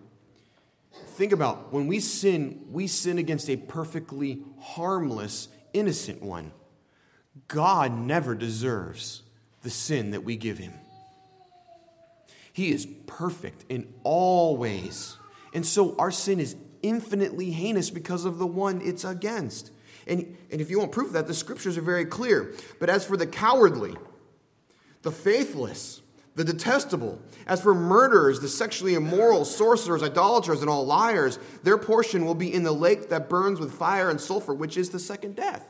think 0.92 1.32
about 1.32 1.72
when 1.72 1.86
we 1.86 2.00
sin, 2.00 2.66
we 2.70 2.86
sin 2.86 3.18
against 3.18 3.48
a 3.48 3.56
perfectly 3.56 4.42
harmless, 4.60 5.48
innocent 5.72 6.22
one. 6.22 6.52
God 7.48 7.96
never 7.96 8.34
deserves 8.34 9.22
the 9.62 9.70
sin 9.70 10.10
that 10.10 10.24
we 10.24 10.36
give 10.36 10.58
him. 10.58 10.72
He 12.52 12.72
is 12.72 12.86
perfect 13.06 13.64
in 13.68 13.92
all 14.02 14.56
ways. 14.56 15.16
And 15.52 15.64
so 15.64 15.94
our 15.98 16.10
sin 16.10 16.40
is 16.40 16.56
infinitely 16.82 17.50
heinous 17.50 17.90
because 17.90 18.24
of 18.24 18.38
the 18.38 18.46
one 18.46 18.80
it's 18.82 19.04
against. 19.04 19.70
And, 20.06 20.36
and 20.50 20.60
if 20.60 20.70
you 20.70 20.78
want 20.78 20.92
proof 20.92 21.08
of 21.08 21.12
that, 21.14 21.26
the 21.26 21.34
scriptures 21.34 21.76
are 21.76 21.82
very 21.82 22.04
clear. 22.04 22.54
But 22.78 22.90
as 22.90 23.04
for 23.04 23.16
the 23.16 23.26
cowardly, 23.26 23.94
the 25.02 25.10
faithless, 25.10 26.00
the 26.36 26.44
detestable. 26.44 27.20
As 27.46 27.62
for 27.62 27.74
murderers, 27.74 28.40
the 28.40 28.48
sexually 28.48 28.94
immoral, 28.94 29.44
sorcerers, 29.44 30.02
idolaters, 30.02 30.60
and 30.60 30.70
all 30.70 30.84
liars, 30.84 31.38
their 31.62 31.78
portion 31.78 32.24
will 32.24 32.34
be 32.34 32.52
in 32.52 32.62
the 32.62 32.72
lake 32.72 33.08
that 33.08 33.28
burns 33.28 33.58
with 33.58 33.72
fire 33.72 34.10
and 34.10 34.20
sulfur, 34.20 34.54
which 34.54 34.76
is 34.76 34.90
the 34.90 34.98
second 34.98 35.34
death. 35.34 35.68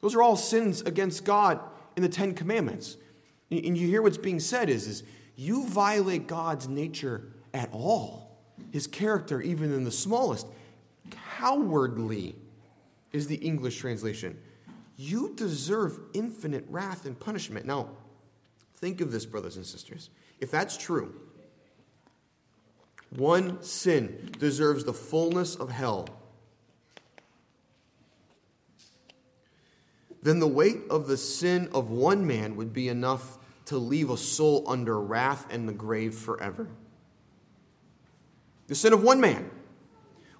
Those 0.00 0.14
are 0.14 0.22
all 0.22 0.36
sins 0.36 0.80
against 0.82 1.24
God 1.24 1.60
in 1.96 2.02
the 2.02 2.08
Ten 2.08 2.34
Commandments. 2.34 2.96
And 3.50 3.76
you 3.76 3.88
hear 3.88 4.00
what's 4.00 4.16
being 4.16 4.40
said 4.40 4.70
is, 4.70 4.86
is 4.86 5.02
you 5.34 5.66
violate 5.66 6.28
God's 6.28 6.68
nature 6.68 7.32
at 7.52 7.68
all, 7.72 8.38
his 8.70 8.86
character, 8.86 9.40
even 9.40 9.72
in 9.72 9.84
the 9.84 9.90
smallest. 9.90 10.46
Cowardly 11.38 12.36
is 13.12 13.26
the 13.26 13.36
English 13.36 13.78
translation. 13.78 14.38
You 14.96 15.34
deserve 15.36 15.98
infinite 16.12 16.64
wrath 16.68 17.06
and 17.06 17.18
punishment. 17.18 17.66
Now, 17.66 17.90
think 18.76 19.00
of 19.00 19.12
this, 19.12 19.24
brothers 19.26 19.56
and 19.56 19.64
sisters. 19.64 20.10
If 20.40 20.50
that's 20.50 20.76
true, 20.76 21.14
one 23.10 23.62
sin 23.62 24.32
deserves 24.38 24.84
the 24.84 24.92
fullness 24.92 25.56
of 25.56 25.70
hell. 25.70 26.08
Then 30.22 30.40
the 30.40 30.48
weight 30.48 30.78
of 30.90 31.06
the 31.06 31.16
sin 31.16 31.68
of 31.72 31.90
one 31.90 32.26
man 32.26 32.56
would 32.56 32.72
be 32.72 32.88
enough 32.88 33.38
to 33.66 33.78
leave 33.78 34.10
a 34.10 34.16
soul 34.16 34.64
under 34.66 35.00
wrath 35.00 35.46
and 35.50 35.68
the 35.68 35.72
grave 35.72 36.14
forever. 36.14 36.68
The 38.66 38.74
sin 38.74 38.92
of 38.92 39.02
one 39.02 39.20
man 39.20 39.50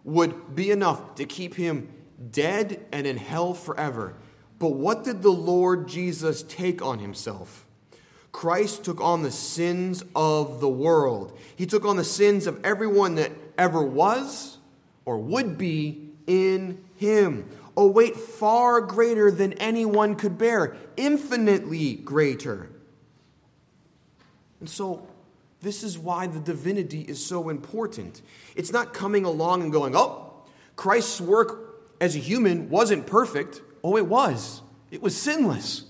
would 0.04 0.54
be 0.54 0.70
enough 0.70 1.14
to 1.14 1.24
keep 1.24 1.54
him 1.54 1.88
dead 2.30 2.84
and 2.92 3.06
in 3.06 3.16
hell 3.16 3.54
forever. 3.54 4.14
But 4.58 4.70
what 4.70 5.04
did 5.04 5.22
the 5.22 5.30
Lord 5.30 5.88
Jesus 5.88 6.42
take 6.42 6.82
on 6.82 6.98
himself? 6.98 7.66
Christ 8.32 8.84
took 8.84 9.00
on 9.00 9.22
the 9.22 9.30
sins 9.30 10.04
of 10.14 10.60
the 10.60 10.68
world. 10.68 11.36
He 11.56 11.66
took 11.66 11.84
on 11.84 11.96
the 11.96 12.04
sins 12.04 12.46
of 12.46 12.64
everyone 12.64 13.14
that 13.16 13.32
ever 13.56 13.82
was 13.82 14.58
or 15.04 15.18
would 15.18 15.58
be 15.58 16.10
in 16.26 16.84
him. 16.96 17.48
A 17.76 17.86
weight 17.86 18.16
far 18.16 18.80
greater 18.80 19.30
than 19.30 19.54
anyone 19.54 20.16
could 20.16 20.36
bear, 20.36 20.76
infinitely 20.96 21.94
greater. 21.94 22.68
And 24.60 24.68
so, 24.68 25.06
this 25.60 25.82
is 25.82 25.98
why 25.98 26.26
the 26.26 26.40
divinity 26.40 27.02
is 27.02 27.24
so 27.24 27.48
important. 27.48 28.22
It's 28.54 28.72
not 28.72 28.94
coming 28.94 29.24
along 29.24 29.62
and 29.62 29.72
going, 29.72 29.96
oh, 29.96 30.32
Christ's 30.76 31.20
work 31.20 31.67
as 32.00 32.16
a 32.16 32.18
human 32.18 32.70
wasn't 32.70 33.06
perfect. 33.06 33.60
Oh, 33.82 33.96
it 33.96 34.06
was. 34.06 34.62
It 34.90 35.02
was 35.02 35.16
sinless. 35.16 35.84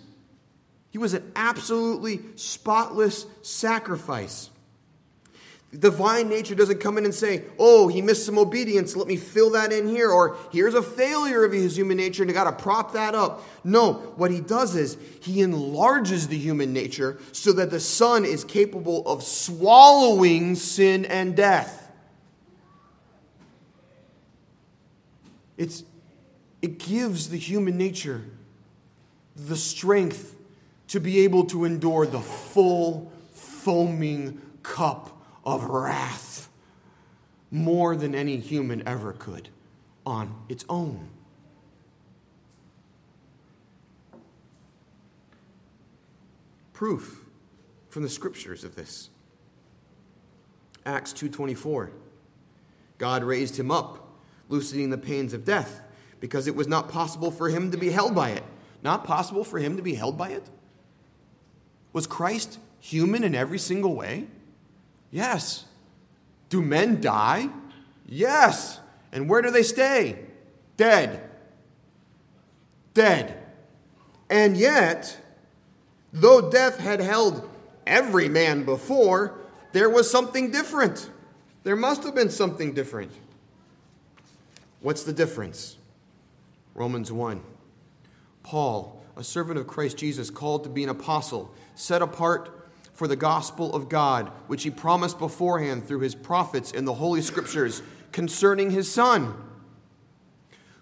He 0.90 0.98
was 0.98 1.14
an 1.14 1.30
absolutely 1.36 2.20
spotless 2.36 3.26
sacrifice. 3.42 4.50
Divine 5.78 6.30
nature 6.30 6.54
doesn't 6.54 6.80
come 6.80 6.96
in 6.96 7.04
and 7.04 7.14
say, 7.14 7.44
oh, 7.58 7.88
he 7.88 8.00
missed 8.00 8.24
some 8.24 8.38
obedience, 8.38 8.96
let 8.96 9.06
me 9.06 9.16
fill 9.16 9.50
that 9.50 9.70
in 9.70 9.86
here, 9.86 10.10
or 10.10 10.38
here's 10.50 10.72
a 10.72 10.82
failure 10.82 11.44
of 11.44 11.52
his 11.52 11.76
human 11.76 11.98
nature 11.98 12.22
and 12.22 12.30
I 12.30 12.34
got 12.34 12.44
to 12.44 12.52
prop 12.52 12.94
that 12.94 13.14
up. 13.14 13.44
No, 13.64 13.92
what 14.16 14.30
he 14.30 14.40
does 14.40 14.74
is 14.74 14.96
he 15.20 15.42
enlarges 15.42 16.28
the 16.28 16.38
human 16.38 16.72
nature 16.72 17.18
so 17.32 17.52
that 17.52 17.70
the 17.70 17.80
Son 17.80 18.24
is 18.24 18.44
capable 18.44 19.06
of 19.06 19.22
swallowing 19.22 20.54
sin 20.54 21.04
and 21.04 21.36
death. 21.36 21.92
It's, 25.58 25.84
it 26.60 26.78
gives 26.78 27.28
the 27.28 27.38
human 27.38 27.76
nature 27.76 28.24
the 29.36 29.56
strength 29.56 30.36
to 30.88 30.98
be 30.98 31.20
able 31.20 31.44
to 31.44 31.64
endure 31.64 32.06
the 32.06 32.20
full, 32.20 33.12
foaming 33.32 34.40
cup 34.62 35.22
of 35.44 35.64
wrath 35.64 36.48
more 37.50 37.96
than 37.96 38.14
any 38.14 38.38
human 38.38 38.86
ever 38.86 39.12
could 39.12 39.48
on 40.04 40.34
its 40.48 40.64
own. 40.68 41.08
Proof 46.72 47.24
from 47.88 48.02
the 48.02 48.08
scriptures 48.08 48.64
of 48.64 48.76
this. 48.76 49.10
Acts 50.86 51.12
2:24. 51.12 51.90
God 52.98 53.24
raised 53.24 53.58
him 53.58 53.70
up, 53.70 54.20
loosening 54.48 54.90
the 54.90 54.98
pains 54.98 55.32
of 55.32 55.44
death, 55.44 55.82
because 56.20 56.46
it 56.46 56.56
was 56.56 56.66
not 56.66 56.88
possible 56.88 57.30
for 57.30 57.48
him 57.48 57.70
to 57.70 57.76
be 57.76 57.90
held 57.90 58.14
by 58.14 58.30
it. 58.30 58.44
Not 58.82 59.04
possible 59.04 59.44
for 59.44 59.58
him 59.58 59.76
to 59.76 59.82
be 59.82 59.94
held 59.94 60.16
by 60.16 60.30
it? 60.30 60.44
Was 61.92 62.06
Christ 62.06 62.58
human 62.80 63.24
in 63.24 63.34
every 63.34 63.58
single 63.58 63.94
way? 63.94 64.26
Yes. 65.10 65.64
Do 66.48 66.62
men 66.62 67.00
die? 67.00 67.48
Yes. 68.06 68.80
And 69.12 69.28
where 69.28 69.42
do 69.42 69.50
they 69.50 69.62
stay? 69.62 70.18
Dead. 70.76 71.28
Dead. 72.94 73.36
And 74.30 74.56
yet, 74.56 75.18
though 76.12 76.50
death 76.50 76.78
had 76.78 77.00
held 77.00 77.48
every 77.86 78.28
man 78.28 78.64
before, 78.64 79.38
there 79.72 79.88
was 79.88 80.10
something 80.10 80.50
different. 80.50 81.10
There 81.64 81.76
must 81.76 82.04
have 82.04 82.14
been 82.14 82.30
something 82.30 82.74
different. 82.74 83.12
What's 84.80 85.02
the 85.02 85.12
difference? 85.12 85.77
Romans 86.78 87.10
1. 87.10 87.42
Paul, 88.44 89.02
a 89.16 89.24
servant 89.24 89.58
of 89.58 89.66
Christ 89.66 89.96
Jesus, 89.96 90.30
called 90.30 90.62
to 90.62 90.70
be 90.70 90.84
an 90.84 90.88
apostle, 90.88 91.52
set 91.74 92.02
apart 92.02 92.70
for 92.92 93.08
the 93.08 93.16
gospel 93.16 93.74
of 93.74 93.88
God, 93.88 94.30
which 94.46 94.62
he 94.62 94.70
promised 94.70 95.18
beforehand 95.18 95.86
through 95.86 96.00
his 96.00 96.14
prophets 96.14 96.70
in 96.70 96.84
the 96.84 96.94
Holy 96.94 97.20
Scriptures 97.20 97.82
concerning 98.12 98.70
his 98.70 98.90
Son, 98.90 99.34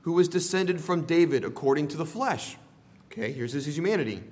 who 0.03 0.13
was 0.13 0.29
descended 0.29 0.81
from 0.81 1.07
David 1.07 1.45
according 1.45 1.89
to 1.89 1.97
the 1.97 2.07
flesh. 2.07 2.57
Okay, 3.11 3.33
here's 3.33 3.53
his 3.53 3.67
humanity. 3.77 4.23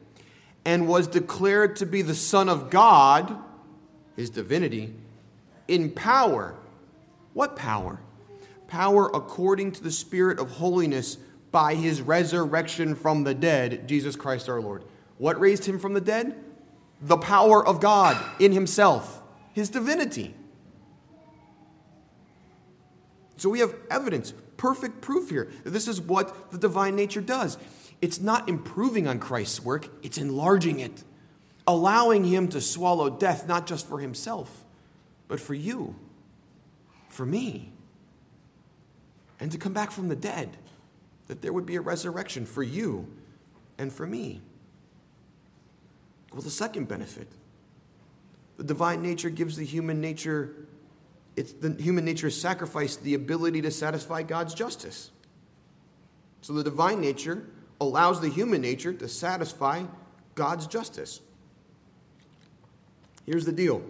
And 0.67 0.87
was 0.87 1.07
declared 1.07 1.77
to 1.77 1.87
be 1.87 2.03
the 2.03 2.15
Son 2.15 2.49
of 2.49 2.69
God, 2.69 3.37
his 4.17 4.29
divinity, 4.31 4.95
in 5.67 5.91
power. 5.91 6.55
What 7.33 7.57
power? 7.57 8.01
Power 8.69 9.11
according 9.15 9.73
to 9.73 9.83
the 9.83 9.91
Spirit 9.91 10.39
of 10.39 10.53
holiness 10.53 11.17
by 11.55 11.75
his 11.75 12.03
resurrection 12.03 12.95
from 12.95 13.25
the 13.25 13.33
dead, 13.33 13.89
Jesus 13.89 14.15
Christ 14.15 14.51
our 14.51 14.61
Lord. 14.61 14.85
What 15.17 15.41
raised 15.41 15.65
him 15.65 15.79
from 15.79 15.95
the 15.95 16.03
dead? 16.03 16.35
the 17.05 17.19
power 17.19 17.65
of 17.65 17.81
God 17.81 18.19
in 18.41 18.53
himself, 18.53 19.23
his 19.53 19.69
divinity. 19.69 20.35
So 23.37 23.51
we 23.51 23.61
have 23.61 23.75
evidence, 23.91 24.33
perfect 24.57 25.01
proof 25.01 25.29
here 25.29 25.51
this 25.65 25.87
is 25.87 26.01
what 26.01 26.51
the 26.51 26.59
divine 26.59 26.97
nature 26.97 27.21
does. 27.21 27.59
It's 28.01 28.21
not 28.21 28.49
improving 28.49 29.07
on 29.07 29.19
Christ's 29.19 29.63
work, 29.63 29.89
it's 30.03 30.19
enlarging 30.19 30.81
it, 30.81 31.05
allowing 31.67 32.25
him 32.25 32.49
to 32.49 32.61
swallow 32.61 33.11
death 33.11 33.47
not 33.47 33.67
just 33.67 33.87
for 33.87 33.99
himself, 33.99 34.65
but 35.29 35.41
for 35.41 35.55
you, 35.55 35.95
for 37.09 37.27
me, 37.27 37.73
and 39.41 39.53
to 39.53 39.59
come 39.59 39.73
back 39.73 39.91
from 39.91 40.09
the 40.09 40.17
dead, 40.17 40.57
that 41.27 41.43
there 41.43 41.53
would 41.53 41.67
be 41.67 41.77
a 41.77 41.81
resurrection 41.81 42.47
for 42.47 42.63
you 42.63 43.09
and 43.79 43.93
for 43.93 44.07
me. 44.07 44.41
Well, 46.33 46.43
the 46.43 46.51
second 46.51 46.89
benefit 46.89 47.29
the 48.57 48.65
divine 48.65 49.03
nature 49.03 49.31
gives 49.31 49.57
the 49.57 49.65
human 49.65 50.01
nature, 50.01 50.55
it's 51.37 51.53
the 51.53 51.73
human 51.73 52.05
nature 52.05 52.31
sacrifice 52.31 52.97
the 52.97 53.15
ability 53.15 53.63
to 53.63 53.71
satisfy 53.71 54.23
God's 54.23 54.55
justice. 54.55 55.11
So 56.41 56.53
the 56.53 56.63
divine 56.63 57.01
nature 57.01 57.45
allows 57.81 58.21
the 58.21 58.29
human 58.29 58.61
nature 58.61 58.93
to 58.93 59.09
satisfy 59.09 59.85
God's 60.35 60.67
justice. 60.67 61.21
Here's 63.27 63.45
the 63.45 63.53
deal. 63.53 63.83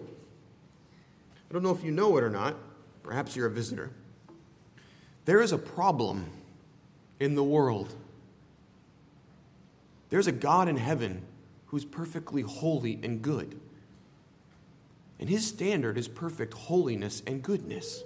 I 1.49 1.53
don't 1.53 1.61
know 1.61 1.71
if 1.71 1.83
you 1.83 1.91
know 1.91 2.17
it 2.17 2.23
or 2.23 2.29
not. 2.29 2.55
Perhaps 3.03 3.35
you're 3.35 3.47
a 3.47 3.51
visitor. 3.51 3.91
There 5.25 5.41
is 5.41 5.51
a 5.51 5.57
problem 5.57 6.25
in 7.19 7.35
the 7.35 7.43
world. 7.43 7.95
There's 10.09 10.27
a 10.27 10.31
God 10.31 10.67
in 10.67 10.77
heaven 10.77 11.23
who's 11.67 11.85
perfectly 11.85 12.41
holy 12.41 12.99
and 13.03 13.21
good. 13.21 13.59
And 15.19 15.29
his 15.29 15.47
standard 15.47 15.97
is 15.97 16.07
perfect 16.07 16.53
holiness 16.53 17.23
and 17.25 17.41
goodness. 17.41 18.03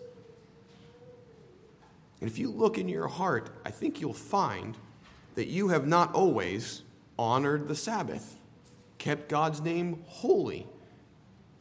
And 2.22 2.30
if 2.30 2.38
you 2.38 2.50
look 2.52 2.78
in 2.78 2.90
your 2.90 3.08
heart, 3.08 3.50
I 3.66 3.72
think 3.72 4.02
you'll 4.02 4.14
find 4.14 4.78
that 5.36 5.48
you 5.48 5.70
have 5.70 5.88
not 5.88 6.14
always 6.14 6.82
honored 7.18 7.68
the 7.68 7.76
Sabbath, 7.76 8.38
kept 8.98 9.30
God's 9.30 9.62
name 9.62 10.04
holy, 10.08 10.68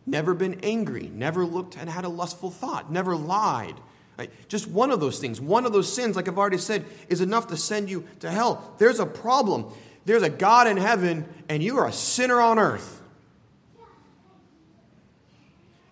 never 0.07 0.35
been 0.35 0.61
angry, 0.63 1.11
never 1.15 1.45
looked 1.45 1.77
and 1.77 1.89
had 1.89 2.05
a 2.05 2.09
lustful 2.09 2.51
thought, 2.51 2.91
never 2.91 3.17
lied. 3.17 3.75
Right? 4.19 4.33
Just 4.49 4.67
one 4.67 4.91
of 4.91 4.99
those 4.99 5.21
things, 5.21 5.41
one 5.41 5.65
of 5.65 5.73
those 5.73 5.91
sins, 5.91 6.17
like 6.17 6.27
I've 6.27 6.39
already 6.39 6.59
said, 6.59 6.85
is 7.09 7.21
enough 7.21 7.47
to 7.49 7.57
send 7.57 7.89
you 7.89 8.05
to 8.21 8.31
hell. 8.31 8.75
There's 8.79 8.99
a 8.99 9.07
problem. 9.07 9.67
There's 10.07 10.25
a 10.25 10.31
God 10.31 10.67
in 10.67 10.77
heaven, 10.77 11.29
and 11.49 11.63
you 11.63 11.79
are 11.79 11.87
a 11.87 11.93
sinner 11.93 12.41
on 12.41 12.59
earth. 12.59 13.01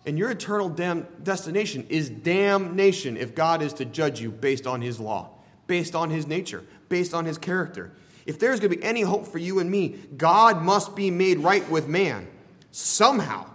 And 0.05 0.17
your 0.17 0.29
eternal 0.29 0.67
dam- 0.67 1.07
destination 1.23 1.85
is 1.89 2.09
damnation 2.09 3.15
if 3.15 3.33
God 3.33 3.61
is 3.61 3.73
to 3.73 3.85
judge 3.85 4.19
you 4.19 4.29
based 4.31 4.67
on 4.67 4.81
his 4.81 4.99
law, 4.99 5.29
based 5.67 5.95
on 5.95 6.09
his 6.09 6.27
nature, 6.27 6.63
based 6.89 7.13
on 7.13 7.23
his 7.23 7.37
character. 7.37 7.91
If 8.25 8.39
there's 8.39 8.59
going 8.59 8.71
to 8.71 8.77
be 8.77 8.83
any 8.83 9.01
hope 9.01 9.25
for 9.25 9.37
you 9.37 9.59
and 9.59 9.71
me, 9.71 9.99
God 10.17 10.61
must 10.61 10.97
be 10.97 11.11
made 11.11 11.39
right 11.39 11.69
with 11.69 11.87
man 11.87 12.27
somehow. 12.71 13.49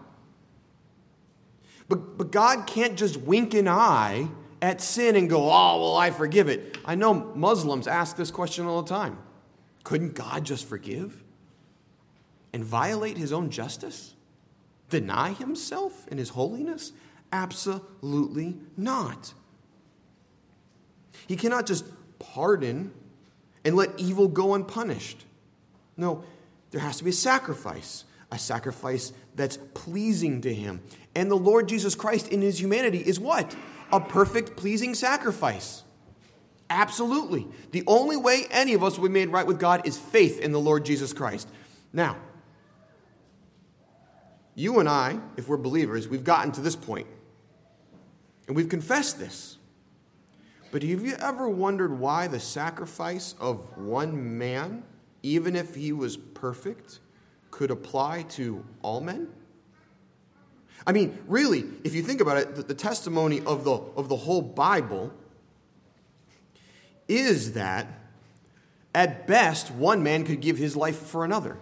But, 1.88 2.16
but 2.16 2.30
God 2.30 2.66
can't 2.66 2.96
just 2.96 3.18
wink 3.18 3.52
an 3.52 3.68
eye 3.68 4.28
at 4.62 4.80
sin 4.80 5.16
and 5.16 5.28
go, 5.28 5.50
oh, 5.50 5.80
well, 5.80 5.96
I 5.96 6.12
forgive 6.12 6.48
it. 6.48 6.78
I 6.84 6.94
know 6.94 7.12
Muslims 7.12 7.88
ask 7.88 8.16
this 8.16 8.30
question 8.30 8.64
all 8.66 8.82
the 8.82 8.88
time. 8.88 9.18
Couldn't 9.82 10.14
God 10.14 10.44
just 10.44 10.66
forgive 10.68 11.20
and 12.52 12.64
violate 12.64 13.18
his 13.18 13.32
own 13.32 13.50
justice? 13.50 14.14
Deny 14.88 15.32
himself 15.32 16.06
and 16.08 16.18
his 16.18 16.28
holiness? 16.28 16.92
Absolutely 17.32 18.56
not. 18.76 19.34
He 21.26 21.34
cannot 21.34 21.66
just 21.66 21.84
pardon 22.20 22.92
and 23.64 23.74
let 23.74 23.98
evil 23.98 24.28
go 24.28 24.54
unpunished. 24.54 25.24
No, 25.96 26.24
there 26.70 26.80
has 26.80 26.98
to 26.98 27.04
be 27.04 27.10
a 27.10 27.14
sacrifice, 27.14 28.04
a 28.30 28.38
sacrifice 28.38 29.12
that's 29.34 29.58
pleasing 29.74 30.40
to 30.42 30.54
him. 30.54 30.82
And 31.16 31.28
the 31.30 31.36
Lord 31.36 31.68
Jesus 31.68 31.96
Christ 31.96 32.28
in 32.28 32.42
his 32.42 32.60
humanity 32.60 32.98
is 32.98 33.18
what? 33.18 33.56
A 33.93 34.01
perfect, 34.01 34.57
pleasing 34.57 34.95
sacrifice. 34.95 35.82
Absolutely. 36.70 37.47
The 37.72 37.84
only 37.86 38.16
way 38.16 38.47
any 38.51 38.72
of 38.72 38.82
us 38.82 38.99
will 38.99 39.09
be 39.09 39.12
made 39.12 39.28
right 39.28 39.47
with 39.47 39.61
God 39.61 39.86
is 39.86 39.99
faith 39.99 40.40
in 40.40 40.53
the 40.53 40.61
Lord 40.61 40.86
Jesus 40.86 41.12
Christ. 41.12 41.47
Now, 41.93 42.16
you 44.55 44.80
and 44.80 44.88
I, 44.88 45.18
if 45.36 45.49
we're 45.49 45.59
believers, 45.59 46.09
we've 46.09 46.24
gotten 46.24 46.53
to 46.53 46.62
this 46.62 46.76
point, 46.76 47.07
and 48.47 48.57
we've 48.57 48.68
confessed 48.68 49.18
this. 49.18 49.59
But 50.70 50.82
have 50.82 51.05
you 51.05 51.14
ever 51.20 51.49
wondered 51.49 51.99
why 51.99 52.26
the 52.28 52.40
sacrifice 52.40 53.34
of 53.38 53.76
one 53.76 54.38
man, 54.38 54.84
even 55.22 55.55
if 55.55 55.74
he 55.74 55.93
was 55.93 56.16
perfect, 56.16 57.01
could 57.51 57.70
apply 57.70 58.22
to 58.22 58.64
all 58.80 59.03
men? 59.03 59.28
I 60.87 60.93
mean, 60.93 61.18
really, 61.26 61.64
if 61.85 61.95
you 61.95 62.03
think 62.03 62.20
about 62.20 62.37
it, 62.39 62.57
the, 62.57 62.62
the 62.62 62.74
testimony 62.74 63.41
of 63.41 63.64
the, 63.64 63.72
of 63.72 64.09
the 64.09 64.16
whole 64.16 64.43
Bible 64.43 65.12
is 67.09 67.53
that 67.53 67.87
at 68.95 69.26
best, 69.26 69.70
one 69.70 70.03
man 70.03 70.24
could 70.24 70.41
give 70.41 70.59
his 70.59 70.76
life 70.76 70.97
for 70.97 71.24
another. 71.24 71.57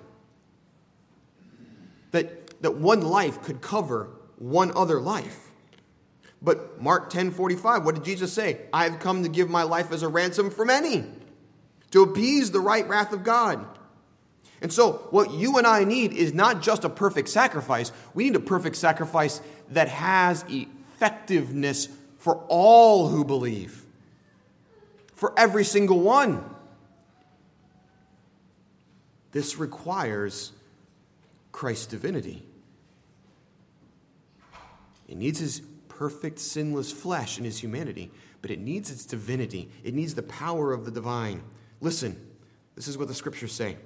That, 2.11 2.61
that 2.62 2.77
one 2.77 3.03
life 3.03 3.43
could 3.43 3.61
cover 3.61 4.11
one 4.39 4.73
other 4.75 5.01
life. 5.01 5.51
But 6.43 6.81
Mark 6.81 7.11
10 7.11 7.31
45, 7.33 7.85
what 7.85 7.95
did 7.95 8.05
Jesus 8.05 8.33
say? 8.33 8.62
I 8.73 8.85
have 8.85 8.99
come 8.99 9.23
to 9.23 9.29
give 9.29 9.51
my 9.51 9.62
life 9.62 9.93
as 9.93 10.03
a 10.03 10.09
ransom 10.09 10.51
for 10.51 10.64
many, 10.64 11.05
to 11.91 12.03
appease 12.03 12.51
the 12.51 12.61
right 12.61 12.89
wrath 12.89 13.12
of 13.12 13.23
God. 13.23 13.64
And 14.62 14.72
so, 14.72 14.92
what 15.11 15.32
you 15.32 15.56
and 15.56 15.66
I 15.66 15.84
need 15.84 16.12
is 16.12 16.34
not 16.34 16.61
just 16.61 16.84
a 16.84 16.90
perfect 16.90 17.28
sacrifice, 17.28 17.92
we 18.12 18.24
need 18.24 18.36
a 18.36 18.40
perfect 18.40 18.76
sacrifice 18.76 19.40
that 19.70 19.88
has 19.88 20.44
effectiveness 20.48 21.88
for 22.18 22.44
all 22.48 23.08
who 23.08 23.24
believe, 23.24 23.82
for 25.14 25.32
every 25.38 25.64
single 25.64 26.00
one. 26.00 26.44
This 29.32 29.56
requires 29.56 30.52
Christ's 31.52 31.86
divinity. 31.86 32.42
It 35.08 35.16
needs 35.16 35.38
his 35.38 35.62
perfect, 35.88 36.38
sinless 36.38 36.92
flesh 36.92 37.38
in 37.38 37.44
his 37.44 37.58
humanity, 37.58 38.11
but 38.42 38.50
it 38.50 38.58
needs 38.61 38.90
its 38.90 39.04
divinity. 39.04 39.70
It 39.84 39.94
needs 39.94 40.14
the 40.14 40.22
power 40.22 40.72
of 40.72 40.84
the 40.84 40.90
divine. 40.90 41.42
Listen, 41.80 42.20
this 42.74 42.88
is 42.88 42.98
what 42.98 43.08
the 43.08 43.14
scriptures 43.14 43.52
say. 43.52 43.76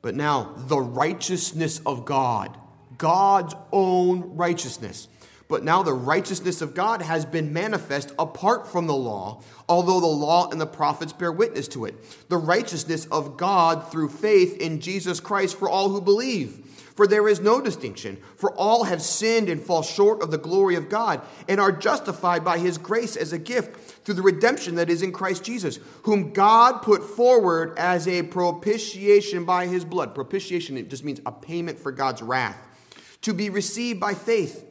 But 0.00 0.14
now, 0.14 0.54
the 0.56 0.80
righteousness 0.80 1.80
of 1.84 2.04
God, 2.04 2.56
God's 2.96 3.54
own 3.72 4.36
righteousness. 4.36 5.08
But 5.48 5.64
now 5.64 5.82
the 5.82 5.94
righteousness 5.94 6.60
of 6.60 6.74
God 6.74 7.00
has 7.00 7.24
been 7.24 7.54
manifest 7.54 8.12
apart 8.18 8.68
from 8.70 8.86
the 8.86 8.94
law, 8.94 9.42
although 9.66 9.98
the 9.98 10.06
law 10.06 10.50
and 10.50 10.60
the 10.60 10.66
prophets 10.66 11.14
bear 11.14 11.32
witness 11.32 11.68
to 11.68 11.86
it. 11.86 12.28
The 12.28 12.36
righteousness 12.36 13.06
of 13.06 13.38
God 13.38 13.90
through 13.90 14.10
faith 14.10 14.58
in 14.58 14.80
Jesus 14.80 15.20
Christ 15.20 15.58
for 15.58 15.68
all 15.68 15.88
who 15.88 16.02
believe. 16.02 16.77
For 16.98 17.06
there 17.06 17.28
is 17.28 17.38
no 17.38 17.60
distinction, 17.60 18.18
for 18.34 18.52
all 18.54 18.82
have 18.82 19.00
sinned 19.00 19.48
and 19.48 19.62
fall 19.62 19.82
short 19.84 20.20
of 20.20 20.32
the 20.32 20.36
glory 20.36 20.74
of 20.74 20.88
God, 20.88 21.20
and 21.46 21.60
are 21.60 21.70
justified 21.70 22.44
by 22.44 22.58
his 22.58 22.76
grace 22.76 23.14
as 23.14 23.32
a 23.32 23.38
gift 23.38 24.04
through 24.04 24.14
the 24.16 24.22
redemption 24.22 24.74
that 24.74 24.90
is 24.90 25.00
in 25.00 25.12
Christ 25.12 25.44
Jesus, 25.44 25.78
whom 26.02 26.32
God 26.32 26.82
put 26.82 27.04
forward 27.04 27.78
as 27.78 28.08
a 28.08 28.24
propitiation 28.24 29.44
by 29.44 29.68
his 29.68 29.84
blood. 29.84 30.12
Propitiation, 30.12 30.76
it 30.76 30.90
just 30.90 31.04
means 31.04 31.20
a 31.24 31.30
payment 31.30 31.78
for 31.78 31.92
God's 31.92 32.20
wrath, 32.20 32.58
to 33.20 33.32
be 33.32 33.48
received 33.48 34.00
by 34.00 34.14
faith. 34.14 34.66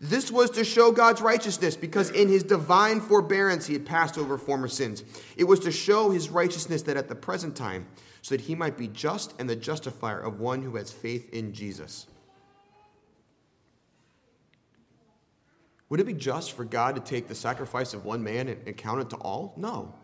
This 0.00 0.30
was 0.30 0.50
to 0.50 0.62
show 0.62 0.92
God's 0.92 1.20
righteousness 1.20 1.76
because 1.76 2.10
in 2.10 2.28
his 2.28 2.44
divine 2.44 3.00
forbearance 3.00 3.66
he 3.66 3.72
had 3.72 3.84
passed 3.84 4.18
over 4.18 4.38
former 4.38 4.68
sins. 4.68 5.02
It 5.36 5.48
was 5.48 5.58
to 5.60 5.72
show 5.72 6.10
his 6.10 6.28
righteousness 6.28 6.82
that 6.82 6.96
at 6.96 7.08
the 7.08 7.16
present 7.16 7.56
time, 7.56 7.88
so 8.26 8.34
that 8.34 8.40
he 8.40 8.56
might 8.56 8.76
be 8.76 8.88
just 8.88 9.34
and 9.38 9.48
the 9.48 9.54
justifier 9.54 10.18
of 10.18 10.40
one 10.40 10.60
who 10.60 10.74
has 10.74 10.90
faith 10.90 11.32
in 11.32 11.52
Jesus. 11.52 12.08
Would 15.88 16.00
it 16.00 16.06
be 16.06 16.12
just 16.12 16.50
for 16.50 16.64
God 16.64 16.96
to 16.96 17.00
take 17.00 17.28
the 17.28 17.36
sacrifice 17.36 17.94
of 17.94 18.04
one 18.04 18.24
man 18.24 18.48
and 18.48 18.76
count 18.76 19.00
it 19.00 19.10
to 19.10 19.16
all? 19.18 19.54
No. 19.56 19.94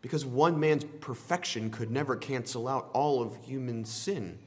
Because 0.00 0.24
one 0.24 0.60
man's 0.60 0.84
perfection 1.00 1.70
could 1.70 1.90
never 1.90 2.14
cancel 2.14 2.68
out 2.68 2.88
all 2.92 3.20
of 3.20 3.36
human 3.44 3.84
sin. 3.84 4.38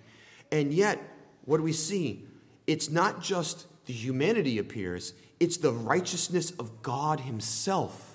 And 0.50 0.74
yet, 0.74 0.98
what 1.44 1.58
do 1.58 1.64
we 1.64 1.74
see? 1.74 2.24
It's 2.68 2.90
not 2.90 3.22
just 3.22 3.68
the 3.86 3.92
humanity 3.92 4.60
appears, 4.60 5.14
it's 5.42 5.58
the 5.58 5.74
righteousness 5.74 6.52
of 6.52 6.82
God 6.82 7.20
Himself 7.20 8.11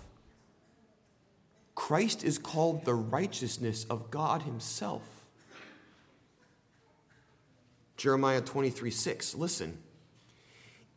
Christ 1.76 2.24
is 2.24 2.38
called 2.38 2.84
the 2.84 2.94
righteousness 2.94 3.84
of 3.84 4.10
God 4.10 4.42
Himself. 4.42 5.02
Jeremiah 7.96 8.40
23 8.40 8.90
6, 8.90 9.34
listen. 9.36 9.78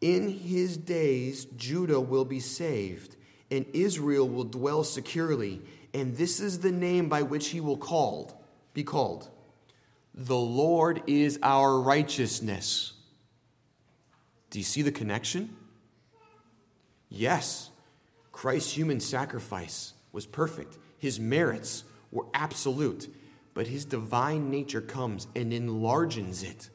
In 0.02 0.30
his 0.30 0.78
days, 0.78 1.46
Judah 1.58 2.00
will 2.00 2.24
be 2.24 2.40
saved, 2.40 3.18
and 3.52 3.66
Israel 3.74 4.28
will 4.28 4.46
dwell 4.46 4.84
securely, 4.86 5.62
and 5.94 6.16
this 6.16 6.40
is 6.40 6.60
the 6.60 6.72
name 6.72 7.10
by 7.10 7.22
which 7.22 7.50
he 7.50 7.60
will 7.60 7.78
called, 7.78 8.34
be 8.74 8.84
called. 8.84 9.30
The 10.14 10.38
Lord 10.38 11.04
is 11.06 11.38
our 11.44 11.80
righteousness. 11.80 12.94
Do 14.50 14.60
you 14.60 14.66
see 14.66 14.82
the 14.82 14.92
connection? 14.92 15.56
Yes, 17.10 17.70
Christ's 18.32 18.72
human 18.72 19.02
sacrifice 19.02 19.94
was 20.12 20.26
perfect, 20.26 20.78
his 20.98 21.20
merits 21.20 21.84
were 22.12 22.26
absolute, 22.34 23.14
but 23.54 23.68
his 23.68 23.86
divine 23.86 24.50
nature 24.50 24.82
comes 24.82 25.28
and 25.36 25.54
enlarges 25.54 26.44
it, 26.44 26.70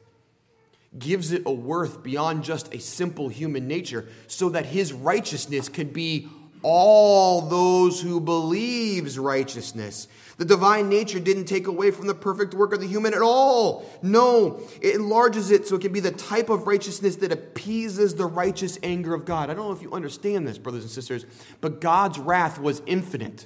gives 0.97 1.31
it 1.31 1.43
a 1.45 1.51
worth 1.51 2.03
beyond 2.03 2.43
just 2.43 2.73
a 2.73 2.79
simple 2.79 3.27
human 3.27 3.67
nature, 3.67 4.07
so 4.27 4.49
that 4.49 4.65
his 4.67 4.93
righteousness 4.93 5.69
could 5.69 5.93
be 5.93 6.27
all 6.67 7.41
those 7.41 8.01
who 8.01 8.19
believes 8.19 9.19
righteousness. 9.19 10.07
The 10.37 10.45
divine 10.45 10.89
nature 10.89 11.19
didn't 11.19 11.45
take 11.45 11.67
away 11.67 11.91
from 11.91 12.07
the 12.07 12.15
perfect 12.15 12.55
work 12.55 12.73
of 12.73 12.81
the 12.81 12.87
human 12.87 13.13
at 13.13 13.21
all. 13.21 13.87
No, 14.01 14.59
it 14.81 14.95
enlarges 14.95 15.51
it 15.51 15.67
so 15.67 15.75
it 15.75 15.81
can 15.81 15.93
be 15.93 15.99
the 15.99 16.11
type 16.11 16.49
of 16.49 16.65
righteousness 16.65 17.17
that 17.17 17.31
appeases 17.31 18.15
the 18.15 18.25
righteous 18.25 18.79
anger 18.81 19.13
of 19.13 19.25
God. 19.25 19.51
I 19.51 19.53
don't 19.53 19.67
know 19.67 19.73
if 19.73 19.83
you 19.83 19.93
understand 19.93 20.47
this, 20.47 20.57
brothers 20.57 20.81
and 20.81 20.91
sisters, 20.91 21.27
but 21.61 21.79
God's 21.81 22.17
wrath 22.17 22.59
was 22.59 22.81
infinite. 22.87 23.45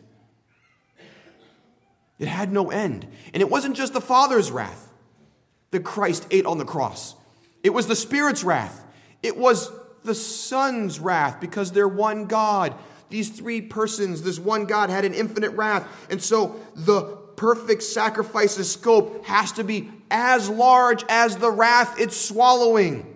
It 2.19 2.29
had 2.29 2.53
no 2.53 2.71
end. 2.71 3.05
And 3.33 3.41
it 3.41 3.49
wasn't 3.49 3.75
just 3.75 3.91
the 3.91 4.01
Father's 4.01 4.49
wrath 4.49 4.93
that 5.71 5.83
Christ 5.83 6.25
ate 6.31 6.45
on 6.45 6.57
the 6.57 6.65
cross, 6.65 7.15
it 7.63 7.71
was 7.71 7.87
the 7.87 7.97
Spirit's 7.97 8.45
wrath. 8.45 8.85
It 9.21 9.35
was 9.35 9.69
the 10.05 10.15
Son's 10.15 10.97
wrath 10.97 11.41
because 11.41 11.73
they're 11.73 11.85
one 11.85 12.25
God. 12.25 12.73
These 13.09 13.29
three 13.29 13.61
persons, 13.61 14.21
this 14.21 14.39
one 14.39 14.65
God, 14.65 14.89
had 14.89 15.05
an 15.05 15.13
infinite 15.13 15.51
wrath. 15.51 15.87
And 16.09 16.21
so 16.21 16.59
the 16.75 17.01
perfect 17.35 17.83
sacrifice's 17.83 18.71
scope 18.71 19.25
has 19.25 19.53
to 19.53 19.63
be 19.63 19.89
as 20.11 20.49
large 20.49 21.03
as 21.09 21.37
the 21.37 21.49
wrath 21.49 21.99
it's 21.99 22.17
swallowing. 22.17 23.15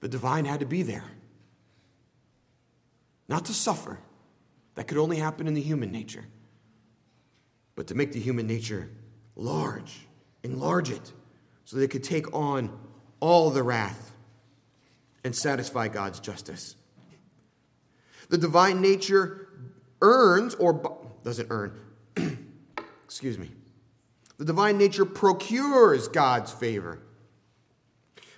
The 0.00 0.08
divine 0.08 0.44
had 0.44 0.60
to 0.60 0.66
be 0.66 0.82
there. 0.82 1.04
Not 3.28 3.46
to 3.46 3.54
suffer, 3.54 3.98
that 4.74 4.86
could 4.86 4.98
only 4.98 5.16
happen 5.16 5.46
in 5.46 5.54
the 5.54 5.62
human 5.62 5.90
nature, 5.90 6.26
but 7.74 7.86
to 7.86 7.94
make 7.94 8.12
the 8.12 8.20
human 8.20 8.46
nature 8.46 8.90
large, 9.34 10.06
enlarge 10.42 10.90
it, 10.90 11.12
so 11.64 11.76
that 11.76 11.84
it 11.84 11.90
could 11.90 12.04
take 12.04 12.34
on 12.34 12.76
all 13.20 13.50
the 13.50 13.62
wrath 13.62 14.12
and 15.24 15.34
satisfy 15.34 15.88
God's 15.88 16.20
justice. 16.20 16.76
The 18.28 18.38
divine 18.38 18.80
nature 18.80 19.48
earns 20.00 20.54
or 20.54 21.00
doesn't 21.22 21.48
earn, 21.50 21.78
excuse 23.04 23.38
me. 23.38 23.50
The 24.38 24.44
divine 24.44 24.78
nature 24.78 25.04
procures 25.04 26.08
God's 26.08 26.52
favor. 26.52 27.00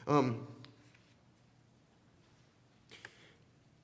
Um, 0.07 0.47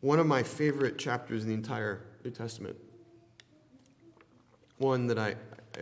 one 0.01 0.19
of 0.19 0.27
my 0.27 0.43
favorite 0.43 0.99
chapters 0.99 1.43
in 1.43 1.49
the 1.49 1.55
entire 1.55 2.03
New 2.25 2.31
Testament, 2.31 2.77
one 4.79 5.07
that 5.07 5.19
I, 5.19 5.37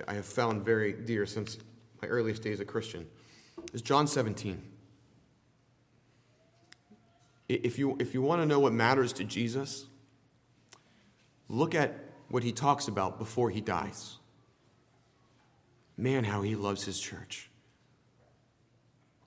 I 0.06 0.14
have 0.14 0.26
found 0.26 0.64
very 0.64 0.92
dear 0.92 1.26
since 1.26 1.58
my 2.00 2.08
earliest 2.08 2.42
days 2.42 2.54
as 2.54 2.60
a 2.60 2.64
Christian, 2.64 3.06
is 3.72 3.82
John 3.82 4.06
17. 4.06 4.62
If 7.48 7.78
you, 7.78 7.96
if 7.98 8.14
you 8.14 8.22
want 8.22 8.40
to 8.40 8.46
know 8.46 8.60
what 8.60 8.72
matters 8.72 9.12
to 9.14 9.24
Jesus, 9.24 9.86
look 11.50 11.74
at 11.74 11.98
what 12.28 12.42
he 12.42 12.52
talks 12.52 12.88
about 12.88 13.18
before 13.18 13.50
he 13.50 13.60
dies. 13.60 14.16
Man, 15.96 16.24
how 16.24 16.42
he 16.42 16.54
loves 16.54 16.84
his 16.84 16.98
church. 16.98 17.50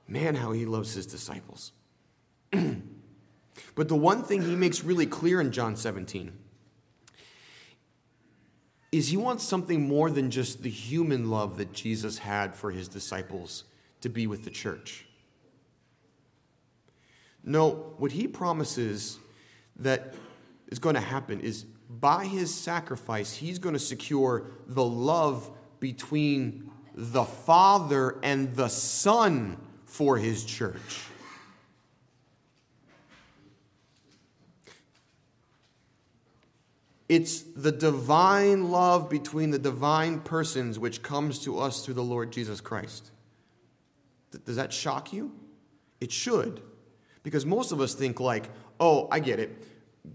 Man, 0.07 0.35
how 0.35 0.53
he 0.53 0.65
loves 0.65 0.93
his 0.93 1.05
disciples. 1.05 1.73
but 2.51 3.87
the 3.89 3.95
one 3.95 4.23
thing 4.23 4.41
he 4.41 4.55
makes 4.55 4.83
really 4.83 5.05
clear 5.05 5.41
in 5.41 5.51
John 5.51 5.75
17 5.75 6.31
is 8.91 9.09
he 9.09 9.17
wants 9.17 9.43
something 9.43 9.87
more 9.87 10.09
than 10.09 10.31
just 10.31 10.63
the 10.63 10.69
human 10.69 11.29
love 11.29 11.57
that 11.57 11.73
Jesus 11.73 12.19
had 12.19 12.55
for 12.55 12.71
his 12.71 12.87
disciples 12.87 13.63
to 14.01 14.09
be 14.09 14.27
with 14.27 14.43
the 14.43 14.51
church. 14.51 15.05
No, 17.43 17.95
what 17.97 18.11
he 18.11 18.27
promises 18.27 19.17
that 19.77 20.13
is 20.67 20.79
going 20.79 20.95
to 20.95 21.01
happen 21.01 21.41
is 21.41 21.65
by 21.99 22.25
his 22.25 22.53
sacrifice, 22.53 23.33
he's 23.33 23.59
going 23.59 23.73
to 23.73 23.79
secure 23.79 24.45
the 24.67 24.83
love 24.83 25.49
between 25.79 26.71
the 26.95 27.23
Father 27.23 28.17
and 28.23 28.55
the 28.55 28.67
Son 28.67 29.57
for 29.85 30.17
his 30.17 30.43
church. 30.43 31.05
It's 37.09 37.41
the 37.41 37.71
divine 37.71 38.71
love 38.71 39.07
between 39.07 39.51
the 39.51 39.59
divine 39.59 40.19
persons 40.21 40.79
which 40.79 41.03
comes 41.03 41.37
to 41.39 41.59
us 41.59 41.85
through 41.85 41.93
the 41.93 42.03
Lord 42.03 42.31
Jesus 42.31 42.59
Christ. 42.59 43.11
Does 44.45 44.55
that 44.55 44.73
shock 44.73 45.13
you? 45.13 45.31
It 46.01 46.11
should. 46.11 46.61
Because 47.21 47.45
most 47.45 47.71
of 47.71 47.79
us 47.79 47.93
think, 47.93 48.19
like, 48.19 48.49
oh, 48.79 49.07
I 49.11 49.19
get 49.19 49.39
it. 49.39 49.63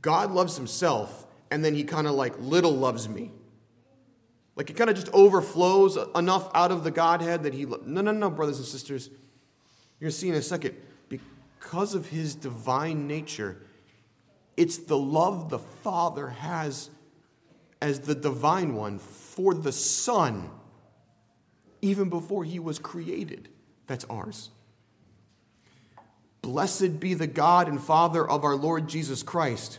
God 0.02 0.32
loves 0.32 0.56
himself, 0.56 1.27
and 1.51 1.64
then 1.64 1.74
he 1.74 1.84
kind 1.84 2.07
of 2.07 2.14
like 2.14 2.34
little 2.38 2.72
loves 2.72 3.09
me. 3.09 3.30
Like 4.57 4.70
it 4.70 4.74
kind 4.74 4.90
of 4.90 4.96
just 4.96 5.09
overflows 5.12 5.96
enough 6.16 6.51
out 6.55 6.72
of 6.72 6.82
the 6.84 6.90
Godhead 6.90 7.44
that 7.44 7.55
he. 7.55 7.64
Lo- 7.64 7.82
no, 7.84 8.01
no, 8.01 8.12
no, 8.12 8.28
brothers 8.28 8.59
and 8.59 8.66
sisters. 8.66 9.09
You're 9.09 10.07
going 10.07 10.12
to 10.12 10.18
see 10.18 10.28
in 10.28 10.34
a 10.34 10.42
second. 10.42 10.74
Because 11.09 11.94
of 11.94 12.09
his 12.09 12.34
divine 12.34 13.07
nature, 13.07 13.62
it's 14.57 14.78
the 14.78 14.99
love 14.99 15.49
the 15.49 15.59
Father 15.59 16.28
has 16.28 16.90
as 17.80 18.01
the 18.01 18.14
divine 18.14 18.74
one 18.74 18.99
for 18.99 19.55
the 19.55 19.72
Son, 19.72 20.51
even 21.80 22.09
before 22.09 22.44
he 22.44 22.59
was 22.59 22.78
created. 22.78 23.49
That's 23.86 24.05
ours. 24.07 24.51
Blessed 26.42 26.99
be 26.99 27.14
the 27.14 27.26
God 27.26 27.68
and 27.68 27.80
Father 27.80 28.28
of 28.28 28.44
our 28.44 28.57
Lord 28.57 28.88
Jesus 28.88 29.22
Christ, 29.22 29.78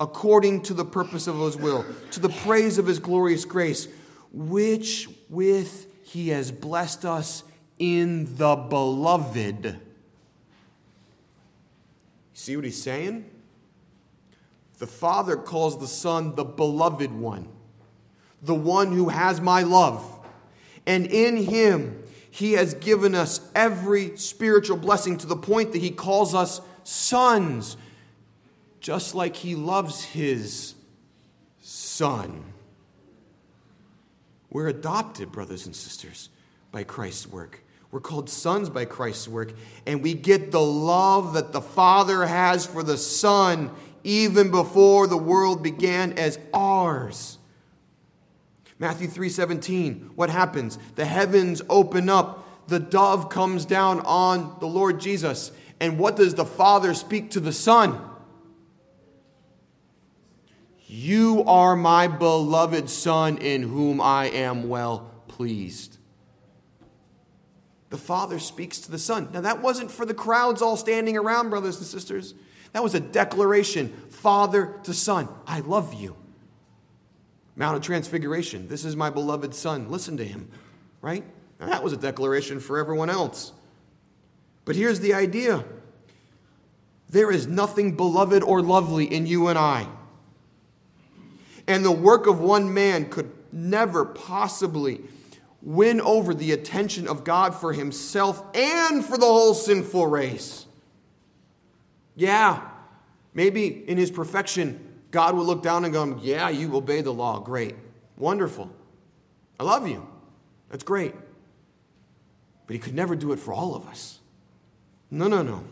according 0.00 0.62
to 0.62 0.74
the 0.74 0.84
purpose 0.84 1.26
of 1.26 1.38
his 1.38 1.56
will, 1.56 1.84
to 2.12 2.20
the 2.20 2.28
praise 2.28 2.78
of 2.78 2.86
his 2.86 2.98
glorious 2.98 3.44
grace, 3.44 3.88
which 4.32 5.08
with 5.28 5.86
he 6.04 6.28
has 6.28 6.50
blessed 6.52 7.04
us 7.04 7.44
in 7.78 8.36
the 8.36 8.56
beloved. 8.56 9.80
See 12.32 12.56
what 12.56 12.64
he's 12.64 12.82
saying? 12.82 13.30
The 14.78 14.86
Father 14.86 15.36
calls 15.36 15.78
the 15.78 15.86
Son 15.86 16.34
the 16.34 16.44
beloved 16.44 17.12
one, 17.12 17.48
the 18.42 18.54
one 18.54 18.92
who 18.92 19.08
has 19.08 19.40
my 19.40 19.62
love. 19.62 20.04
And 20.86 21.06
in 21.06 21.36
him, 21.36 22.02
he 22.30 22.52
has 22.54 22.74
given 22.74 23.14
us 23.14 23.40
every 23.54 24.16
spiritual 24.16 24.76
blessing 24.76 25.16
to 25.18 25.26
the 25.26 25.36
point 25.36 25.72
that 25.72 25.80
he 25.80 25.90
calls 25.90 26.34
us 26.34 26.60
sons, 26.82 27.76
just 28.84 29.14
like 29.14 29.34
he 29.36 29.54
loves 29.54 30.04
his 30.04 30.74
son. 31.62 32.44
We're 34.50 34.68
adopted, 34.68 35.32
brothers 35.32 35.64
and 35.64 35.74
sisters, 35.74 36.28
by 36.70 36.84
Christ's 36.84 37.26
work. 37.26 37.64
We're 37.90 38.00
called 38.00 38.28
sons 38.28 38.68
by 38.68 38.84
Christ's 38.84 39.26
work, 39.26 39.54
and 39.86 40.02
we 40.02 40.12
get 40.12 40.50
the 40.50 40.60
love 40.60 41.32
that 41.32 41.52
the 41.52 41.62
Father 41.62 42.26
has 42.26 42.66
for 42.66 42.82
the 42.82 42.98
Son 42.98 43.70
even 44.02 44.50
before 44.50 45.06
the 45.06 45.16
world 45.16 45.62
began 45.62 46.12
as 46.18 46.38
ours. 46.52 47.38
Matthew 48.78 49.08
3:17 49.08 50.10
what 50.14 50.28
happens 50.28 50.78
the 50.96 51.06
heavens 51.06 51.62
open 51.70 52.10
up 52.10 52.68
the 52.68 52.80
dove 52.80 53.30
comes 53.30 53.64
down 53.64 54.00
on 54.00 54.56
the 54.60 54.66
Lord 54.66 55.00
Jesus 55.00 55.52
and 55.80 55.98
what 55.98 56.16
does 56.16 56.34
the 56.34 56.44
Father 56.44 56.92
speak 56.92 57.30
to 57.30 57.40
the 57.40 57.52
Son? 57.52 57.98
You 60.96 61.42
are 61.48 61.74
my 61.74 62.06
beloved 62.06 62.88
Son 62.88 63.38
in 63.38 63.62
whom 63.62 64.00
I 64.00 64.26
am 64.26 64.68
well 64.68 65.10
pleased. 65.26 65.98
The 67.90 67.96
Father 67.96 68.38
speaks 68.38 68.78
to 68.78 68.92
the 68.92 68.98
Son. 68.98 69.28
Now, 69.32 69.40
that 69.40 69.60
wasn't 69.60 69.90
for 69.90 70.06
the 70.06 70.14
crowds 70.14 70.62
all 70.62 70.76
standing 70.76 71.16
around, 71.16 71.50
brothers 71.50 71.78
and 71.78 71.86
sisters. 71.86 72.34
That 72.74 72.84
was 72.84 72.94
a 72.94 73.00
declaration 73.00 73.88
Father 74.08 74.78
to 74.84 74.94
Son, 74.94 75.28
I 75.48 75.60
love 75.60 75.94
you. 75.94 76.14
Mount 77.56 77.76
of 77.76 77.82
Transfiguration, 77.82 78.68
this 78.68 78.84
is 78.84 78.94
my 78.94 79.10
beloved 79.10 79.52
Son, 79.52 79.90
listen 79.90 80.16
to 80.18 80.24
him, 80.24 80.48
right? 81.02 81.24
Now, 81.58 81.66
that 81.66 81.82
was 81.82 81.92
a 81.92 81.96
declaration 81.96 82.60
for 82.60 82.78
everyone 82.78 83.10
else. 83.10 83.52
But 84.64 84.76
here's 84.76 85.00
the 85.00 85.14
idea 85.14 85.64
there 87.08 87.32
is 87.32 87.48
nothing 87.48 87.96
beloved 87.96 88.44
or 88.44 88.62
lovely 88.62 89.12
in 89.12 89.26
you 89.26 89.48
and 89.48 89.58
I. 89.58 89.88
And 91.66 91.84
the 91.84 91.92
work 91.92 92.26
of 92.26 92.40
one 92.40 92.74
man 92.74 93.08
could 93.08 93.32
never 93.52 94.04
possibly 94.04 95.00
win 95.62 96.00
over 96.00 96.34
the 96.34 96.52
attention 96.52 97.08
of 97.08 97.24
God 97.24 97.54
for 97.54 97.72
himself 97.72 98.44
and 98.54 99.04
for 99.04 99.16
the 99.16 99.24
whole 99.26 99.54
sinful 99.54 100.06
race. 100.06 100.66
Yeah, 102.16 102.60
maybe 103.32 103.66
in 103.66 103.96
his 103.96 104.10
perfection, 104.10 104.94
God 105.10 105.34
will 105.34 105.44
look 105.44 105.62
down 105.62 105.84
and 105.84 105.92
go, 105.92 106.18
Yeah, 106.22 106.48
you 106.50 106.74
obey 106.76 107.00
the 107.00 107.12
law. 107.12 107.40
Great. 107.40 107.74
Wonderful. 108.16 108.70
I 109.58 109.64
love 109.64 109.88
you. 109.88 110.06
That's 110.68 110.84
great. 110.84 111.14
But 112.66 112.74
he 112.74 112.78
could 112.78 112.94
never 112.94 113.16
do 113.16 113.32
it 113.32 113.38
for 113.38 113.52
all 113.52 113.74
of 113.74 113.86
us. 113.86 114.20
No, 115.10 115.28
no, 115.28 115.42
no. 115.42 115.64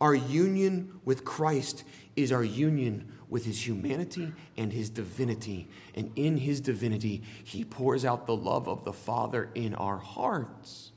Our 0.00 0.14
union 0.14 1.00
with 1.04 1.24
Christ 1.24 1.84
is 2.16 2.32
our 2.32 2.44
union 2.44 3.12
with 3.28 3.44
his 3.44 3.66
humanity 3.66 4.32
and 4.56 4.72
his 4.72 4.88
divinity. 4.88 5.68
And 5.94 6.12
in 6.16 6.38
his 6.38 6.60
divinity, 6.60 7.22
he 7.44 7.64
pours 7.64 8.04
out 8.04 8.26
the 8.26 8.36
love 8.36 8.68
of 8.68 8.84
the 8.84 8.92
Father 8.92 9.50
in 9.54 9.74
our 9.74 9.98
hearts. 9.98 10.92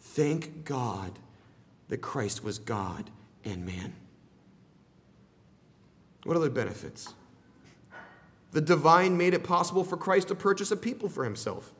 Thank 0.00 0.64
God 0.64 1.18
that 1.88 1.98
Christ 1.98 2.44
was 2.44 2.58
God 2.58 3.10
and 3.44 3.66
man. 3.66 3.94
What 6.24 6.36
other 6.36 6.50
benefits? 6.50 7.12
The 8.52 8.60
divine 8.60 9.16
made 9.16 9.34
it 9.34 9.42
possible 9.42 9.82
for 9.82 9.96
Christ 9.96 10.28
to 10.28 10.34
purchase 10.34 10.70
a 10.70 10.76
people 10.76 11.08
for 11.08 11.24
himself. 11.24 11.72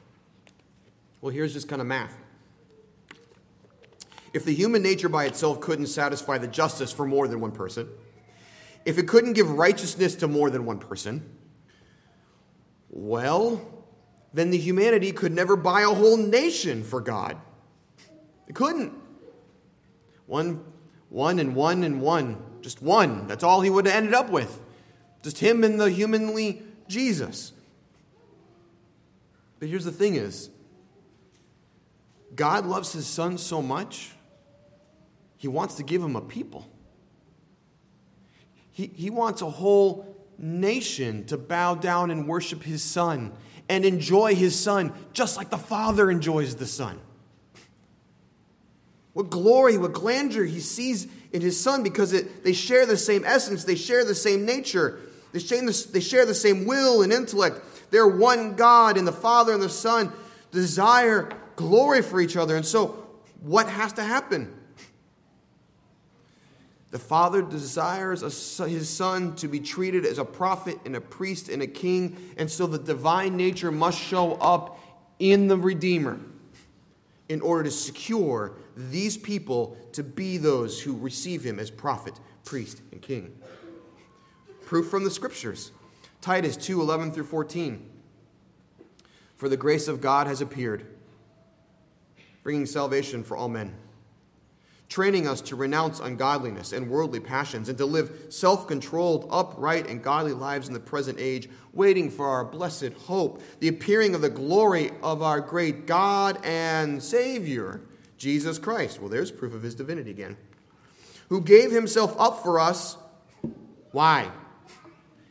Well, 1.20 1.32
here's 1.32 1.52
just 1.52 1.68
kind 1.68 1.80
of 1.80 1.86
math. 1.86 2.18
If 4.34 4.44
the 4.44 4.52
human 4.52 4.82
nature 4.82 5.08
by 5.08 5.24
itself 5.26 5.60
couldn't 5.60 5.86
satisfy 5.86 6.38
the 6.38 6.48
justice 6.48 6.92
for 6.92 7.06
more 7.06 7.28
than 7.28 7.40
one 7.40 7.52
person, 7.52 7.88
if 8.84 8.98
it 8.98 9.08
couldn't 9.08 9.34
give 9.34 9.48
righteousness 9.48 10.16
to 10.16 10.28
more 10.28 10.50
than 10.50 10.66
one 10.66 10.78
person, 10.78 11.24
well, 12.90 13.60
then 14.34 14.50
the 14.50 14.58
humanity 14.58 15.12
could 15.12 15.32
never 15.32 15.54
buy 15.54 15.82
a 15.82 15.88
whole 15.88 16.16
nation 16.16 16.82
for 16.82 17.00
God. 17.00 17.36
It 18.48 18.56
couldn't. 18.56 18.92
One, 20.26 20.64
one 21.08 21.38
and 21.38 21.54
one 21.54 21.84
and 21.84 22.00
one. 22.00 22.42
Just 22.60 22.82
one. 22.82 23.28
That's 23.28 23.44
all 23.44 23.60
he 23.60 23.70
would 23.70 23.86
have 23.86 23.94
ended 23.94 24.14
up 24.14 24.30
with. 24.30 24.60
Just 25.22 25.38
him 25.38 25.62
and 25.62 25.80
the 25.80 25.90
humanly 25.90 26.62
Jesus. 26.88 27.52
But 29.60 29.68
here's 29.68 29.84
the 29.84 29.92
thing 29.92 30.16
is, 30.16 30.50
God 32.34 32.66
loves 32.66 32.92
his 32.92 33.06
son 33.06 33.38
so 33.38 33.62
much, 33.62 34.10
he 35.44 35.48
wants 35.48 35.74
to 35.74 35.82
give 35.82 36.02
him 36.02 36.16
a 36.16 36.22
people. 36.22 36.66
He, 38.72 38.86
he 38.94 39.10
wants 39.10 39.42
a 39.42 39.50
whole 39.50 40.16
nation 40.38 41.26
to 41.26 41.36
bow 41.36 41.74
down 41.74 42.10
and 42.10 42.26
worship 42.26 42.62
his 42.62 42.82
son 42.82 43.30
and 43.68 43.84
enjoy 43.84 44.34
his 44.34 44.58
son 44.58 44.94
just 45.12 45.36
like 45.36 45.50
the 45.50 45.58
father 45.58 46.10
enjoys 46.10 46.54
the 46.56 46.66
son. 46.66 46.98
What 49.12 49.28
glory, 49.28 49.76
what 49.76 49.92
grandeur 49.92 50.44
he 50.44 50.60
sees 50.60 51.08
in 51.30 51.42
his 51.42 51.60
son 51.60 51.82
because 51.82 52.14
it, 52.14 52.42
they 52.42 52.54
share 52.54 52.86
the 52.86 52.96
same 52.96 53.22
essence, 53.26 53.64
they 53.64 53.74
share 53.74 54.02
the 54.02 54.14
same 54.14 54.46
nature, 54.46 54.98
they 55.32 55.40
share, 55.40 55.60
the, 55.60 55.88
they 55.92 56.00
share 56.00 56.24
the 56.24 56.34
same 56.34 56.64
will 56.64 57.02
and 57.02 57.12
intellect. 57.12 57.60
They're 57.90 58.08
one 58.08 58.56
God, 58.56 58.96
and 58.96 59.06
the 59.06 59.12
Father 59.12 59.52
and 59.52 59.60
the 59.60 59.68
Son 59.68 60.10
desire 60.52 61.28
glory 61.56 62.00
for 62.00 62.18
each 62.18 62.34
other. 62.34 62.56
And 62.56 62.64
so, 62.64 63.06
what 63.42 63.68
has 63.68 63.92
to 63.92 64.02
happen? 64.02 64.50
The 66.94 67.00
Father 67.00 67.42
desires 67.42 68.20
his 68.20 68.88
Son 68.88 69.34
to 69.34 69.48
be 69.48 69.58
treated 69.58 70.06
as 70.06 70.18
a 70.18 70.24
prophet 70.24 70.78
and 70.84 70.94
a 70.94 71.00
priest 71.00 71.48
and 71.48 71.60
a 71.60 71.66
king, 71.66 72.16
and 72.36 72.48
so 72.48 72.68
the 72.68 72.78
divine 72.78 73.36
nature 73.36 73.72
must 73.72 73.98
show 73.98 74.34
up 74.34 74.78
in 75.18 75.48
the 75.48 75.56
Redeemer 75.56 76.20
in 77.28 77.40
order 77.40 77.64
to 77.64 77.72
secure 77.72 78.52
these 78.76 79.16
people 79.16 79.76
to 79.90 80.04
be 80.04 80.36
those 80.36 80.80
who 80.80 80.96
receive 80.96 81.42
him 81.42 81.58
as 81.58 81.68
prophet, 81.68 82.14
priest, 82.44 82.80
and 82.92 83.02
king. 83.02 83.36
Proof 84.64 84.88
from 84.88 85.02
the 85.02 85.10
scriptures 85.10 85.72
Titus 86.20 86.56
2 86.56 86.80
11 86.80 87.10
through 87.10 87.24
14. 87.24 87.90
For 89.34 89.48
the 89.48 89.56
grace 89.56 89.88
of 89.88 90.00
God 90.00 90.28
has 90.28 90.40
appeared, 90.40 90.86
bringing 92.44 92.66
salvation 92.66 93.24
for 93.24 93.36
all 93.36 93.48
men 93.48 93.74
training 94.94 95.26
us 95.26 95.40
to 95.40 95.56
renounce 95.56 95.98
ungodliness 95.98 96.72
and 96.72 96.88
worldly 96.88 97.18
passions 97.18 97.68
and 97.68 97.76
to 97.76 97.84
live 97.84 98.26
self 98.28 98.68
controlled, 98.68 99.26
upright, 99.28 99.88
and 99.88 100.04
godly 100.04 100.32
lives 100.32 100.68
in 100.68 100.72
the 100.72 100.78
present 100.78 101.18
age, 101.18 101.48
waiting 101.72 102.08
for 102.08 102.28
our 102.28 102.44
blessed 102.44 102.92
hope, 103.04 103.42
the 103.58 103.66
appearing 103.66 104.14
of 104.14 104.20
the 104.20 104.30
glory 104.30 104.92
of 105.02 105.20
our 105.20 105.40
great 105.40 105.84
God 105.84 106.38
and 106.44 107.02
Savior, 107.02 107.80
Jesus 108.18 108.56
Christ. 108.56 109.00
Well, 109.00 109.08
there's 109.08 109.32
proof 109.32 109.52
of 109.52 109.64
his 109.64 109.74
divinity 109.74 110.12
again. 110.12 110.36
Who 111.28 111.40
gave 111.40 111.72
himself 111.72 112.14
up 112.16 112.44
for 112.44 112.60
us. 112.60 112.96
Why? 113.90 114.30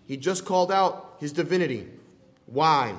He 0.06 0.18
just 0.18 0.44
called 0.44 0.74
out 0.74 1.16
his 1.22 1.32
divinity. 1.32 1.88
Why? 2.48 2.96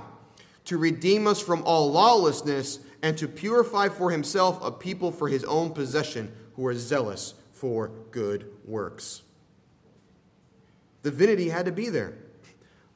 To 0.65 0.79
redeem 0.79 1.27
us 1.27 1.43
from 1.43 1.62
all 1.65 1.93
lawlessness 1.93 2.79
and 3.03 3.19
to 3.19 3.29
purify 3.29 3.91
for 3.91 4.11
himself 4.11 4.65
a 4.65 4.73
people 4.73 5.12
for 5.12 5.29
his 5.29 5.45
own 5.45 5.75
possession 5.75 6.35
who 6.57 6.67
are 6.67 6.75
zealous 6.75 7.35
for 7.53 7.91
good 8.11 8.51
works. 8.65 9.23
Divinity 11.03 11.49
had 11.49 11.67
to 11.67 11.73
be 11.73 11.89
there. 11.89 12.15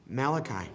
Malachi 0.07 0.69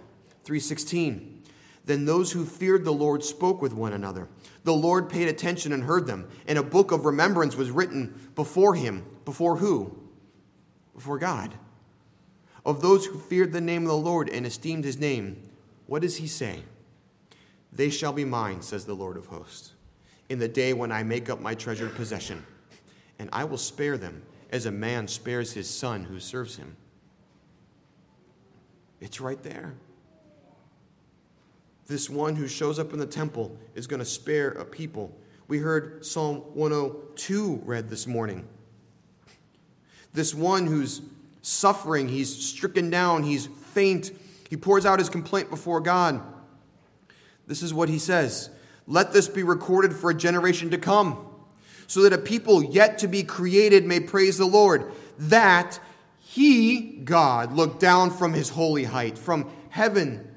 3:16 0.45 1.43
Then 1.85 2.05
those 2.05 2.31
who 2.31 2.45
feared 2.45 2.83
the 2.83 2.93
Lord 2.93 3.23
spoke 3.23 3.61
with 3.61 3.73
one 3.73 3.93
another. 3.93 4.27
The 4.63 4.73
Lord 4.73 5.09
paid 5.09 5.27
attention 5.27 5.71
and 5.71 5.83
heard 5.83 6.07
them, 6.07 6.27
and 6.47 6.57
a 6.57 6.63
book 6.63 6.91
of 6.91 7.05
remembrance 7.05 7.55
was 7.55 7.69
written 7.69 8.31
before 8.33 8.75
him. 8.75 9.05
Before 9.23 9.57
who? 9.57 9.95
Before 10.95 11.19
God. 11.19 11.53
Of 12.65 12.81
those 12.81 13.05
who 13.05 13.19
feared 13.19 13.51
the 13.51 13.61
name 13.61 13.83
of 13.83 13.89
the 13.89 13.97
Lord 13.97 14.29
and 14.29 14.45
esteemed 14.45 14.83
his 14.83 14.97
name, 14.97 15.47
what 15.85 16.01
does 16.01 16.17
he 16.17 16.27
say? 16.27 16.63
They 17.71 17.89
shall 17.89 18.13
be 18.13 18.25
mine, 18.25 18.61
says 18.63 18.85
the 18.85 18.95
Lord 18.95 19.17
of 19.17 19.27
hosts, 19.27 19.73
in 20.29 20.39
the 20.39 20.47
day 20.47 20.73
when 20.73 20.91
I 20.91 21.03
make 21.03 21.29
up 21.29 21.39
my 21.39 21.53
treasured 21.53 21.93
possession 21.93 22.43
and 23.19 23.29
I 23.31 23.43
will 23.43 23.57
spare 23.57 23.97
them 23.97 24.23
as 24.51 24.65
a 24.65 24.71
man 24.71 25.07
spares 25.07 25.53
his 25.53 25.69
son 25.69 26.03
who 26.03 26.19
serves 26.19 26.57
him. 26.57 26.75
It's 28.99 29.19
right 29.19 29.41
there. 29.43 29.75
This 31.87 32.09
one 32.09 32.35
who 32.35 32.47
shows 32.47 32.79
up 32.79 32.93
in 32.93 32.99
the 32.99 33.05
temple 33.05 33.55
is 33.75 33.85
going 33.85 33.99
to 33.99 34.05
spare 34.05 34.49
a 34.49 34.65
people. 34.65 35.15
We 35.47 35.59
heard 35.59 36.05
Psalm 36.05 36.37
102 36.53 37.61
read 37.63 37.89
this 37.89 38.07
morning. 38.07 38.47
This 40.13 40.33
one 40.33 40.65
who's 40.65 41.01
suffering, 41.41 42.07
he's 42.07 42.35
stricken 42.35 42.89
down, 42.89 43.21
he's 43.21 43.47
faint, 43.47 44.11
he 44.49 44.57
pours 44.57 44.85
out 44.85 44.97
his 44.97 45.09
complaint 45.09 45.49
before 45.49 45.79
God. 45.79 46.21
This 47.45 47.61
is 47.61 47.73
what 47.73 47.89
he 47.89 47.99
says 47.99 48.49
Let 48.87 49.13
this 49.13 49.27
be 49.27 49.43
recorded 49.43 49.93
for 49.93 50.09
a 50.09 50.15
generation 50.15 50.71
to 50.71 50.77
come 50.77 51.34
so 51.87 52.01
that 52.01 52.13
a 52.13 52.17
people 52.17 52.63
yet 52.63 52.97
to 52.99 53.07
be 53.07 53.23
created 53.23 53.85
may 53.85 53.99
praise 53.99 54.37
the 54.37 54.45
Lord. 54.45 54.91
That 55.17 55.79
he, 56.19 56.97
God, 57.03 57.53
looked 57.53 57.79
down 57.79 58.11
from 58.11 58.33
his 58.33 58.49
holy 58.49 58.83
height, 58.83 59.17
from 59.17 59.49
heaven. 59.69 60.27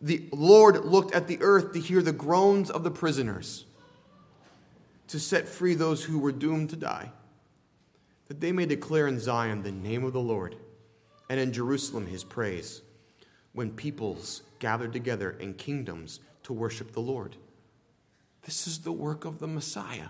The 0.00 0.28
Lord 0.32 0.84
looked 0.84 1.14
at 1.14 1.28
the 1.28 1.38
earth 1.40 1.72
to 1.74 1.80
hear 1.80 2.02
the 2.02 2.12
groans 2.12 2.70
of 2.70 2.82
the 2.82 2.90
prisoners, 2.90 3.64
to 5.08 5.20
set 5.20 5.48
free 5.48 5.74
those 5.74 6.04
who 6.04 6.18
were 6.18 6.32
doomed 6.32 6.70
to 6.70 6.76
die, 6.76 7.12
that 8.26 8.40
they 8.40 8.50
may 8.50 8.66
declare 8.66 9.06
in 9.06 9.20
Zion 9.20 9.62
the 9.62 9.70
name 9.70 10.02
of 10.02 10.12
the 10.12 10.20
Lord, 10.20 10.56
and 11.28 11.38
in 11.38 11.52
Jerusalem 11.52 12.06
his 12.06 12.24
praise, 12.24 12.82
when 13.52 13.70
peoples 13.70 14.42
gather 14.58 14.88
together 14.88 15.36
and 15.40 15.56
kingdoms 15.56 16.18
to 16.42 16.52
worship 16.52 16.92
the 16.92 17.00
Lord. 17.00 17.36
This 18.42 18.66
is 18.66 18.80
the 18.80 18.92
work 18.92 19.24
of 19.24 19.38
the 19.38 19.46
Messiah. 19.46 20.08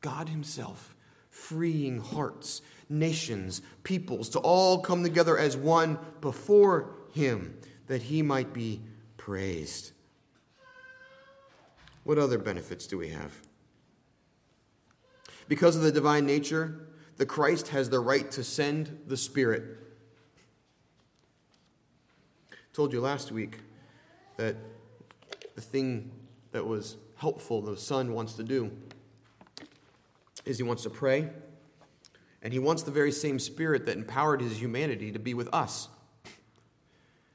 God 0.00 0.28
Himself, 0.28 0.94
freeing 1.30 2.00
hearts, 2.00 2.62
nations, 2.88 3.62
peoples 3.82 4.28
to 4.30 4.38
all 4.38 4.78
come 4.80 5.02
together 5.02 5.38
as 5.38 5.56
one 5.56 5.98
before 6.20 6.94
Him, 7.12 7.58
that 7.86 8.02
He 8.02 8.22
might 8.22 8.52
be 8.52 8.80
praised. 9.16 9.92
What 12.04 12.18
other 12.18 12.38
benefits 12.38 12.86
do 12.86 12.98
we 12.98 13.08
have? 13.08 13.32
Because 15.48 15.76
of 15.76 15.82
the 15.82 15.92
divine 15.92 16.26
nature, 16.26 16.86
the 17.16 17.26
Christ 17.26 17.68
has 17.68 17.90
the 17.90 18.00
right 18.00 18.30
to 18.32 18.44
send 18.44 18.98
the 19.06 19.16
Spirit. 19.16 19.64
I 22.52 22.56
told 22.72 22.92
you 22.92 23.00
last 23.00 23.32
week 23.32 23.60
that 24.36 24.56
the 25.54 25.60
thing 25.60 26.10
that 26.52 26.66
was 26.66 26.96
helpful 27.16 27.62
the 27.62 27.76
Son 27.76 28.12
wants 28.12 28.34
to 28.34 28.44
do 28.44 28.70
is 30.46 30.56
he 30.56 30.62
wants 30.62 30.84
to 30.84 30.90
pray, 30.90 31.28
and 32.40 32.52
he 32.52 32.58
wants 32.58 32.84
the 32.84 32.90
very 32.90 33.12
same 33.12 33.38
spirit 33.38 33.84
that 33.86 33.96
empowered 33.96 34.40
his 34.40 34.60
humanity 34.60 35.12
to 35.12 35.18
be 35.18 35.34
with 35.34 35.52
us. 35.52 35.88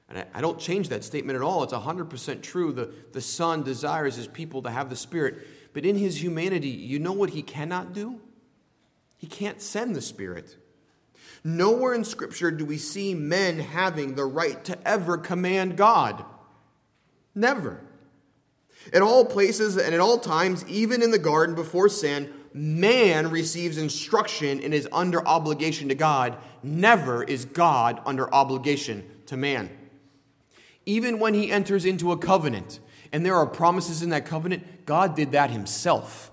And 0.10 0.26
I, 0.34 0.42
don't 0.42 0.60
change 0.60 0.90
that 0.90 1.06
statement 1.06 1.38
at 1.38 1.42
all. 1.42 1.64
It's 1.64 1.72
100% 1.72 2.42
true. 2.42 2.74
The, 2.74 2.92
the 3.14 3.22
Son 3.22 3.64
desires 3.64 4.16
his 4.16 4.28
people 4.28 4.62
to 4.64 4.70
have 4.70 4.90
the 4.90 4.96
Spirit. 4.98 5.48
But 5.74 5.86
in 5.86 5.96
his 5.96 6.22
humanity, 6.22 6.68
you 6.68 7.00
know 7.00 7.14
what 7.14 7.30
he 7.30 7.42
cannot 7.42 7.94
do? 7.94 8.20
He 9.18 9.28
can't 9.28 9.62
send 9.62 9.96
the 9.96 10.02
Spirit. 10.02 10.58
Nowhere 11.46 11.94
in 11.94 12.04
Scripture 12.04 12.52
do 12.52 12.66
we 12.66 12.78
see 12.78 13.14
men 13.14 13.60
having 13.60 14.16
the 14.16 14.26
right 14.26 14.62
to 14.66 14.88
ever 14.88 15.18
command 15.18 15.78
God. 15.78 16.26
Never. 17.34 17.82
At 18.92 19.02
all 19.02 19.24
places 19.24 19.78
and 19.78 19.96
at 19.96 20.02
all 20.02 20.20
times, 20.20 20.66
even 20.68 21.02
in 21.02 21.12
the 21.12 21.20
garden 21.20 21.56
before 21.56 21.88
sin, 21.88 22.34
man 22.54 23.30
receives 23.30 23.78
instruction 23.78 24.62
and 24.62 24.74
is 24.74 24.88
under 24.92 25.26
obligation 25.28 25.90
to 25.90 25.96
God, 25.96 26.38
never 26.64 27.24
is 27.24 27.46
God 27.46 28.02
under 28.06 28.34
obligation 28.34 29.10
to 29.28 29.38
man. 29.38 29.70
Even 30.86 31.20
when 31.20 31.34
he 31.34 31.52
enters 31.52 31.86
into 31.86 32.12
a 32.12 32.18
covenant, 32.18 32.80
and 33.12 33.26
there 33.26 33.36
are 33.36 33.46
promises 33.46 34.02
in 34.02 34.10
that 34.10 34.26
covenant, 34.26 34.86
God 34.86 35.16
did 35.16 35.32
that 35.34 35.52
himself. 35.52 36.32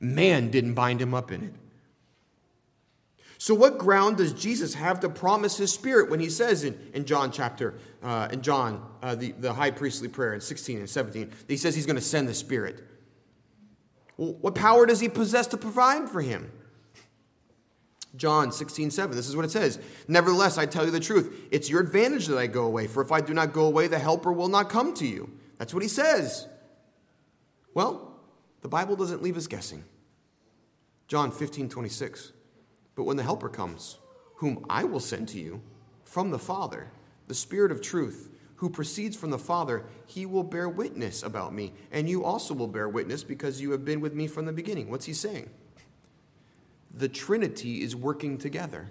Man 0.00 0.50
didn't 0.50 0.74
bind 0.74 1.00
him 1.00 1.14
up 1.14 1.32
in 1.32 1.42
it. 1.44 1.54
So, 3.38 3.54
what 3.54 3.78
ground 3.78 4.16
does 4.16 4.32
Jesus 4.32 4.74
have 4.74 5.00
to 5.00 5.08
promise 5.08 5.56
his 5.56 5.72
spirit 5.72 6.08
when 6.08 6.20
he 6.20 6.30
says 6.30 6.64
in, 6.64 6.78
in 6.94 7.04
John 7.04 7.30
chapter, 7.30 7.74
uh, 8.02 8.28
in 8.32 8.42
John, 8.42 8.86
uh, 9.02 9.14
the, 9.14 9.32
the 9.32 9.52
high 9.52 9.70
priestly 9.70 10.08
prayer 10.08 10.34
in 10.34 10.40
16 10.40 10.78
and 10.78 10.88
17, 10.88 11.32
he 11.48 11.56
says 11.56 11.74
he's 11.74 11.86
going 11.86 11.96
to 11.96 12.02
send 12.02 12.28
the 12.28 12.34
spirit? 12.34 12.82
What 14.16 14.54
power 14.54 14.86
does 14.86 15.00
he 15.00 15.08
possess 15.08 15.46
to 15.48 15.56
provide 15.56 16.08
for 16.08 16.20
him? 16.20 16.50
John 18.16 18.52
16, 18.52 18.92
7. 18.92 19.16
This 19.16 19.28
is 19.28 19.34
what 19.34 19.44
it 19.44 19.50
says. 19.50 19.80
Nevertheless, 20.06 20.56
I 20.56 20.66
tell 20.66 20.84
you 20.84 20.92
the 20.92 21.00
truth. 21.00 21.48
It's 21.50 21.68
your 21.68 21.80
advantage 21.80 22.26
that 22.26 22.38
I 22.38 22.46
go 22.46 22.64
away, 22.64 22.86
for 22.86 23.02
if 23.02 23.10
I 23.10 23.20
do 23.20 23.34
not 23.34 23.52
go 23.52 23.66
away, 23.66 23.88
the 23.88 23.98
helper 23.98 24.32
will 24.32 24.48
not 24.48 24.68
come 24.68 24.94
to 24.94 25.06
you. 25.06 25.30
That's 25.58 25.74
what 25.74 25.82
he 25.82 25.88
says. 25.88 26.46
Well, 27.74 28.16
the 28.62 28.68
Bible 28.68 28.94
doesn't 28.94 29.22
leave 29.22 29.36
us 29.36 29.48
guessing. 29.48 29.84
John 31.08 31.32
15, 31.32 31.68
26. 31.68 32.32
But 32.94 33.04
when 33.04 33.16
the 33.16 33.24
helper 33.24 33.48
comes, 33.48 33.98
whom 34.36 34.64
I 34.70 34.84
will 34.84 35.00
send 35.00 35.28
to 35.30 35.38
you 35.38 35.60
from 36.04 36.30
the 36.30 36.38
Father, 36.38 36.90
the 37.26 37.34
Spirit 37.34 37.72
of 37.72 37.82
truth, 37.82 38.30
who 38.56 38.70
proceeds 38.70 39.16
from 39.16 39.30
the 39.30 39.38
Father, 39.38 39.84
he 40.06 40.26
will 40.26 40.44
bear 40.44 40.68
witness 40.68 41.22
about 41.22 41.52
me. 41.52 41.72
And 41.90 42.08
you 42.08 42.24
also 42.24 42.54
will 42.54 42.68
bear 42.68 42.88
witness 42.88 43.24
because 43.24 43.60
you 43.60 43.72
have 43.72 43.84
been 43.84 44.00
with 44.00 44.14
me 44.14 44.26
from 44.26 44.46
the 44.46 44.52
beginning. 44.52 44.90
What's 44.90 45.06
he 45.06 45.12
saying? 45.12 45.50
The 46.92 47.08
Trinity 47.08 47.82
is 47.82 47.96
working 47.96 48.38
together 48.38 48.90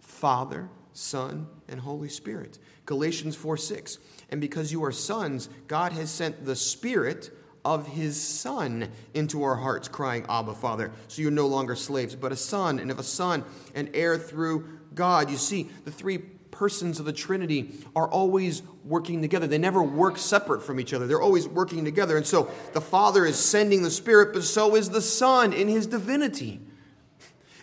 Father, 0.00 0.68
Son, 0.92 1.46
and 1.68 1.80
Holy 1.80 2.08
Spirit. 2.08 2.58
Galatians 2.86 3.36
4 3.36 3.56
6. 3.56 3.98
And 4.30 4.40
because 4.40 4.72
you 4.72 4.84
are 4.84 4.92
sons, 4.92 5.48
God 5.68 5.92
has 5.92 6.10
sent 6.10 6.44
the 6.44 6.56
Spirit 6.56 7.30
of 7.64 7.86
his 7.86 8.20
Son 8.20 8.90
into 9.14 9.42
our 9.42 9.56
hearts, 9.56 9.88
crying, 9.88 10.24
Abba, 10.28 10.54
Father. 10.54 10.92
So 11.08 11.22
you're 11.22 11.30
no 11.30 11.46
longer 11.46 11.76
slaves, 11.76 12.16
but 12.16 12.32
a 12.32 12.36
son, 12.36 12.78
and 12.78 12.90
if 12.90 12.98
a 12.98 13.02
son, 13.02 13.44
an 13.74 13.90
heir 13.94 14.16
through 14.16 14.66
God. 14.94 15.30
You 15.30 15.36
see, 15.36 15.68
the 15.84 15.90
three 15.90 16.18
persons 16.60 17.00
of 17.00 17.06
the 17.06 17.12
Trinity 17.12 17.72
are 17.96 18.06
always 18.06 18.62
working 18.84 19.22
together. 19.22 19.46
They 19.46 19.56
never 19.56 19.82
work 19.82 20.18
separate 20.18 20.62
from 20.62 20.78
each 20.78 20.92
other, 20.92 21.06
they're 21.06 21.22
always 21.22 21.48
working 21.48 21.86
together. 21.86 22.18
And 22.18 22.26
so 22.26 22.50
the 22.74 22.82
Father 22.82 23.24
is 23.24 23.38
sending 23.38 23.82
the 23.82 23.90
Spirit, 23.90 24.34
but 24.34 24.44
so 24.44 24.76
is 24.76 24.90
the 24.90 25.00
Son 25.00 25.54
in 25.54 25.68
his 25.68 25.86
divinity. 25.86 26.60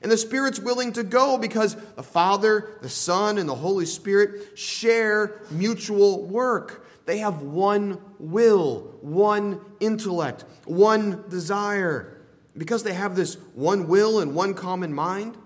And 0.02 0.12
the 0.12 0.18
Spirit's 0.18 0.60
willing 0.60 0.94
to 0.94 1.04
go 1.04 1.38
because 1.38 1.76
the 1.94 2.02
Father, 2.02 2.72
the 2.82 2.90
Son, 2.90 3.38
and 3.38 3.48
the 3.48 3.54
Holy 3.54 3.86
Spirit 3.86 4.58
share 4.58 5.42
mutual 5.52 6.24
work. 6.26 6.88
They 7.06 7.20
have 7.20 7.44
one 7.44 8.02
will, 8.18 8.96
one 9.02 9.62
intellect, 9.80 10.44
one 10.66 11.24
desire. 11.30 12.20
Because 12.58 12.82
they 12.82 12.94
have 12.94 13.16
this 13.16 13.36
one 13.54 13.88
will 13.88 14.22
and 14.22 14.34
one 14.34 14.56
common 14.56 14.92
mind, 14.92 15.38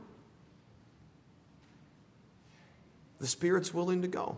the 3.22 3.28
Spirit's 3.28 3.72
willing 3.72 4.01
to 4.01 4.07
go. 4.07 4.36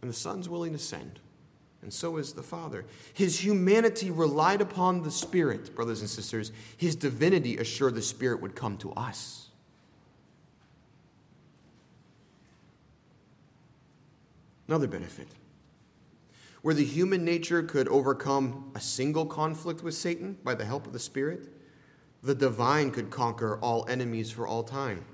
And 0.00 0.10
the 0.10 0.14
Son's 0.14 0.48
willing 0.48 0.72
to 0.72 0.78
send. 0.78 1.20
And 1.82 1.92
so 1.92 2.16
is 2.16 2.32
the 2.32 2.42
Father. 2.42 2.86
His 3.12 3.44
humanity 3.44 4.10
relied 4.10 4.62
upon 4.62 5.02
the 5.02 5.10
Spirit, 5.10 5.74
brothers 5.76 6.00
and 6.00 6.08
sisters. 6.08 6.50
His 6.78 6.96
divinity 6.96 7.58
assured 7.58 7.94
the 7.94 8.02
Spirit 8.02 8.40
would 8.40 8.56
come 8.56 8.78
to 8.78 8.90
us. 8.92 9.48
Another 14.66 14.88
benefit. 14.88 15.28
Where 16.62 16.74
the 16.74 16.84
human 16.84 17.22
nature 17.22 17.62
could 17.62 17.86
overcome 17.88 18.72
a 18.74 18.80
single 18.80 19.26
conflict 19.26 19.82
with 19.82 19.94
Satan 19.94 20.38
by 20.42 20.54
the 20.54 20.64
help 20.64 20.86
of 20.86 20.94
the 20.94 20.98
Spirit, 20.98 21.48
the 22.22 22.34
divine 22.34 22.90
could 22.90 23.10
conquer 23.10 23.58
all 23.60 23.86
enemies 23.88 24.30
for 24.30 24.46
all 24.46 24.62
time. 24.62 25.04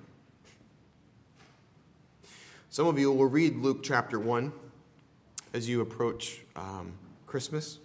Some 2.74 2.88
of 2.88 2.98
you 2.98 3.12
will 3.12 3.26
read 3.26 3.54
Luke 3.58 3.84
chapter 3.84 4.18
1 4.18 4.52
as 5.52 5.68
you 5.68 5.80
approach 5.80 6.40
um, 6.56 6.94
Christmas. 7.24 7.78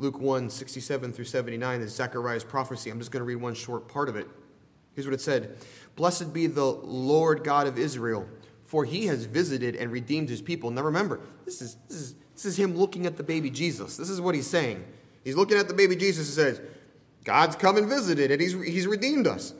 Luke 0.00 0.18
1 0.18 0.50
67 0.50 1.12
through 1.12 1.24
79 1.24 1.80
is 1.80 1.94
Zechariah's 1.94 2.42
prophecy. 2.42 2.90
I'm 2.90 2.98
just 2.98 3.12
going 3.12 3.20
to 3.20 3.24
read 3.24 3.36
one 3.36 3.54
short 3.54 3.86
part 3.86 4.08
of 4.08 4.16
it. 4.16 4.26
Here's 4.96 5.06
what 5.06 5.14
it 5.14 5.20
said 5.20 5.56
Blessed 5.94 6.34
be 6.34 6.48
the 6.48 6.64
Lord 6.64 7.44
God 7.44 7.68
of 7.68 7.78
Israel 7.78 8.26
for 8.64 8.84
he 8.84 9.06
has 9.06 9.24
visited 9.26 9.76
and 9.76 9.92
redeemed 9.92 10.30
his 10.30 10.42
people. 10.42 10.72
Now 10.72 10.82
remember, 10.82 11.20
this 11.44 11.62
is, 11.62 11.76
this 11.88 11.96
is, 11.96 12.14
this 12.34 12.44
is 12.46 12.58
him 12.58 12.76
looking 12.76 13.06
at 13.06 13.16
the 13.16 13.22
baby 13.22 13.50
Jesus. 13.50 13.96
This 13.96 14.10
is 14.10 14.20
what 14.20 14.34
he's 14.34 14.48
saying. 14.48 14.84
He's 15.22 15.36
looking 15.36 15.58
at 15.58 15.68
the 15.68 15.74
baby 15.74 15.94
Jesus 15.94 16.26
and 16.26 16.56
says, 16.56 16.60
God's 17.22 17.54
come 17.54 17.76
and 17.76 17.88
visited, 17.88 18.32
and 18.32 18.40
he's, 18.40 18.54
he's 18.64 18.88
redeemed 18.88 19.28
us. 19.28 19.54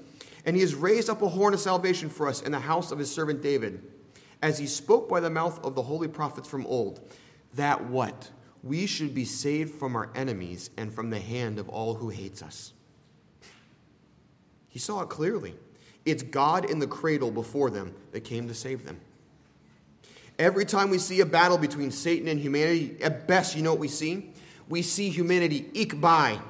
And 0.45 0.57
he 0.57 0.63
has 0.63 0.75
raised 0.75 1.09
up 1.09 1.23
a 1.23 1.29
horn 1.29 1.55
of 1.55 1.61
salvation 1.61 2.11
for 2.11 2.29
us 2.29 2.43
in 2.43 2.53
the 2.53 2.61
house 2.61 2.93
of 2.93 2.99
his 2.99 3.11
servant 3.11 3.43
David, 3.43 3.83
as 4.43 4.59
he 4.59 4.67
spoke 4.67 5.09
by 5.09 5.21
the 5.21 5.31
mouth 5.31 5.63
of 5.65 5.75
the 5.75 5.83
holy 5.83 6.09
prophets 6.09 6.49
from 6.49 6.67
old, 6.67 7.01
that 7.55 7.85
what? 7.87 8.31
We 8.63 8.87
should 8.87 9.15
be 9.15 9.25
saved 9.25 9.75
from 9.75 9.97
our 9.97 10.11
enemies 10.15 10.71
and 10.77 10.93
from 10.93 11.11
the 11.11 11.21
hand 11.21 11.59
of 11.59 11.69
all 11.69 11.95
who 11.95 12.09
hates 12.09 12.43
us. 12.43 12.73
He 14.69 14.79
saw 14.79 15.03
it 15.03 15.09
clearly. 15.09 15.55
It's 16.05 16.23
God 16.23 16.69
in 16.69 16.79
the 16.79 16.87
cradle 16.87 17.31
before 17.31 17.71
them 17.71 17.95
that 18.13 18.23
came 18.23 18.49
to 18.49 18.55
save 18.55 18.85
them. 18.85 19.01
Every 20.39 20.65
time 20.65 20.91
we 20.91 20.99
see 20.99 21.21
a 21.21 21.27
battle 21.27 21.59
between 21.59 21.91
Satan 21.91 22.29
and 22.29 22.41
humanity, 22.41 22.97
at 23.01 23.29
best, 23.29 23.55
you 23.55 23.63
know 23.63 23.71
what 23.71 23.79
we 23.79 23.89
see? 23.89 24.33
We 24.69 24.83
see 24.83 25.11
humanity 25.11 25.71
eke 25.75 26.01
by, 26.01 26.41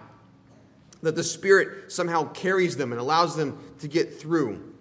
that 1.04 1.14
the 1.14 1.24
Spirit 1.24 1.92
somehow 1.92 2.30
carries 2.32 2.76
them 2.76 2.92
and 2.92 3.00
allows 3.00 3.36
them 3.36 3.58
to 3.78 3.88
get 3.88 4.18
through. 4.20 4.74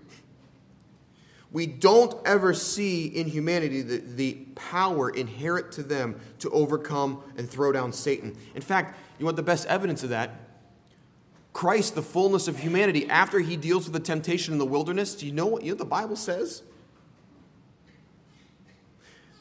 We 1.52 1.68
don't 1.68 2.16
ever 2.26 2.54
see 2.56 3.06
in 3.06 3.28
humanity 3.28 3.84
the, 3.84 3.98
the 3.98 4.34
power 4.56 5.10
inherent 5.10 5.72
to 5.74 5.84
them 5.84 6.20
to 6.40 6.50
overcome 6.50 7.22
and 7.38 7.48
throw 7.48 7.72
down 7.72 7.94
Satan. 7.94 8.36
In 8.56 8.62
fact, 8.62 8.98
you 9.20 9.26
want 9.26 9.38
the 9.38 9.44
best 9.44 9.68
evidence 9.68 10.02
of 10.04 10.10
that? 10.10 10.32
Christ, 11.54 11.94
the 11.94 12.02
fullness 12.02 12.48
of 12.48 12.58
humanity, 12.58 13.08
after 13.08 13.40
he 13.40 13.56
deals 13.56 13.86
with 13.86 13.94
the 13.94 14.00
temptation 14.00 14.54
in 14.54 14.58
the 14.58 14.66
wilderness, 14.66 15.14
do 15.14 15.28
you 15.28 15.32
know 15.32 15.46
what, 15.46 15.62
you 15.62 15.68
know 15.68 15.74
what 15.74 15.78
the 15.78 15.86
Bible 15.86 16.16
says? 16.16 16.64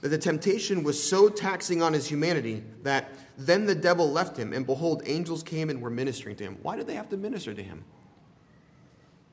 That 0.03 0.11
the 0.11 0.19
temptation 0.19 0.83
was 0.83 1.03
so 1.03 1.31
taxing 1.31 1.81
on 1.81 1.95
his 1.95 2.09
humanity 2.09 2.63
that 2.83 3.09
then 3.39 3.67
the 3.67 3.75
devil 3.75 4.11
left 4.11 4.37
him, 4.37 4.53
and 4.53 4.67
behold, 4.67 5.03
angels 5.07 5.43
came 5.43 5.71
and 5.71 5.81
were 5.81 5.91
ministering 5.91 6.37
to 6.37 6.45
him. 6.45 6.59
Why 6.63 6.77
did 6.77 6.87
they 6.87 6.95
have 6.95 7.09
to 7.11 7.17
minister 7.17 7.55
to 7.55 7.63
him? 7.63 7.85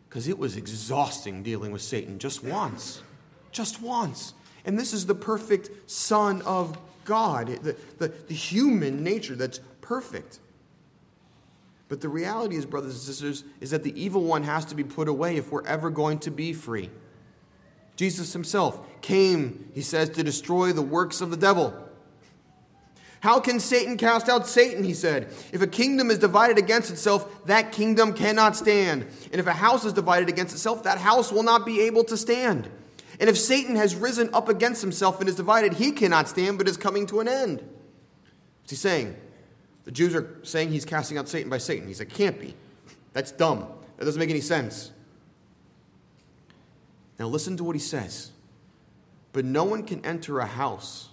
Because 0.08 0.28
it 0.28 0.40
was 0.40 0.58
exhausting 0.58 1.44
dealing 1.44 1.72
with 1.72 1.82
Satan 1.82 2.18
just 2.18 2.44
once. 2.44 3.04
Just 3.52 3.82
once. 3.82 4.34
And 4.66 4.78
this 4.78 4.94
is 4.94 5.06
the 5.06 5.16
perfect 5.16 5.70
Son 5.90 6.42
of 6.44 6.78
God, 7.06 7.48
the, 7.64 7.76
the, 7.98 8.08
the 8.28 8.34
human 8.34 9.04
nature 9.04 9.36
that's 9.36 9.60
perfect. 9.82 10.40
But 11.88 12.02
the 12.02 12.10
reality 12.10 12.56
is, 12.56 12.66
brothers 12.66 12.94
and 12.94 13.02
sisters, 13.02 13.44
is 13.60 13.72
that 13.72 13.84
the 13.84 14.00
evil 14.00 14.24
one 14.24 14.44
has 14.44 14.66
to 14.66 14.76
be 14.76 14.84
put 14.84 15.08
away 15.08 15.38
if 15.38 15.52
we're 15.52 15.66
ever 15.66 15.90
going 15.90 16.20
to 16.20 16.32
be 16.32 16.54
free. 16.54 16.90
Jesus 17.96 18.32
himself 18.32 18.80
came, 19.02 19.70
he 19.74 19.82
says, 19.82 20.10
to 20.12 20.24
destroy 20.24 20.72
the 20.72 20.84
works 20.84 21.20
of 21.20 21.32
the 21.32 21.38
devil. 21.38 21.89
How 23.22 23.40
can 23.40 23.60
Satan 23.60 23.98
cast 23.98 24.30
out 24.30 24.48
Satan? 24.48 24.84
He 24.84 24.94
said. 24.94 25.34
If 25.52 25.62
a 25.62 25.68
kingdom 25.68 26.10
is 26.10 26.20
divided 26.20 26.58
against 26.58 26.90
itself, 26.90 27.46
that 27.46 27.72
kingdom 27.72 28.14
cannot 28.14 28.56
stand. 28.56 29.06
And 29.32 29.36
if 29.36 29.48
a 29.48 29.54
house 29.54 29.84
is 29.84 29.94
divided 29.94 30.30
against 30.30 30.54
itself, 30.54 30.84
that 30.84 30.98
house 30.98 31.32
will 31.32 31.44
not 31.44 31.66
be 31.66 31.82
able 31.82 32.04
to 32.06 32.16
stand. 32.16 32.70
And 33.20 33.30
if 33.30 33.38
Satan 33.38 33.76
has 33.76 33.96
risen 33.96 34.30
up 34.34 34.48
against 34.48 34.82
himself 34.82 35.20
and 35.20 35.28
is 35.28 35.36
divided, 35.36 35.74
he 35.74 35.92
cannot 35.92 36.30
stand, 36.30 36.58
but 36.58 36.70
is 36.70 36.78
coming 36.78 37.06
to 37.08 37.20
an 37.20 37.28
end. 37.28 37.60
What's 38.62 38.72
he 38.72 38.78
saying? 38.78 39.18
The 39.84 39.92
Jews 39.92 40.16
are 40.16 40.40
saying 40.44 40.70
he's 40.72 40.86
casting 40.86 41.18
out 41.18 41.28
Satan 41.28 41.50
by 41.50 41.58
Satan. 41.58 41.88
He 41.88 41.94
said, 41.94 42.10
can't 42.10 42.40
be. 42.40 42.56
That's 43.12 43.32
dumb. 43.34 43.68
That 43.98 44.06
doesn't 44.06 44.20
make 44.20 44.30
any 44.30 44.40
sense. 44.40 44.92
Now 47.18 47.28
listen 47.28 47.58
to 47.58 47.66
what 47.66 47.76
he 47.76 47.82
says. 47.82 48.32
But 49.34 49.44
no 49.44 49.66
one 49.66 49.84
can 49.84 50.06
enter 50.06 50.40
a 50.40 50.46
house 50.46 51.10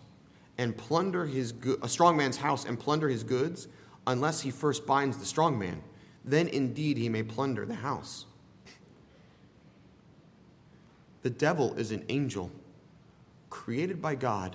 and 0.58 0.76
plunder 0.76 1.26
his 1.26 1.52
go- 1.52 1.78
a 1.82 1.88
strong 1.88 2.16
man's 2.16 2.36
house 2.36 2.64
and 2.64 2.78
plunder 2.78 3.08
his 3.08 3.24
goods 3.24 3.68
unless 4.06 4.40
he 4.40 4.50
first 4.50 4.86
binds 4.86 5.18
the 5.18 5.26
strong 5.26 5.58
man. 5.58 5.82
Then 6.24 6.48
indeed 6.48 6.96
he 6.96 7.08
may 7.08 7.22
plunder 7.22 7.66
the 7.66 7.74
house. 7.74 8.26
The 11.22 11.30
devil 11.30 11.74
is 11.74 11.90
an 11.90 12.04
angel 12.08 12.50
created 13.50 14.00
by 14.00 14.14
God, 14.14 14.54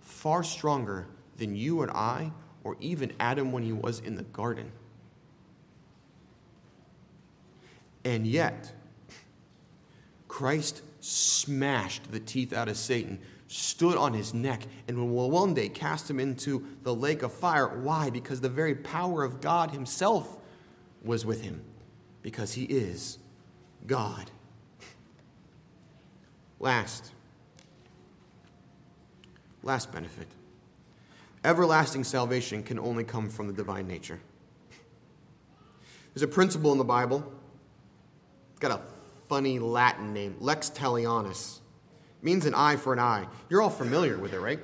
far 0.00 0.42
stronger 0.42 1.06
than 1.38 1.56
you 1.56 1.82
and 1.82 1.90
I 1.90 2.32
or 2.64 2.76
even 2.80 3.12
Adam 3.18 3.52
when 3.52 3.62
he 3.62 3.72
was 3.72 4.00
in 4.00 4.16
the 4.16 4.22
garden. 4.22 4.72
And 8.04 8.26
yet, 8.26 8.72
Christ 10.28 10.82
smashed 11.00 12.10
the 12.10 12.20
teeth 12.20 12.52
out 12.52 12.68
of 12.68 12.76
Satan, 12.76 13.20
stood 13.52 13.96
on 13.96 14.12
his 14.12 14.32
neck, 14.32 14.62
and 14.88 14.96
will 14.98 15.30
one 15.30 15.54
day 15.54 15.68
cast 15.68 16.08
him 16.08 16.18
into 16.18 16.66
the 16.82 16.94
lake 16.94 17.22
of 17.22 17.32
fire. 17.32 17.68
Why? 17.80 18.10
Because 18.10 18.40
the 18.40 18.48
very 18.48 18.74
power 18.74 19.24
of 19.24 19.40
God 19.40 19.70
himself 19.70 20.38
was 21.04 21.26
with 21.26 21.42
him, 21.42 21.62
because 22.22 22.54
he 22.54 22.64
is 22.64 23.18
God. 23.86 24.30
Last, 26.60 27.10
last 29.62 29.90
benefit 29.90 30.28
Everlasting 31.44 32.04
salvation 32.04 32.62
can 32.62 32.78
only 32.78 33.02
come 33.02 33.28
from 33.28 33.48
the 33.48 33.52
divine 33.52 33.88
nature. 33.88 34.20
There's 36.14 36.22
a 36.22 36.28
principle 36.28 36.70
in 36.70 36.78
the 36.78 36.84
Bible. 36.84 37.32
It's 38.52 38.60
got 38.60 38.70
a 38.70 38.80
funny 39.28 39.58
Latin 39.58 40.12
name, 40.12 40.36
lex 40.38 40.70
talionis. 40.70 41.58
Means 42.22 42.46
an 42.46 42.54
eye 42.54 42.76
for 42.76 42.92
an 42.92 43.00
eye. 43.00 43.26
You're 43.48 43.60
all 43.60 43.70
familiar 43.70 44.16
with 44.16 44.32
it, 44.32 44.40
right? 44.40 44.60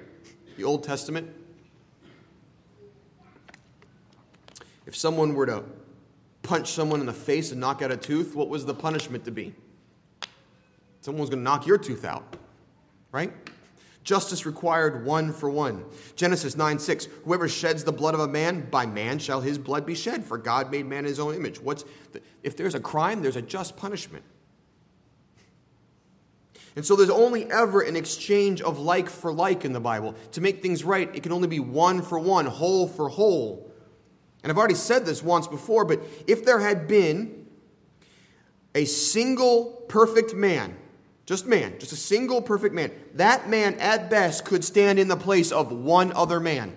The 0.56 0.64
Old 0.64 0.84
Testament. 0.84 1.28
If 4.86 4.96
someone 4.96 5.34
were 5.34 5.46
to 5.46 5.64
punch 6.42 6.70
someone 6.70 7.00
in 7.00 7.06
the 7.06 7.12
face 7.12 7.50
and 7.52 7.60
knock 7.60 7.82
out 7.82 7.92
a 7.92 7.96
tooth, 7.96 8.34
what 8.34 8.48
was 8.48 8.64
the 8.64 8.74
punishment 8.74 9.24
to 9.26 9.30
be? 9.30 9.54
Someone 11.00 11.20
was 11.20 11.30
going 11.30 11.40
to 11.40 11.44
knock 11.44 11.66
your 11.66 11.78
tooth 11.78 12.04
out, 12.04 12.36
right? 13.12 13.32
Justice 14.04 14.46
required 14.46 15.04
one 15.04 15.34
for 15.34 15.50
one. 15.50 15.84
Genesis 16.16 16.56
9 16.56 16.78
6. 16.78 17.08
Whoever 17.24 17.48
sheds 17.48 17.84
the 17.84 17.92
blood 17.92 18.14
of 18.14 18.20
a 18.20 18.28
man, 18.28 18.66
by 18.70 18.86
man 18.86 19.18
shall 19.18 19.42
his 19.42 19.58
blood 19.58 19.84
be 19.84 19.94
shed, 19.94 20.24
for 20.24 20.38
God 20.38 20.70
made 20.70 20.86
man 20.86 21.00
in 21.00 21.04
his 21.04 21.18
own 21.18 21.34
image. 21.34 21.60
What's 21.60 21.84
the, 22.12 22.22
if 22.42 22.56
there's 22.56 22.74
a 22.74 22.80
crime, 22.80 23.20
there's 23.20 23.36
a 23.36 23.42
just 23.42 23.76
punishment. 23.76 24.24
And 26.78 26.86
so 26.86 26.94
there's 26.94 27.10
only 27.10 27.50
ever 27.50 27.80
an 27.80 27.96
exchange 27.96 28.60
of 28.60 28.78
like 28.78 29.10
for 29.10 29.32
like 29.32 29.64
in 29.64 29.72
the 29.72 29.80
Bible. 29.80 30.14
To 30.30 30.40
make 30.40 30.62
things 30.62 30.84
right, 30.84 31.12
it 31.12 31.24
can 31.24 31.32
only 31.32 31.48
be 31.48 31.58
one 31.58 32.02
for 32.02 32.20
one, 32.20 32.46
whole 32.46 32.86
for 32.86 33.08
whole. 33.08 33.68
And 34.44 34.52
I've 34.52 34.56
already 34.56 34.76
said 34.76 35.04
this 35.04 35.20
once 35.20 35.48
before, 35.48 35.84
but 35.84 36.00
if 36.28 36.44
there 36.44 36.60
had 36.60 36.86
been 36.86 37.48
a 38.76 38.84
single 38.84 39.86
perfect 39.88 40.34
man, 40.34 40.76
just 41.26 41.46
man, 41.46 41.74
just 41.80 41.90
a 41.90 41.96
single 41.96 42.40
perfect 42.40 42.76
man. 42.76 42.92
That 43.14 43.48
man, 43.48 43.74
at 43.80 44.08
best, 44.08 44.44
could 44.44 44.62
stand 44.62 45.00
in 45.00 45.08
the 45.08 45.16
place 45.16 45.50
of 45.50 45.72
one 45.72 46.12
other 46.12 46.38
man. 46.38 46.76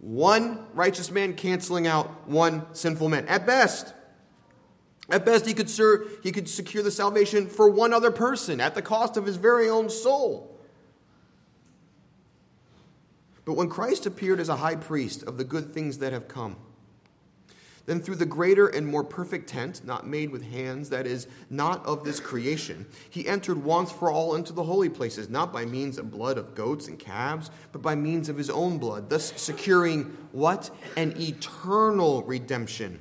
One 0.00 0.66
righteous 0.74 1.12
man 1.12 1.34
canceling 1.34 1.86
out 1.86 2.26
one 2.28 2.66
sinful 2.74 3.08
man. 3.08 3.28
At 3.28 3.46
best. 3.46 3.94
At 5.08 5.24
best, 5.24 5.46
he 5.46 5.54
could, 5.54 5.70
he 6.22 6.32
could 6.32 6.48
secure 6.48 6.82
the 6.82 6.90
salvation 6.90 7.48
for 7.48 7.68
one 7.68 7.92
other 7.92 8.10
person 8.10 8.60
at 8.60 8.74
the 8.74 8.82
cost 8.82 9.16
of 9.16 9.26
his 9.26 9.36
very 9.36 9.68
own 9.68 9.90
soul. 9.90 10.48
But 13.44 13.54
when 13.54 13.68
Christ 13.68 14.06
appeared 14.06 14.38
as 14.38 14.48
a 14.48 14.56
high 14.56 14.76
priest 14.76 15.24
of 15.24 15.36
the 15.36 15.44
good 15.44 15.74
things 15.74 15.98
that 15.98 16.12
have 16.12 16.28
come, 16.28 16.56
then 17.86 18.00
through 18.00 18.14
the 18.14 18.26
greater 18.26 18.68
and 18.68 18.86
more 18.86 19.02
perfect 19.02 19.48
tent, 19.48 19.84
not 19.84 20.06
made 20.06 20.30
with 20.30 20.44
hands, 20.44 20.90
that 20.90 21.04
is, 21.04 21.26
not 21.50 21.84
of 21.84 22.04
this 22.04 22.20
creation, 22.20 22.86
he 23.10 23.26
entered 23.26 23.62
once 23.62 23.90
for 23.90 24.10
all 24.10 24.36
into 24.36 24.52
the 24.52 24.62
holy 24.62 24.88
places, 24.88 25.28
not 25.28 25.52
by 25.52 25.64
means 25.64 25.98
of 25.98 26.10
blood 26.10 26.38
of 26.38 26.54
goats 26.54 26.86
and 26.86 26.98
calves, 26.98 27.50
but 27.72 27.82
by 27.82 27.96
means 27.96 28.28
of 28.28 28.36
his 28.36 28.50
own 28.50 28.78
blood, 28.78 29.10
thus 29.10 29.32
securing 29.34 30.04
what? 30.30 30.70
An 30.96 31.12
eternal 31.20 32.22
redemption. 32.22 33.00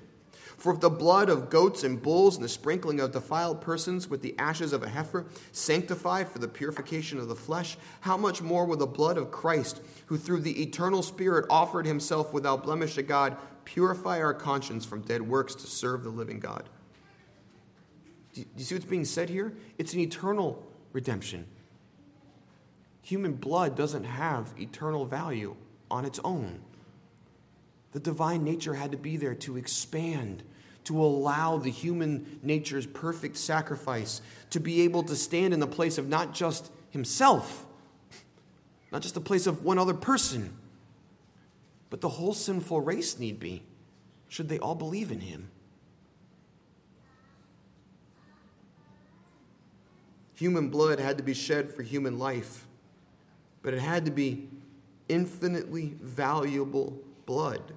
For 0.61 0.71
if 0.71 0.79
the 0.79 0.91
blood 0.91 1.29
of 1.29 1.49
goats 1.49 1.83
and 1.83 1.99
bulls 1.99 2.35
and 2.35 2.45
the 2.45 2.49
sprinkling 2.49 2.99
of 2.99 3.13
defiled 3.13 3.61
persons 3.61 4.07
with 4.07 4.21
the 4.21 4.37
ashes 4.37 4.73
of 4.73 4.83
a 4.83 4.89
heifer 4.89 5.25
sanctify 5.51 6.23
for 6.23 6.37
the 6.37 6.47
purification 6.47 7.17
of 7.17 7.27
the 7.27 7.35
flesh, 7.35 7.77
how 8.01 8.15
much 8.15 8.43
more 8.43 8.67
will 8.67 8.77
the 8.77 8.85
blood 8.85 9.17
of 9.17 9.31
Christ, 9.31 9.81
who 10.05 10.19
through 10.19 10.41
the 10.41 10.61
eternal 10.61 11.01
Spirit 11.01 11.47
offered 11.49 11.87
himself 11.87 12.31
without 12.31 12.61
blemish 12.61 12.93
to 12.93 13.01
God, 13.01 13.37
purify 13.65 14.21
our 14.21 14.35
conscience 14.35 14.85
from 14.85 15.01
dead 15.01 15.23
works 15.23 15.55
to 15.55 15.65
serve 15.65 16.03
the 16.03 16.11
living 16.11 16.39
God. 16.39 16.69
Do 18.35 18.45
you 18.55 18.63
see 18.63 18.75
what's 18.75 18.85
being 18.85 19.03
said 19.03 19.31
here? 19.31 19.55
It's 19.79 19.93
an 19.93 19.99
eternal 19.99 20.63
redemption. 20.93 21.47
Human 23.01 23.33
blood 23.33 23.75
doesn't 23.75 24.03
have 24.03 24.53
eternal 24.59 25.07
value 25.07 25.55
on 25.89 26.05
its 26.05 26.19
own. 26.23 26.61
The 27.93 27.99
divine 27.99 28.43
nature 28.43 28.75
had 28.75 28.91
to 28.91 28.97
be 28.97 29.17
there 29.17 29.35
to 29.35 29.57
expand, 29.57 30.43
to 30.85 31.01
allow 31.01 31.57
the 31.57 31.69
human 31.69 32.39
nature's 32.41 32.85
perfect 32.85 33.37
sacrifice 33.37 34.21
to 34.49 34.59
be 34.59 34.81
able 34.81 35.03
to 35.03 35.15
stand 35.15 35.53
in 35.53 35.59
the 35.59 35.67
place 35.67 35.97
of 35.97 36.07
not 36.07 36.33
just 36.33 36.71
himself, 36.89 37.65
not 38.91 39.01
just 39.01 39.13
the 39.13 39.21
place 39.21 39.47
of 39.47 39.63
one 39.63 39.77
other 39.77 39.93
person, 39.93 40.53
but 41.89 42.01
the 42.01 42.09
whole 42.09 42.33
sinful 42.33 42.81
race 42.81 43.19
need 43.19 43.39
be, 43.39 43.61
should 44.27 44.49
they 44.49 44.59
all 44.59 44.75
believe 44.75 45.11
in 45.11 45.19
him. 45.19 45.49
Human 50.35 50.69
blood 50.69 50.99
had 50.99 51.17
to 51.17 51.23
be 51.23 51.35
shed 51.35 51.71
for 51.71 51.83
human 51.83 52.17
life, 52.17 52.65
but 53.61 53.75
it 53.75 53.79
had 53.79 54.05
to 54.05 54.11
be 54.11 54.49
infinitely 55.07 55.93
valuable 56.01 56.97
blood. 57.25 57.73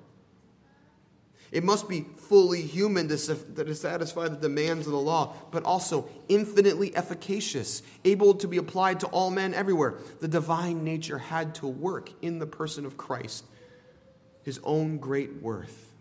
It 1.55 1.63
must 1.63 1.89
be 1.89 2.05
fully 2.17 2.63
human 2.63 3.07
to, 3.07 3.17
to 3.17 3.75
satisfy 3.77 4.27
the 4.27 4.37
demands 4.37 4.89
of 4.89 4.93
the 4.93 4.99
law, 4.99 5.35
but 5.53 5.63
also 5.63 6.09
infinitely 6.29 6.95
efficacious, 6.97 7.81
able 8.05 8.35
to 8.35 8.49
be 8.49 8.57
applied 8.57 8.99
to 9.01 9.07
all 9.07 9.31
men 9.31 9.55
everywhere. 9.55 9.95
The 10.19 10.27
divine 10.27 10.83
nature 10.83 11.17
had 11.17 11.55
to 11.57 11.69
work 11.69 12.11
in 12.23 12.41
the 12.41 12.47
person 12.47 12.85
of 12.85 12.97
Christ 12.97 13.45
his 14.43 14.59
own 14.65 14.99
great 14.99 15.41
worth, 15.41 15.93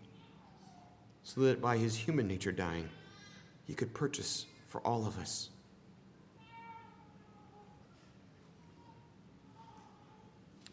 so 1.22 1.42
that 1.42 1.62
by 1.62 1.78
his 1.78 1.96
human 1.96 2.26
nature 2.26 2.52
dying, 2.52 2.88
he 3.64 3.74
could 3.74 3.94
purchase 3.94 4.46
for 4.66 4.80
all 4.80 5.06
of 5.06 5.16
us. 5.20 5.50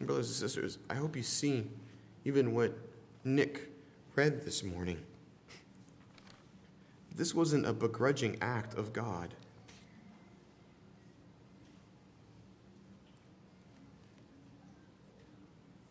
Brothers 0.00 0.26
and 0.26 0.36
sisters, 0.36 0.78
I 0.90 0.94
hope 0.94 1.16
you 1.16 1.22
see 1.22 1.68
even 2.24 2.52
what 2.52 2.76
Nick 3.24 3.71
read 4.14 4.44
this 4.44 4.62
morning. 4.62 4.98
This 7.14 7.34
wasn't 7.34 7.66
a 7.66 7.72
begrudging 7.72 8.36
act 8.42 8.74
of 8.74 8.92
God. 8.92 9.34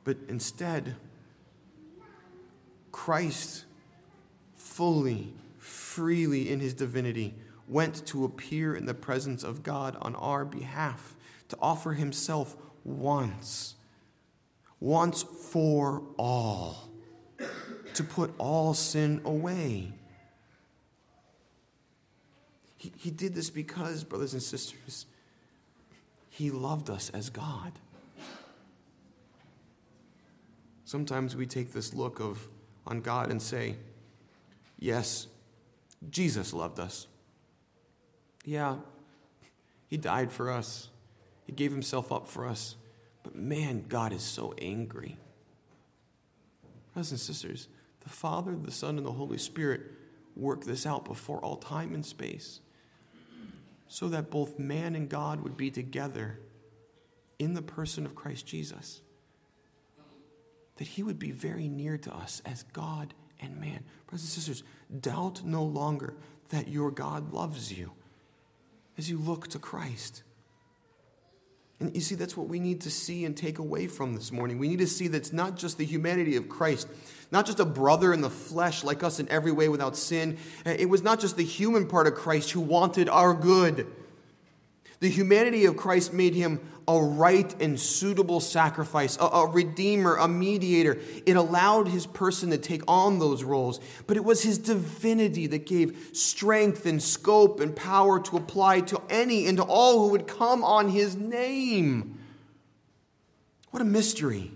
But 0.03 0.17
instead, 0.27 0.95
Christ 2.91 3.65
fully, 4.55 5.33
freely 5.57 6.49
in 6.49 6.59
his 6.59 6.73
divinity 6.73 7.33
went 7.67 8.05
to 8.07 8.25
appear 8.25 8.75
in 8.75 8.85
the 8.85 8.93
presence 8.93 9.43
of 9.43 9.63
God 9.63 9.97
on 10.01 10.15
our 10.15 10.45
behalf, 10.45 11.15
to 11.49 11.57
offer 11.59 11.93
himself 11.93 12.55
once, 12.83 13.75
once 14.79 15.23
for 15.23 16.03
all, 16.17 16.89
to 17.95 18.03
put 18.03 18.33
all 18.37 18.73
sin 18.73 19.21
away. 19.25 19.93
He, 22.77 22.91
he 22.97 23.11
did 23.11 23.35
this 23.35 23.49
because, 23.49 24.03
brothers 24.03 24.33
and 24.33 24.41
sisters, 24.41 25.05
he 26.29 26.49
loved 26.49 26.89
us 26.89 27.09
as 27.11 27.29
God. 27.29 27.73
Sometimes 30.85 31.35
we 31.35 31.45
take 31.45 31.71
this 31.71 31.93
look 31.93 32.19
of 32.19 32.49
on 32.85 33.01
God 33.01 33.31
and 33.31 33.41
say, 33.41 33.75
Yes, 34.79 35.27
Jesus 36.09 36.53
loved 36.53 36.79
us. 36.79 37.07
Yeah, 38.43 38.77
He 39.87 39.97
died 39.97 40.31
for 40.31 40.49
us, 40.49 40.89
He 41.45 41.51
gave 41.51 41.71
Himself 41.71 42.11
up 42.11 42.27
for 42.27 42.45
us. 42.45 42.75
But 43.23 43.35
man, 43.35 43.85
God 43.87 44.11
is 44.11 44.23
so 44.23 44.53
angry. 44.59 45.17
Brothers 46.93 47.11
and 47.11 47.19
sisters, 47.19 47.67
the 48.01 48.09
Father, 48.09 48.55
the 48.55 48.71
Son, 48.71 48.97
and 48.97 49.05
the 49.05 49.11
Holy 49.11 49.37
Spirit 49.37 49.81
work 50.35 50.63
this 50.63 50.85
out 50.85 51.05
before 51.05 51.39
all 51.39 51.57
time 51.57 51.93
and 51.93 52.05
space 52.05 52.59
so 53.87 54.07
that 54.09 54.31
both 54.31 54.57
man 54.57 54.95
and 54.95 55.09
God 55.09 55.41
would 55.41 55.57
be 55.57 55.69
together 55.69 56.39
in 57.39 57.53
the 57.53 57.61
person 57.61 58.05
of 58.05 58.15
Christ 58.15 58.45
Jesus 58.45 59.01
that 60.81 60.87
he 60.87 61.03
would 61.03 61.19
be 61.19 61.29
very 61.29 61.67
near 61.67 61.95
to 61.95 62.11
us 62.11 62.41
as 62.43 62.63
God 62.73 63.13
and 63.39 63.59
man. 63.59 63.83
Brothers 64.07 64.23
and 64.23 64.29
sisters, 64.29 64.63
doubt 64.99 65.43
no 65.43 65.63
longer 65.63 66.15
that 66.49 66.69
your 66.69 66.89
God 66.89 67.31
loves 67.31 67.71
you 67.71 67.91
as 68.97 69.07
you 69.07 69.19
look 69.19 69.47
to 69.49 69.59
Christ. 69.59 70.23
And 71.81 71.95
you 71.95 72.01
see, 72.01 72.13
that's 72.13 72.37
what 72.37 72.47
we 72.47 72.59
need 72.59 72.81
to 72.81 72.91
see 72.91 73.25
and 73.25 73.35
take 73.35 73.57
away 73.57 73.87
from 73.87 74.13
this 74.13 74.31
morning. 74.31 74.59
We 74.59 74.67
need 74.67 74.79
to 74.79 74.87
see 74.87 75.07
that 75.07 75.17
it's 75.17 75.33
not 75.33 75.57
just 75.57 75.79
the 75.79 75.85
humanity 75.85 76.35
of 76.35 76.47
Christ, 76.47 76.87
not 77.31 77.47
just 77.47 77.59
a 77.59 77.65
brother 77.65 78.13
in 78.13 78.21
the 78.21 78.29
flesh 78.29 78.83
like 78.83 79.01
us 79.01 79.19
in 79.19 79.27
every 79.29 79.51
way 79.51 79.67
without 79.67 79.97
sin. 79.97 80.37
It 80.63 80.87
was 80.87 81.01
not 81.01 81.19
just 81.19 81.37
the 81.37 81.43
human 81.43 81.87
part 81.87 82.05
of 82.05 82.13
Christ 82.13 82.51
who 82.51 82.61
wanted 82.61 83.09
our 83.09 83.33
good. 83.33 83.87
The 85.01 85.09
humanity 85.09 85.65
of 85.65 85.77
Christ 85.77 86.13
made 86.13 86.35
him 86.35 86.61
a 86.87 87.01
right 87.01 87.59
and 87.59 87.79
suitable 87.79 88.39
sacrifice, 88.39 89.17
a, 89.17 89.23
a, 89.23 89.47
redeemer, 89.47 90.15
a 90.15 90.27
mediator. 90.27 90.99
It 91.25 91.35
allowed 91.35 91.87
his 91.87 92.05
person 92.05 92.51
to 92.51 92.59
take 92.59 92.83
on 92.87 93.17
those 93.17 93.43
roles, 93.43 93.79
but 94.05 94.15
it 94.15 94.23
was 94.23 94.43
his 94.43 94.59
divinity 94.59 95.47
that 95.47 95.65
gave 95.65 96.11
strength 96.13 96.85
and 96.85 97.01
scope 97.01 97.59
and 97.59 97.75
power 97.75 98.19
to 98.19 98.37
apply 98.37 98.81
to 98.81 99.01
any 99.09 99.47
and 99.47 99.57
to 99.57 99.63
all 99.63 100.03
who 100.03 100.11
would 100.11 100.27
come 100.27 100.63
on 100.63 100.89
his 100.89 101.15
name. 101.15 102.19
What 103.71 103.81
a 103.81 103.85
mystery. 103.85 104.51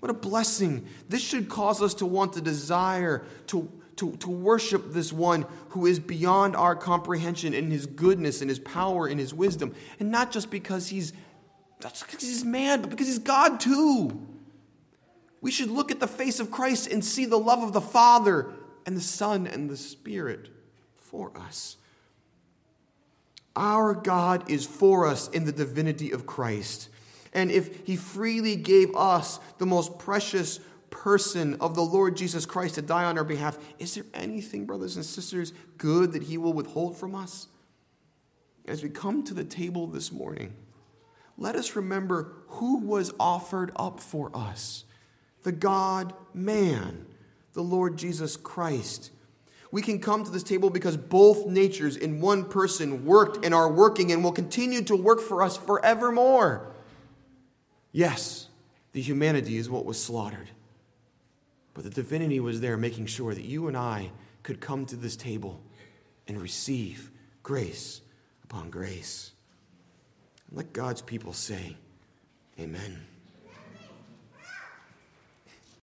What 0.00 0.10
a 0.10 0.14
blessing. 0.14 0.84
This 1.08 1.22
should 1.22 1.48
cause 1.48 1.80
us 1.80 1.94
to 1.94 2.06
want 2.06 2.32
to 2.32 2.40
desire 2.40 3.24
to, 3.48 3.70
to, 3.96 4.12
to 4.16 4.30
worship 4.30 4.92
this 4.92 5.12
one 5.12 5.46
who 5.70 5.86
is 5.86 5.98
beyond 5.98 6.56
our 6.56 6.74
comprehension 6.74 7.54
in 7.54 7.70
his 7.70 7.86
goodness 7.86 8.40
and 8.40 8.48
his 8.48 8.58
power 8.58 9.06
and 9.06 9.20
his 9.20 9.34
wisdom. 9.34 9.74
And 9.98 10.10
not 10.10 10.32
just 10.32 10.50
because 10.50 10.88
he's, 10.88 11.12
not 11.82 11.92
just 11.92 12.06
because 12.06 12.22
he's 12.22 12.44
man, 12.44 12.80
but 12.80 12.90
because 12.90 13.06
he's 13.06 13.18
God 13.18 13.60
too. 13.60 14.26
We 15.40 15.50
should 15.50 15.70
look 15.70 15.90
at 15.90 16.00
the 16.00 16.06
face 16.06 16.40
of 16.40 16.50
Christ 16.50 16.86
and 16.86 17.04
see 17.04 17.24
the 17.24 17.38
love 17.38 17.62
of 17.62 17.72
the 17.72 17.80
Father 17.80 18.52
and 18.86 18.96
the 18.96 19.00
Son 19.00 19.46
and 19.46 19.70
the 19.70 19.76
Spirit 19.76 20.48
for 20.96 21.32
us. 21.36 21.76
Our 23.56 23.94
God 23.94 24.50
is 24.50 24.64
for 24.64 25.06
us 25.06 25.28
in 25.28 25.44
the 25.44 25.52
divinity 25.52 26.12
of 26.12 26.26
Christ. 26.26 26.88
And 27.32 27.50
if 27.50 27.86
he 27.86 27.96
freely 27.96 28.56
gave 28.56 28.94
us 28.94 29.38
the 29.58 29.66
most 29.66 29.98
precious 29.98 30.60
person 30.90 31.54
of 31.60 31.74
the 31.74 31.82
Lord 31.82 32.16
Jesus 32.16 32.46
Christ 32.46 32.74
to 32.76 32.82
die 32.82 33.04
on 33.04 33.16
our 33.16 33.24
behalf, 33.24 33.58
is 33.78 33.94
there 33.94 34.04
anything, 34.12 34.66
brothers 34.66 34.96
and 34.96 35.04
sisters, 35.04 35.52
good 35.78 36.12
that 36.12 36.24
he 36.24 36.36
will 36.38 36.52
withhold 36.52 36.96
from 36.96 37.14
us? 37.14 37.48
As 38.66 38.82
we 38.82 38.88
come 38.88 39.22
to 39.24 39.34
the 39.34 39.44
table 39.44 39.86
this 39.86 40.12
morning, 40.12 40.54
let 41.36 41.56
us 41.56 41.74
remember 41.74 42.34
who 42.48 42.78
was 42.78 43.12
offered 43.18 43.72
up 43.76 44.00
for 44.00 44.30
us 44.34 44.84
the 45.42 45.52
God 45.52 46.12
man, 46.34 47.06
the 47.54 47.62
Lord 47.62 47.96
Jesus 47.96 48.36
Christ. 48.36 49.10
We 49.72 49.82
can 49.82 50.00
come 50.00 50.24
to 50.24 50.30
this 50.30 50.42
table 50.42 50.68
because 50.68 50.96
both 50.96 51.46
natures 51.46 51.96
in 51.96 52.20
one 52.20 52.44
person 52.44 53.04
worked 53.04 53.44
and 53.44 53.54
are 53.54 53.72
working 53.72 54.12
and 54.12 54.22
will 54.22 54.32
continue 54.32 54.82
to 54.82 54.96
work 54.96 55.20
for 55.20 55.42
us 55.42 55.56
forevermore. 55.56 56.74
Yes, 57.92 58.48
the 58.92 59.00
humanity 59.00 59.56
is 59.56 59.70
what 59.70 59.84
was 59.84 60.02
slaughtered, 60.02 60.50
but 61.74 61.84
the 61.84 61.90
divinity 61.90 62.40
was 62.40 62.60
there 62.60 62.76
making 62.76 63.06
sure 63.06 63.34
that 63.34 63.44
you 63.44 63.68
and 63.68 63.76
I 63.76 64.10
could 64.42 64.60
come 64.60 64.86
to 64.86 64.96
this 64.96 65.16
table 65.16 65.60
and 66.26 66.40
receive 66.40 67.10
grace 67.42 68.00
upon 68.44 68.70
grace. 68.70 69.32
Let 70.52 70.72
God's 70.72 71.02
people 71.02 71.32
say, 71.32 71.76
Amen. 72.58 73.06